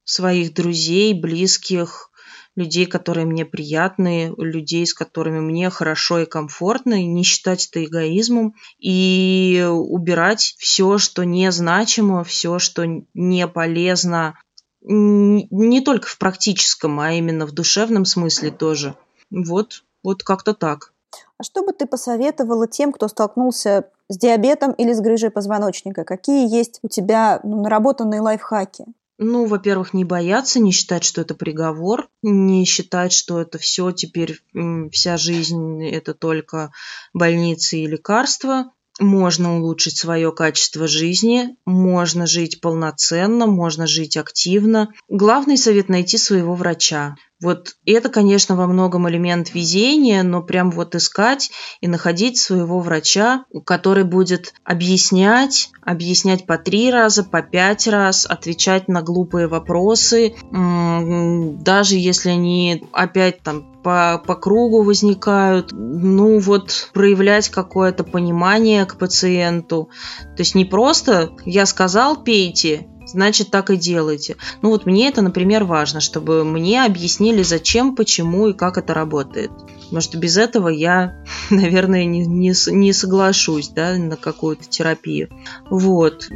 своих 0.05 0.55
друзей, 0.55 1.15
близких, 1.15 2.11
людей, 2.57 2.87
которые 2.87 3.27
мне 3.27 3.45
приятны, 3.45 4.35
людей, 4.37 4.87
с 4.87 4.93
которыми 4.93 5.41
мне 5.41 5.71
хорошо 5.71 6.21
и 6.21 6.27
комфортно, 6.27 6.95
и 7.03 7.07
не 7.07 7.23
считать 7.23 7.69
это 7.69 7.85
эгоизмом, 7.85 8.55
и 8.79 9.65
убирать 9.69 10.55
все, 10.59 10.99
что 10.99 11.25
незначимо, 11.25 12.25
все, 12.25 12.59
что 12.59 12.85
не 13.15 13.47
полезно, 13.47 14.39
не 14.83 15.81
только 15.81 16.09
в 16.09 16.19
практическом, 16.19 17.01
а 17.01 17.13
именно 17.13 17.47
в 17.47 17.53
душевном 17.53 18.05
смысле 18.05 18.51
тоже. 18.51 18.95
Вот, 19.31 19.85
вот 20.03 20.23
как-то 20.23 20.53
так. 20.55 20.93
А 21.41 21.43
что 21.43 21.65
бы 21.65 21.73
ты 21.73 21.87
посоветовала 21.87 22.69
тем, 22.69 22.93
кто 22.93 23.09
столкнулся 23.09 23.89
с 24.11 24.19
диабетом 24.19 24.73
или 24.73 24.93
с 24.93 25.01
грыжей 25.01 25.31
позвоночника? 25.31 26.05
Какие 26.05 26.55
есть 26.55 26.81
у 26.83 26.89
тебя 26.89 27.41
ну, 27.43 27.63
наработанные 27.63 28.21
лайфхаки? 28.21 28.85
Ну, 29.17 29.47
во-первых, 29.47 29.95
не 29.95 30.05
бояться, 30.05 30.61
не 30.61 30.71
считать, 30.71 31.03
что 31.03 31.23
это 31.23 31.35
приговор, 31.35 32.11
не 32.23 32.67
считать, 32.67 33.15
что 33.15 33.41
это 33.41 33.57
все 33.57 33.91
теперь 33.91 34.43
вся 34.93 35.17
жизнь 35.17 35.83
это 35.83 36.13
только 36.13 36.73
больницы 37.15 37.79
и 37.79 37.87
лекарства. 37.87 38.73
Можно 38.99 39.57
улучшить 39.59 39.97
свое 39.97 40.33
качество 40.33 40.87
жизни, 40.87 41.57
можно 41.65 42.27
жить 42.27 42.61
полноценно, 42.61 43.47
можно 43.47 43.87
жить 43.87 44.17
активно. 44.17 44.91
Главный 45.09 45.57
совет 45.57 45.89
найти 45.89 46.19
своего 46.19 46.55
врача. 46.55 47.15
Вот 47.43 47.77
это, 47.87 48.11
конечно, 48.11 48.55
во 48.55 48.67
многом 48.67 49.09
элемент 49.09 49.55
везения, 49.55 50.23
но 50.23 50.43
прям 50.43 50.71
вот 50.71 50.95
искать 50.95 51.51
и 51.81 51.89
находить 51.89 52.39
своего 52.39 52.81
врача, 52.81 53.47
который 53.65 54.05
будет 54.05 54.53
объяснять, 54.63 55.71
объяснять 55.81 56.45
по 56.45 56.59
три 56.59 56.91
раза, 56.91 57.25
по 57.25 57.41
пять 57.41 57.89
раз, 57.89 58.27
отвечать 58.27 58.89
на 58.89 59.01
глупые 59.01 59.47
вопросы, 59.47 60.35
даже 60.53 61.97
если 61.97 62.29
они 62.29 62.85
опять 62.93 63.43
там 63.43 63.70
по, 63.83 64.23
по 64.27 64.35
кругу 64.35 64.83
возникают, 64.83 65.73
ну 65.73 66.39
вот 66.39 66.91
проявлять 66.93 67.49
какое-то 67.49 68.05
понимание 68.05 68.85
к 68.87 68.97
пациенту. 68.97 69.91
То 70.37 70.41
есть 70.41 70.55
не 70.55 70.65
просто 70.65 71.31
я 71.45 71.67
сказал 71.67 72.23
пейте, 72.23 72.87
значит 73.07 73.51
так 73.51 73.71
и 73.71 73.77
делайте. 73.77 74.37
Ну 74.63 74.71
вот 74.71 74.87
мне 74.87 75.09
это, 75.09 75.23
например, 75.23 75.65
важно, 75.65 76.01
чтобы 76.01 76.45
мне 76.45 76.85
объяснили, 76.85 77.43
зачем, 77.43 77.97
почему 77.97 78.49
и 78.49 78.53
как 78.53 78.79
это 78.79 78.95
работает. 78.95 79.51
Потому 79.83 80.01
что 80.01 80.19
без 80.19 80.37
этого 80.37 80.69
я, 80.69 81.25
наверное, 81.51 82.05
не, 82.05 82.25
не, 82.27 82.53
не 82.71 82.93
соглашусь 82.93 83.69
да, 83.69 83.97
на 83.97 84.17
какую-то 84.17 84.69
терапию. 84.69 85.29
Вот. 85.69 86.29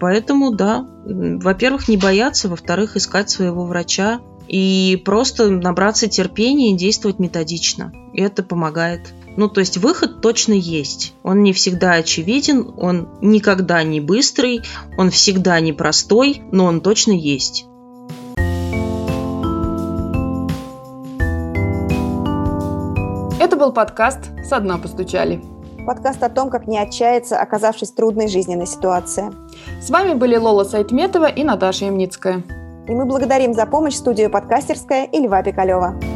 Поэтому, 0.00 0.52
да, 0.52 0.86
во-первых, 1.04 1.88
не 1.88 1.96
бояться, 1.96 2.48
во-вторых, 2.48 2.96
искать 2.96 3.30
своего 3.30 3.64
врача 3.64 4.20
и 4.48 5.00
просто 5.04 5.50
набраться 5.50 6.08
терпения 6.08 6.72
и 6.72 6.76
действовать 6.76 7.18
методично. 7.18 7.92
И 8.12 8.20
это 8.20 8.42
помогает. 8.42 9.12
Ну, 9.36 9.48
то 9.48 9.60
есть 9.60 9.76
выход 9.76 10.22
точно 10.22 10.54
есть. 10.54 11.12
Он 11.22 11.42
не 11.42 11.52
всегда 11.52 11.92
очевиден, 11.92 12.72
он 12.78 13.08
никогда 13.20 13.82
не 13.82 14.00
быстрый, 14.00 14.62
он 14.96 15.10
всегда 15.10 15.60
непростой, 15.60 16.42
но 16.52 16.64
он 16.64 16.80
точно 16.80 17.12
есть. 17.12 17.66
Это 23.38 23.56
был 23.56 23.72
подкаст 23.72 24.30
«Со 24.48 24.58
дна 24.60 24.78
постучали». 24.78 25.42
Подкаст 25.86 26.20
о 26.22 26.28
том, 26.28 26.50
как 26.50 26.66
не 26.66 26.78
отчаяться, 26.78 27.38
оказавшись 27.38 27.92
в 27.92 27.94
трудной 27.94 28.26
жизненной 28.26 28.66
ситуации. 28.66 29.30
С 29.80 29.88
вами 29.88 30.14
были 30.14 30.36
Лола 30.36 30.64
Сайтметова 30.64 31.26
и 31.26 31.44
Наташа 31.44 31.84
Ямницкая. 31.84 32.42
И 32.88 32.94
мы 32.94 33.04
благодарим 33.04 33.52
за 33.52 33.66
помощь 33.66 33.94
студию 33.94 34.30
«Подкастерская» 34.30 35.04
и 35.04 35.18
Льва 35.18 35.42
Пикалева. 35.42 36.15